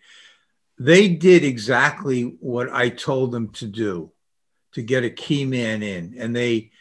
they 0.79 1.09
did 1.09 1.43
exactly 1.43 2.23
what 2.39 2.71
I 2.71 2.87
told 2.87 3.33
them 3.33 3.49
to 3.53 3.67
do 3.67 4.13
to 4.75 4.81
get 4.81 5.03
a 5.03 5.09
key 5.09 5.43
man 5.43 5.83
in. 5.83 6.15
And 6.17 6.33
they, 6.33 6.71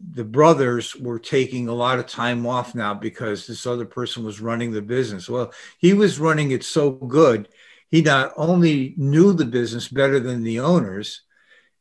the 0.00 0.24
brothers 0.24 0.96
were 0.96 1.20
taking 1.20 1.68
a 1.68 1.72
lot 1.72 2.00
of 2.00 2.08
time 2.08 2.46
off 2.46 2.74
now 2.74 2.94
because 2.94 3.46
this 3.46 3.64
other 3.64 3.86
person 3.86 4.24
was 4.24 4.40
running 4.40 4.72
the 4.72 4.82
business. 4.82 5.28
Well, 5.28 5.52
he 5.78 5.94
was 5.94 6.18
running 6.18 6.50
it 6.50 6.64
so 6.64 6.90
good. 6.90 7.48
He 7.88 8.02
not 8.02 8.32
only 8.36 8.94
knew 8.96 9.32
the 9.32 9.44
business 9.44 9.86
better 9.86 10.18
than 10.18 10.42
the 10.42 10.58
owners, 10.58 11.22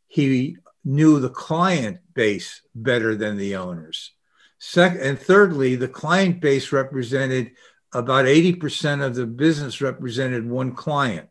he 0.07 0.57
knew 0.89 1.19
the 1.19 1.29
client 1.29 1.99
base 2.15 2.61
better 2.73 3.15
than 3.15 3.37
the 3.37 3.55
owners. 3.55 4.11
Second, 4.57 5.01
and 5.01 5.19
thirdly, 5.19 5.75
the 5.75 5.87
client 5.87 6.41
base 6.41 6.71
represented 6.71 7.51
about 7.93 8.25
80% 8.25 9.05
of 9.05 9.15
the 9.15 9.27
business 9.27 9.81
represented 9.81 10.49
one 10.49 10.73
client. 10.73 11.29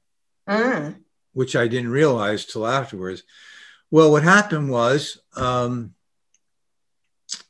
Mm. 0.48 0.96
which 1.34 1.54
I 1.54 1.68
didn't 1.68 1.90
realize 1.90 2.46
till 2.46 2.66
afterwards. 2.66 3.22
Well, 3.90 4.10
what 4.10 4.22
happened 4.22 4.70
was 4.70 5.20
um, 5.36 5.94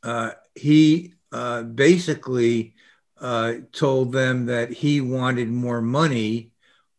uh, 0.02 0.32
he 0.54 1.14
uh, 1.30 1.62
basically 1.62 2.74
uh, 3.20 3.54
told 3.72 4.12
them 4.12 4.46
that 4.46 4.72
he 4.72 5.00
wanted 5.00 5.48
more 5.48 5.80
money 5.80 6.50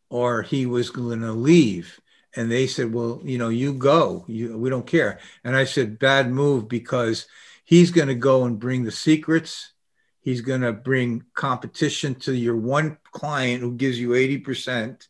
or 0.10 0.42
he 0.42 0.66
was 0.66 0.90
going 0.90 1.20
to 1.20 1.34
leave. 1.34 2.00
And 2.36 2.52
they 2.52 2.68
said, 2.68 2.94
well, 2.94 3.22
you 3.24 3.38
know, 3.38 3.50
you 3.50 3.74
go, 3.74 4.24
you, 4.28 4.58
we 4.58 4.70
don't 4.70 4.86
care. 4.86 5.20
And 5.44 5.56
I 5.56 5.64
said, 5.64 6.00
bad 6.00 6.32
move 6.32 6.70
because 6.70 7.28
he's 7.66 7.92
going 7.92 8.08
to 8.08 8.16
go 8.16 8.46
and 8.46 8.60
bring 8.60 8.84
the 8.84 8.92
secrets. 8.92 9.74
He's 10.22 10.42
going 10.42 10.62
to 10.62 10.74
bring 10.74 11.24
competition 11.34 12.16
to 12.16 12.34
your 12.34 12.56
one 12.56 12.98
client 13.12 13.62
who 13.62 13.74
gives 13.74 14.00
you 14.00 14.10
80% 14.10 15.08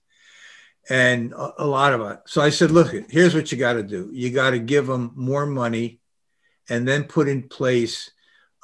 and 0.90 1.34
a, 1.34 1.64
a 1.64 1.66
lot 1.66 1.94
of 1.94 2.02
it. 2.02 2.20
So 2.26 2.42
I 2.42 2.50
said, 2.50 2.72
look, 2.72 2.94
here's 3.10 3.36
what 3.36 3.52
you 3.52 3.58
got 3.58 3.74
to 3.74 3.84
do. 3.84 4.10
You 4.14 4.32
got 4.32 4.52
to 4.52 4.60
give 4.60 4.88
them 4.88 5.12
more 5.16 5.46
money 5.46 6.00
and 6.70 6.88
then 6.88 7.04
put 7.04 7.28
in 7.28 7.50
place 7.50 8.12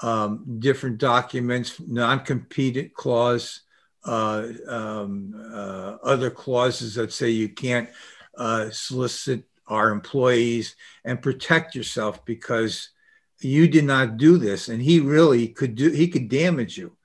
um, 0.01 0.60
different 0.60 0.97
documents, 0.97 1.80
non-compete 1.80 2.93
clause, 2.93 3.62
uh, 4.06 4.47
um, 4.68 5.34
uh, 5.53 5.97
other 6.03 6.30
clauses 6.30 6.95
that 6.95 7.12
say 7.12 7.30
you 7.30 7.49
can't 7.49 7.89
uh, 8.38 8.69
solicit 8.69 9.43
our 9.67 9.89
employees 9.89 10.75
and 11.03 11.21
protect 11.21 11.75
yourself 11.75 12.23
because 12.25 12.89
you 13.39 13.67
did 13.67 13.83
not 13.83 14.17
do 14.17 14.38
this 14.38 14.69
and 14.69 14.81
he 14.81 14.99
really 14.99 15.47
could 15.47 15.75
do 15.75 15.89
he 15.91 16.07
could 16.07 16.29
damage 16.29 16.77
you 16.77 16.95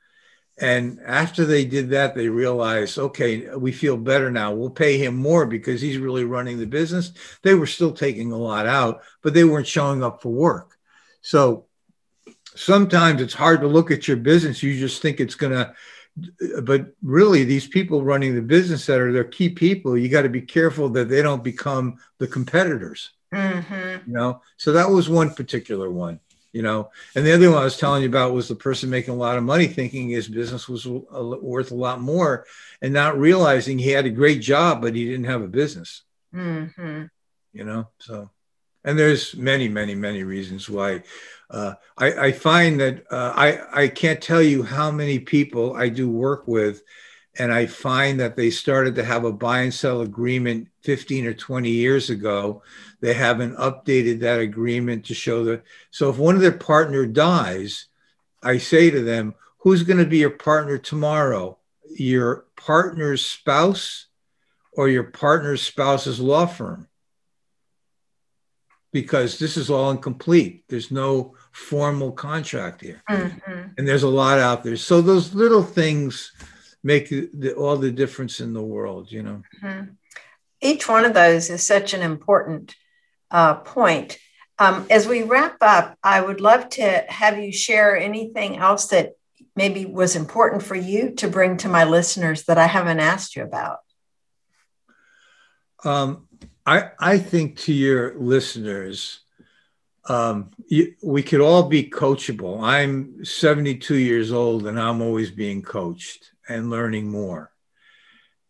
and 0.60 1.00
after 1.06 1.46
they 1.46 1.64
did 1.64 1.88
that, 1.90 2.14
they 2.14 2.28
realized, 2.28 2.98
okay, 2.98 3.48
we 3.56 3.72
feel 3.72 3.96
better 3.96 4.30
now. 4.30 4.52
We'll 4.52 4.68
pay 4.68 4.98
him 4.98 5.16
more 5.16 5.46
because 5.46 5.80
he's 5.80 5.96
really 5.96 6.24
running 6.24 6.58
the 6.58 6.66
business. 6.66 7.12
They 7.42 7.54
were 7.54 7.66
still 7.66 7.92
taking 7.92 8.30
a 8.30 8.36
lot 8.36 8.66
out, 8.66 9.00
but 9.22 9.32
they 9.32 9.44
weren't 9.44 9.66
showing 9.66 10.04
up 10.04 10.20
for 10.20 10.28
work. 10.28 10.76
So 11.22 11.64
sometimes 12.54 13.22
it's 13.22 13.32
hard 13.32 13.62
to 13.62 13.68
look 13.68 13.90
at 13.90 14.06
your 14.06 14.18
business. 14.18 14.62
You 14.62 14.78
just 14.78 15.00
think 15.00 15.18
it's 15.18 15.34
going 15.34 15.54
to, 15.54 15.72
but 16.62 16.92
really, 17.02 17.44
these 17.44 17.66
people 17.66 18.02
running 18.02 18.34
the 18.34 18.42
business 18.42 18.86
that 18.86 19.00
are 19.00 19.12
their 19.12 19.24
key 19.24 19.48
people, 19.48 19.96
you 19.96 20.08
got 20.08 20.22
to 20.22 20.28
be 20.28 20.42
careful 20.42 20.88
that 20.90 21.08
they 21.08 21.22
don't 21.22 21.44
become 21.44 21.98
the 22.18 22.26
competitors. 22.26 23.10
Mm-hmm. 23.32 24.10
You 24.10 24.12
know, 24.12 24.42
so 24.56 24.72
that 24.72 24.90
was 24.90 25.08
one 25.08 25.34
particular 25.34 25.90
one 25.90 26.20
you 26.52 26.62
know 26.62 26.90
and 27.14 27.24
the 27.24 27.32
other 27.32 27.50
one 27.50 27.60
i 27.60 27.64
was 27.64 27.76
telling 27.76 28.02
you 28.02 28.08
about 28.08 28.32
was 28.32 28.48
the 28.48 28.54
person 28.54 28.90
making 28.90 29.14
a 29.14 29.16
lot 29.16 29.38
of 29.38 29.44
money 29.44 29.66
thinking 29.66 30.08
his 30.08 30.28
business 30.28 30.68
was 30.68 30.86
worth 30.86 31.70
a 31.70 31.74
lot 31.74 32.00
more 32.00 32.46
and 32.82 32.92
not 32.92 33.18
realizing 33.18 33.78
he 33.78 33.90
had 33.90 34.06
a 34.06 34.10
great 34.10 34.40
job 34.40 34.80
but 34.80 34.94
he 34.94 35.04
didn't 35.04 35.24
have 35.24 35.42
a 35.42 35.48
business 35.48 36.02
mm-hmm. 36.34 37.04
you 37.52 37.64
know 37.64 37.88
so 37.98 38.30
and 38.84 38.98
there's 38.98 39.36
many 39.36 39.68
many 39.68 39.94
many 39.94 40.22
reasons 40.22 40.68
why 40.68 41.02
uh, 41.50 41.74
I, 41.98 42.12
I, 42.26 42.32
find 42.32 42.78
that 42.78 43.04
uh, 43.10 43.32
I, 43.34 43.82
I 43.82 43.88
can't 43.88 44.22
tell 44.22 44.40
you 44.40 44.62
how 44.62 44.90
many 44.90 45.18
people 45.18 45.74
i 45.74 45.88
do 45.88 46.08
work 46.08 46.46
with 46.46 46.82
and 47.38 47.52
i 47.52 47.66
find 47.66 48.20
that 48.20 48.36
they 48.36 48.50
started 48.50 48.94
to 48.94 49.04
have 49.04 49.24
a 49.24 49.32
buy 49.32 49.60
and 49.60 49.74
sell 49.74 50.00
agreement 50.00 50.68
15 50.82 51.26
or 51.26 51.34
20 51.34 51.68
years 51.70 52.08
ago 52.08 52.62
they 53.00 53.14
haven't 53.14 53.56
updated 53.56 54.20
that 54.20 54.40
agreement 54.40 55.06
to 55.06 55.14
show 55.14 55.44
that. 55.44 55.64
So 55.90 56.10
if 56.10 56.18
one 56.18 56.34
of 56.34 56.42
their 56.42 56.52
partner 56.52 57.06
dies, 57.06 57.86
I 58.42 58.58
say 58.58 58.90
to 58.90 59.02
them, 59.02 59.34
who's 59.58 59.82
going 59.82 59.98
to 59.98 60.06
be 60.06 60.18
your 60.18 60.30
partner 60.30 60.78
tomorrow? 60.78 61.58
Your 61.96 62.44
partner's 62.56 63.24
spouse 63.24 64.06
or 64.72 64.88
your 64.88 65.04
partner's 65.04 65.62
spouse's 65.62 66.20
law 66.20 66.46
firm? 66.46 66.88
Because 68.92 69.38
this 69.38 69.56
is 69.56 69.70
all 69.70 69.90
incomplete. 69.90 70.64
There's 70.68 70.90
no 70.90 71.36
formal 71.52 72.12
contract 72.12 72.80
here. 72.80 73.02
Mm-hmm. 73.08 73.68
And 73.78 73.88
there's 73.88 74.02
a 74.02 74.08
lot 74.08 74.38
out 74.38 74.64
there. 74.64 74.76
So 74.76 75.00
those 75.00 75.32
little 75.34 75.62
things 75.62 76.32
make 76.82 77.08
the, 77.08 77.54
all 77.54 77.76
the 77.76 77.92
difference 77.92 78.40
in 78.40 78.52
the 78.52 78.62
world, 78.62 79.12
you 79.12 79.22
know. 79.22 79.42
Mm-hmm. 79.62 79.92
Each 80.60 80.88
one 80.88 81.04
of 81.04 81.14
those 81.14 81.50
is 81.50 81.66
such 81.66 81.94
an 81.94 82.02
important 82.02 82.74
uh, 83.30 83.54
point. 83.54 84.18
Um, 84.58 84.86
as 84.90 85.06
we 85.06 85.22
wrap 85.22 85.56
up, 85.60 85.96
I 86.02 86.20
would 86.20 86.40
love 86.40 86.68
to 86.70 87.04
have 87.08 87.38
you 87.38 87.52
share 87.52 87.96
anything 87.96 88.58
else 88.58 88.88
that 88.88 89.12
maybe 89.56 89.86
was 89.86 90.16
important 90.16 90.62
for 90.62 90.74
you 90.74 91.14
to 91.16 91.28
bring 91.28 91.56
to 91.58 91.68
my 91.68 91.84
listeners 91.84 92.44
that 92.44 92.58
I 92.58 92.66
haven't 92.66 93.00
asked 93.00 93.36
you 93.36 93.42
about. 93.42 93.78
Um, 95.82 96.28
I, 96.70 96.90
I 97.00 97.18
think 97.18 97.56
to 97.62 97.72
your 97.72 98.16
listeners, 98.16 99.22
um, 100.08 100.52
you, 100.68 100.94
we 101.02 101.20
could 101.24 101.40
all 101.40 101.64
be 101.64 101.90
coachable. 101.90 102.62
I'm 102.62 103.24
72 103.24 103.96
years 103.96 104.30
old 104.30 104.68
and 104.68 104.78
I'm 104.78 105.02
always 105.02 105.32
being 105.32 105.62
coached 105.62 106.30
and 106.48 106.70
learning 106.70 107.10
more. 107.10 107.50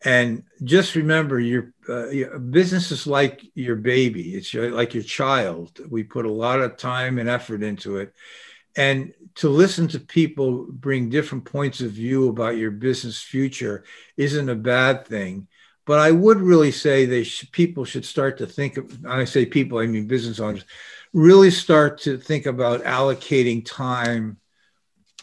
And 0.05 0.43
just 0.63 0.93
remember, 0.93 1.39
your, 1.39 1.73
uh, 1.89 2.09
your 2.09 2.37
business 2.37 2.91
is 2.91 3.07
like 3.07 3.41
your 3.55 3.75
baby. 3.75 4.35
It's 4.35 4.53
your, 4.53 4.69
like 4.69 4.93
your 4.93 5.03
child. 5.03 5.79
We 5.89 6.03
put 6.03 6.27
a 6.27 6.31
lot 6.31 6.59
of 6.61 6.77
time 6.77 7.17
and 7.17 7.27
effort 7.27 7.63
into 7.63 7.97
it. 7.97 8.13
And 8.75 9.15
to 9.35 9.49
listen 9.49 9.87
to 9.89 9.99
people 9.99 10.67
bring 10.69 11.09
different 11.09 11.45
points 11.45 11.81
of 11.81 11.89
view 11.89 12.29
about 12.29 12.57
your 12.57 12.69
business 12.69 13.19
future 13.19 13.83
isn't 14.15 14.47
a 14.47 14.55
bad 14.55 15.07
thing. 15.07 15.47
But 15.85 15.99
I 15.99 16.11
would 16.11 16.39
really 16.39 16.71
say 16.71 17.05
they 17.05 17.25
people 17.51 17.85
should 17.85 18.05
start 18.05 18.37
to 18.37 18.45
think 18.45 18.77
of, 18.77 19.05
I 19.05 19.25
say 19.25 19.45
people, 19.45 19.79
I 19.79 19.87
mean 19.87 20.07
business 20.07 20.39
owners, 20.39 20.65
really 21.13 21.51
start 21.51 21.99
to 22.01 22.17
think 22.17 22.45
about 22.45 22.83
allocating 22.83 23.65
time 23.65 24.37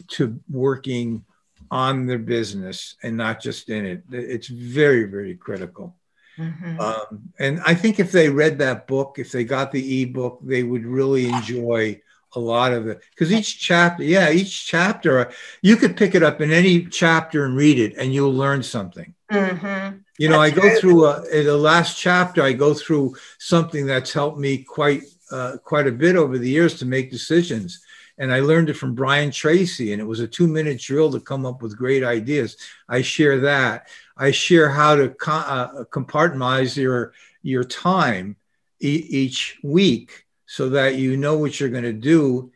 to 0.09 0.41
working 0.51 1.25
on 1.71 2.07
their 2.07 2.19
business 2.19 2.97
and 3.03 3.17
not 3.17 3.41
just 3.41 3.69
in 3.69 3.87
it. 3.87 4.03
It's 4.11 4.49
very, 4.49 5.05
very 5.05 5.37
critical. 5.37 5.97
Mm-hmm. 6.39 6.81
Um, 6.81 7.31
and 7.39 7.61
I 7.67 7.75
think 7.75 7.99
if 7.99 8.13
they 8.13 8.29
read 8.29 8.59
that 8.59 8.87
book, 8.87 9.17
if 9.19 9.33
they 9.33 9.45
got 9.45 9.73
the 9.73 10.03
ebook, 10.03 10.41
they 10.43 10.63
would 10.63 10.87
really 10.87 11.29
enjoy 11.29 12.01
a 12.39 12.41
lot 12.41 12.73
of 12.73 12.87
it 12.87 13.03
because 13.11 13.33
each 13.33 13.59
chapter, 13.59 14.03
yeah, 14.03 14.31
each 14.31 14.67
chapter, 14.67 15.31
you 15.63 15.77
could 15.77 15.97
pick 15.97 16.15
it 16.15 16.23
up 16.23 16.41
in 16.41 16.53
any 16.53 16.85
chapter 16.87 17.45
and 17.45 17.57
read 17.57 17.79
it, 17.79 17.97
and 17.97 18.15
you'll 18.15 18.33
learn 18.33 18.63
something. 18.63 19.15
Mm-hmm. 19.31 19.99
You 20.19 20.29
know, 20.29 20.41
that's 20.41 20.53
I 20.53 20.61
go 20.61 20.69
true. 20.69 20.81
through 20.81 21.07
a, 21.07 21.25
in 21.29 21.47
the 21.47 21.57
last 21.57 21.99
chapter. 21.99 22.43
I 22.43 22.53
go 22.53 22.75
through 22.75 23.17
something 23.39 23.87
that's 23.87 24.13
helped 24.13 24.39
me 24.39 24.59
quite 24.59 25.03
uh, 25.31 25.59
quite 25.63 25.87
a 25.87 25.93
bit 25.93 26.17
over 26.17 26.39
the 26.39 26.49
years 26.49 26.79
to 26.79 26.87
make 26.87 27.11
decisions 27.11 27.85
and 28.19 28.33
I 28.33 28.41
learned 28.41 28.69
it 28.69 28.75
from 28.75 28.95
Brian 28.95 29.31
Tracy, 29.31 29.93
and 29.93 30.03
it 30.03 30.05
was 30.05 30.21
a 30.21 30.27
two 30.27 30.49
minute 30.49 30.81
drill 30.81 31.13
to 31.13 31.21
come 31.21 31.47
up 31.47 31.63
with 31.63 31.79
great 31.79 32.03
ideas. 32.03 32.57
I 32.89 33.03
share 33.03 33.41
that. 33.41 33.89
I 34.17 34.33
share 34.33 34.69
how 34.69 34.97
to 34.97 35.11
co- 35.11 35.33
uh, 35.33 35.85
compartmentalize 35.85 36.77
your 36.77 37.13
your 37.43 37.65
time 37.65 38.37
e- 38.81 39.07
each 39.09 39.59
week 39.63 40.27
so 40.49 40.71
that 40.71 40.97
you 40.97 41.15
know 41.15 41.37
what 41.37 41.61
you're 41.61 41.69
going 41.69 41.85
to 41.85 41.93
do 41.93 42.51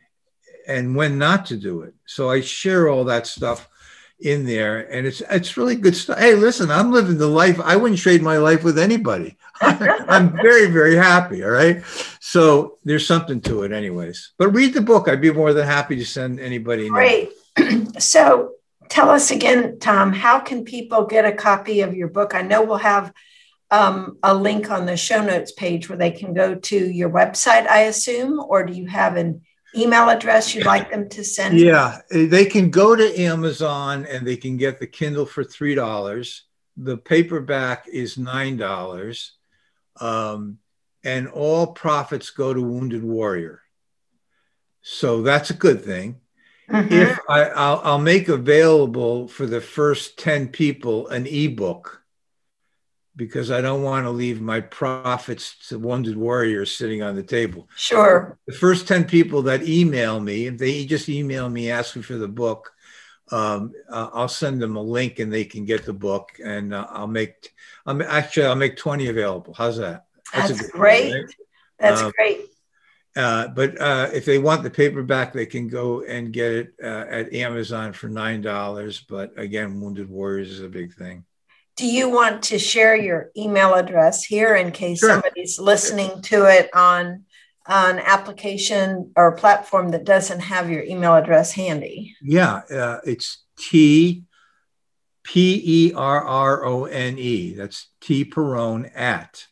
and 0.67 0.95
when 0.95 1.19
not 1.19 1.45
to 1.45 1.55
do 1.55 1.83
it. 1.83 1.93
So 2.05 2.29
I 2.29 2.41
share 2.41 2.89
all 2.89 3.05
that 3.05 3.27
stuff 3.27 3.69
in 4.19 4.45
there 4.45 4.91
and 4.91 5.05
it's 5.05 5.21
it's 5.29 5.57
really 5.57 5.75
good 5.75 5.95
stuff. 5.95 6.17
Hey 6.17 6.33
listen 6.35 6.71
i'm 6.71 6.91
living 6.91 7.17
the 7.17 7.27
life 7.27 7.59
i 7.59 7.75
wouldn't 7.75 7.99
trade 7.99 8.21
my 8.21 8.37
life 8.37 8.63
with 8.63 8.79
anybody. 8.79 9.37
I'm 9.61 10.31
very 10.31 10.67
very 10.67 10.95
happy 10.95 11.43
all 11.43 11.51
right? 11.51 11.83
So 12.19 12.77
there's 12.83 13.05
something 13.05 13.41
to 13.41 13.63
it 13.63 13.71
anyways. 13.71 14.31
But 14.37 14.49
read 14.49 14.73
the 14.73 14.81
book 14.81 15.07
i'd 15.07 15.21
be 15.21 15.31
more 15.31 15.53
than 15.53 15.65
happy 15.65 15.95
to 15.97 16.05
send 16.05 16.39
anybody 16.39 16.89
great. 16.89 17.31
So 17.99 18.53
tell 18.89 19.09
us 19.09 19.29
again 19.29 19.77
tom 19.79 20.13
how 20.13 20.39
can 20.39 20.63
people 20.63 21.05
get 21.05 21.25
a 21.25 21.33
copy 21.33 21.81
of 21.81 21.93
your 21.93 22.07
book? 22.07 22.33
I 22.33 22.41
know 22.41 22.63
we'll 22.63 22.77
have 22.77 23.13
um, 23.73 24.17
a 24.21 24.33
link 24.33 24.69
on 24.69 24.85
the 24.85 24.95
show 24.95 25.23
notes 25.23 25.51
page 25.51 25.89
where 25.89 25.97
they 25.97 26.11
can 26.11 26.33
go 26.33 26.55
to 26.55 26.91
your 26.91 27.09
website 27.09 27.67
i 27.67 27.81
assume 27.81 28.39
or 28.39 28.65
do 28.65 28.73
you 28.73 28.87
have 28.87 29.15
an 29.17 29.41
email 29.75 30.09
address 30.09 30.53
you'd 30.53 30.65
like 30.65 30.91
them 30.91 31.09
to 31.09 31.23
send? 31.23 31.59
Yeah, 31.59 31.99
they 32.09 32.45
can 32.45 32.69
go 32.69 32.95
to 32.95 33.19
Amazon 33.19 34.05
and 34.05 34.25
they 34.25 34.37
can 34.37 34.57
get 34.57 34.79
the 34.79 34.87
Kindle 34.87 35.25
for 35.25 35.43
three 35.43 35.75
dollars. 35.75 36.43
The 36.77 36.97
paperback 36.97 37.87
is 37.91 38.17
nine 38.17 38.57
dollars, 38.57 39.33
um, 39.99 40.59
and 41.03 41.27
all 41.27 41.67
profits 41.67 42.29
go 42.29 42.53
to 42.53 42.61
Wounded 42.61 43.03
Warrior. 43.03 43.61
So 44.81 45.21
that's 45.21 45.49
a 45.49 45.55
good 45.55 45.83
thing. 45.83 46.19
Mm-hmm. 46.69 46.93
If 46.93 47.19
I, 47.29 47.43
I'll, 47.43 47.81
I'll 47.83 47.99
make 47.99 48.29
available 48.29 49.27
for 49.27 49.45
the 49.45 49.61
first 49.61 50.17
ten 50.17 50.47
people 50.47 51.07
an 51.07 51.27
ebook 51.27 52.02
because 53.15 53.51
I 53.51 53.61
don't 53.61 53.83
want 53.83 54.05
to 54.05 54.09
leave 54.09 54.41
my 54.41 54.59
profits 54.59 55.67
to 55.69 55.77
wounded 55.77 56.17
warriors 56.17 56.75
sitting 56.75 57.03
on 57.03 57.15
the 57.15 57.23
table. 57.23 57.69
Sure. 57.75 58.37
The 58.47 58.53
first 58.53 58.87
10 58.87 59.05
people 59.05 59.43
that 59.43 59.67
email 59.67 60.19
me, 60.19 60.47
if 60.47 60.57
they 60.57 60.85
just 60.85 61.09
email 61.09 61.49
me 61.49 61.69
asking 61.69 62.01
for 62.01 62.15
the 62.15 62.27
book, 62.27 62.73
um, 63.31 63.73
uh, 63.89 64.09
I'll 64.13 64.27
send 64.27 64.61
them 64.61 64.75
a 64.75 64.81
link 64.81 65.19
and 65.19 65.31
they 65.31 65.45
can 65.45 65.65
get 65.65 65.85
the 65.85 65.93
book, 65.93 66.31
and 66.43 66.73
uh, 66.73 66.85
I'll 66.89 67.07
make. 67.07 67.53
I'm 67.85 68.01
actually 68.01 68.45
I'll 68.45 68.55
make 68.55 68.77
twenty 68.77 69.07
available. 69.07 69.53
How's 69.53 69.77
that? 69.77 70.05
That's, 70.33 70.49
That's 70.49 70.69
great. 70.69 71.09
One, 71.09 71.21
right? 71.21 71.35
That's 71.79 72.01
um, 72.01 72.11
great. 72.15 72.41
Uh, 73.15 73.47
but 73.47 73.79
uh, 73.79 74.09
if 74.13 74.25
they 74.25 74.39
want 74.39 74.63
the 74.63 74.69
paperback, 74.69 75.33
they 75.33 75.45
can 75.45 75.67
go 75.67 76.03
and 76.03 76.33
get 76.33 76.51
it 76.51 76.73
uh, 76.83 77.05
at 77.09 77.33
Amazon 77.33 77.93
for 77.93 78.07
nine 78.07 78.41
dollars. 78.41 79.01
But 79.01 79.31
again, 79.37 79.79
Wounded 79.79 80.09
Warriors 80.09 80.51
is 80.51 80.61
a 80.61 80.69
big 80.69 80.93
thing. 80.93 81.23
Do 81.75 81.87
you 81.87 82.09
want 82.09 82.43
to 82.43 82.59
share 82.59 82.95
your 82.95 83.31
email 83.35 83.73
address 83.73 84.23
here 84.23 84.55
in 84.55 84.71
case 84.71 84.99
sure. 84.99 85.09
somebody's 85.09 85.59
listening 85.59 86.21
to 86.23 86.45
it 86.45 86.69
on 86.73 87.25
an 87.67 87.99
application 87.99 89.11
or 89.15 89.35
platform 89.35 89.89
that 89.89 90.03
doesn't 90.03 90.41
have 90.41 90.69
your 90.69 90.83
email 90.83 91.15
address 91.15 91.53
handy? 91.53 92.15
Yeah, 92.21 92.61
uh, 92.69 92.99
it's 93.05 93.43
T 93.57 94.23
P 95.23 95.61
E 95.65 95.93
R 95.93 96.21
R 96.21 96.65
O 96.65 96.85
N 96.85 97.17
E. 97.17 97.53
That's 97.53 97.87
T 98.01 98.25
Perrone 98.25 98.85
at 98.93 99.47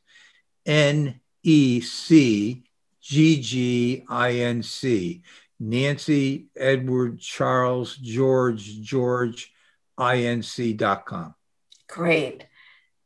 N 0.65 1.19
E 1.43 1.81
C 1.81 2.63
G 3.01 3.41
G 3.41 4.03
I 4.07 4.31
N 4.33 4.61
C. 4.61 5.23
Nancy 5.59 6.47
Edward 6.55 7.19
Charles 7.19 7.95
George 7.95 8.81
George 8.81 9.53
inc.com. 9.97 11.35
Great. 11.91 12.45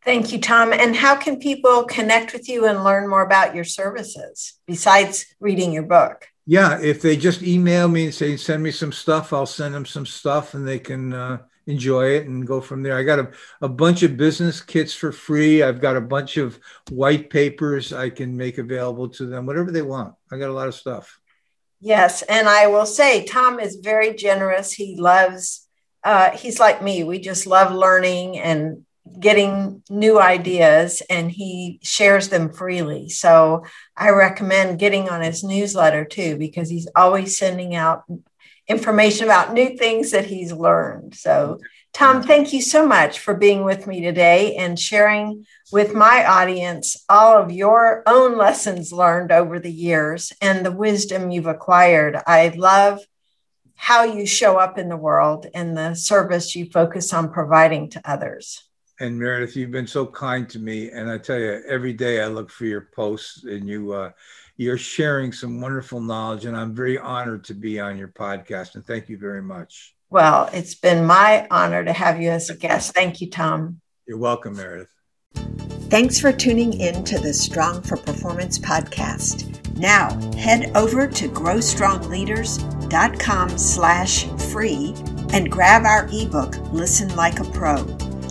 Thank 0.03 0.31
you, 0.31 0.39
Tom. 0.39 0.71
And 0.71 0.95
how 0.95 1.15
can 1.15 1.39
people 1.39 1.85
connect 1.85 2.31
with 2.31 2.47
you 2.47 2.67
and 2.67 2.83
learn 2.83 3.09
more 3.09 3.23
about 3.23 3.55
your 3.55 3.63
services 3.63 4.53
besides 4.67 5.25
reading 5.39 5.73
your 5.73 5.83
book? 5.83 6.27
Yeah, 6.45 6.79
if 6.79 7.01
they 7.01 7.17
just 7.17 7.41
email 7.41 7.87
me 7.87 8.05
and 8.05 8.13
say, 8.13 8.37
send 8.37 8.61
me 8.61 8.69
some 8.69 8.91
stuff, 8.91 9.33
I'll 9.33 9.47
send 9.47 9.73
them 9.73 9.87
some 9.87 10.05
stuff 10.05 10.53
and 10.53 10.67
they 10.67 10.77
can 10.77 11.11
uh, 11.11 11.39
enjoy 11.65 12.09
it 12.09 12.27
and 12.27 12.45
go 12.45 12.61
from 12.61 12.83
there. 12.83 12.95
I 12.95 13.01
got 13.01 13.17
a, 13.17 13.31
a 13.61 13.67
bunch 13.67 14.03
of 14.03 14.15
business 14.17 14.61
kits 14.61 14.93
for 14.93 15.11
free. 15.11 15.63
I've 15.63 15.81
got 15.81 15.97
a 15.97 16.01
bunch 16.01 16.37
of 16.37 16.59
white 16.91 17.31
papers 17.31 17.91
I 17.91 18.11
can 18.11 18.37
make 18.37 18.59
available 18.59 19.09
to 19.09 19.25
them, 19.25 19.47
whatever 19.47 19.71
they 19.71 19.81
want. 19.81 20.13
I 20.31 20.37
got 20.37 20.51
a 20.51 20.53
lot 20.53 20.67
of 20.67 20.75
stuff. 20.75 21.19
Yes. 21.81 22.21
And 22.21 22.47
I 22.47 22.67
will 22.67 22.85
say, 22.85 23.25
Tom 23.25 23.59
is 23.59 23.77
very 23.77 24.13
generous. 24.13 24.71
He 24.71 24.95
loves, 24.95 25.64
uh, 26.05 26.31
he's 26.37 26.59
like 26.59 26.81
me. 26.81 27.03
We 27.03 27.19
just 27.19 27.47
love 27.47 27.73
learning 27.73 28.37
and 28.37 28.85
getting 29.19 29.83
new 29.89 30.19
ideas 30.19 31.01
and 31.09 31.31
he 31.31 31.79
shares 31.83 32.29
them 32.29 32.53
freely. 32.53 33.09
So 33.09 33.65
I 33.97 34.09
recommend 34.09 34.79
getting 34.79 35.09
on 35.09 35.21
his 35.21 35.43
newsletter 35.43 36.05
too, 36.05 36.37
because 36.37 36.69
he's 36.69 36.87
always 36.95 37.37
sending 37.37 37.75
out 37.75 38.03
information 38.67 39.25
about 39.25 39.53
new 39.53 39.77
things 39.77 40.11
that 40.11 40.25
he's 40.25 40.51
learned. 40.51 41.15
So, 41.15 41.59
Tom, 41.93 42.23
thank 42.23 42.51
you 42.51 42.61
so 42.61 42.85
much 42.85 43.19
for 43.19 43.33
being 43.33 43.63
with 43.63 43.87
me 43.87 44.01
today 44.01 44.55
and 44.55 44.77
sharing 44.77 45.45
with 45.71 45.93
my 45.93 46.25
audience 46.25 47.05
all 47.07 47.41
of 47.41 47.51
your 47.51 48.03
own 48.05 48.37
lessons 48.37 48.91
learned 48.91 49.31
over 49.31 49.59
the 49.59 49.71
years 49.71 50.33
and 50.41 50.65
the 50.65 50.71
wisdom 50.71 51.31
you've 51.31 51.45
acquired. 51.45 52.17
I 52.27 52.49
love 52.49 52.99
how 53.75 54.03
you 54.03 54.25
show 54.25 54.57
up 54.57 54.77
in 54.77 54.89
the 54.89 54.97
world 54.97 55.47
and 55.53 55.77
the 55.77 55.93
service 55.93 56.55
you 56.55 56.65
focus 56.65 57.13
on 57.13 57.31
providing 57.31 57.89
to 57.89 58.01
others 58.03 58.65
and 58.99 59.19
Meredith, 59.19 59.55
you've 59.55 59.71
been 59.71 59.87
so 59.87 60.05
kind 60.05 60.47
to 60.49 60.59
me. 60.59 60.91
And 60.91 61.09
I 61.09 61.17
tell 61.17 61.37
you, 61.37 61.61
every 61.67 61.93
day 61.93 62.21
I 62.21 62.27
look 62.27 62.49
for 62.49 62.65
your 62.65 62.89
posts, 62.95 63.43
and 63.43 63.67
you 63.67 63.93
uh, 63.93 64.11
you're 64.57 64.77
sharing 64.77 65.31
some 65.31 65.59
wonderful 65.59 65.99
knowledge. 65.99 66.45
And 66.45 66.55
I'm 66.55 66.73
very 66.73 66.97
honored 66.97 67.43
to 67.45 67.53
be 67.53 67.79
on 67.79 67.97
your 67.97 68.07
podcast. 68.07 68.75
And 68.75 68.85
thank 68.85 69.09
you 69.09 69.17
very 69.17 69.41
much. 69.41 69.95
Well, 70.09 70.49
it's 70.53 70.75
been 70.75 71.05
my 71.05 71.47
honor 71.51 71.83
to 71.83 71.91
have 71.91 72.21
you 72.21 72.29
as 72.29 72.49
a 72.49 72.55
guest. 72.55 72.93
Thank 72.93 73.19
you, 73.19 73.29
Tom. 73.29 73.81
You're 74.07 74.17
welcome, 74.17 74.55
Meredith. 74.55 74.93
Thanks 75.89 76.19
for 76.19 76.31
tuning 76.31 76.73
in 76.73 77.03
to 77.03 77.19
the 77.19 77.33
Strong 77.33 77.81
for 77.81 77.97
Performance 77.97 78.57
podcast. 78.57 79.64
Now 79.75 80.13
head 80.33 80.71
over 80.75 81.07
to 81.07 81.27
growstrongleaders.com 81.27 83.57
slash 83.57 84.25
free 84.51 84.93
and 85.33 85.51
grab 85.51 85.85
our 85.85 86.07
ebook, 86.11 86.55
Listen 86.71 87.15
Like 87.15 87.39
a 87.39 87.45
Pro 87.45 87.83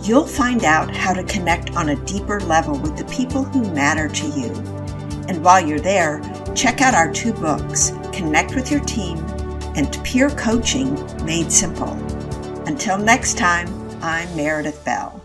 you'll 0.05 0.27
find 0.27 0.63
out 0.63 0.95
how 0.95 1.13
to 1.13 1.23
connect 1.23 1.75
on 1.75 1.89
a 1.89 2.05
deeper 2.05 2.39
level 2.41 2.77
with 2.77 2.95
the 2.95 3.05
people 3.05 3.43
who 3.43 3.73
matter 3.73 4.07
to 4.07 4.27
you. 4.27 4.51
And 5.27 5.43
while 5.43 5.65
you're 5.65 5.79
there, 5.79 6.21
check 6.55 6.81
out 6.81 6.93
our 6.93 7.11
two 7.11 7.33
books, 7.33 7.91
Connect 8.13 8.53
with 8.53 8.71
Your 8.71 8.81
Team 8.81 9.17
and 9.75 9.91
Peer 10.03 10.29
Coaching 10.29 10.93
Made 11.25 11.51
Simple. 11.51 11.93
Until 12.67 12.97
next 12.97 13.37
time, 13.37 13.67
I'm 14.01 14.33
Meredith 14.35 14.85
Bell. 14.85 15.24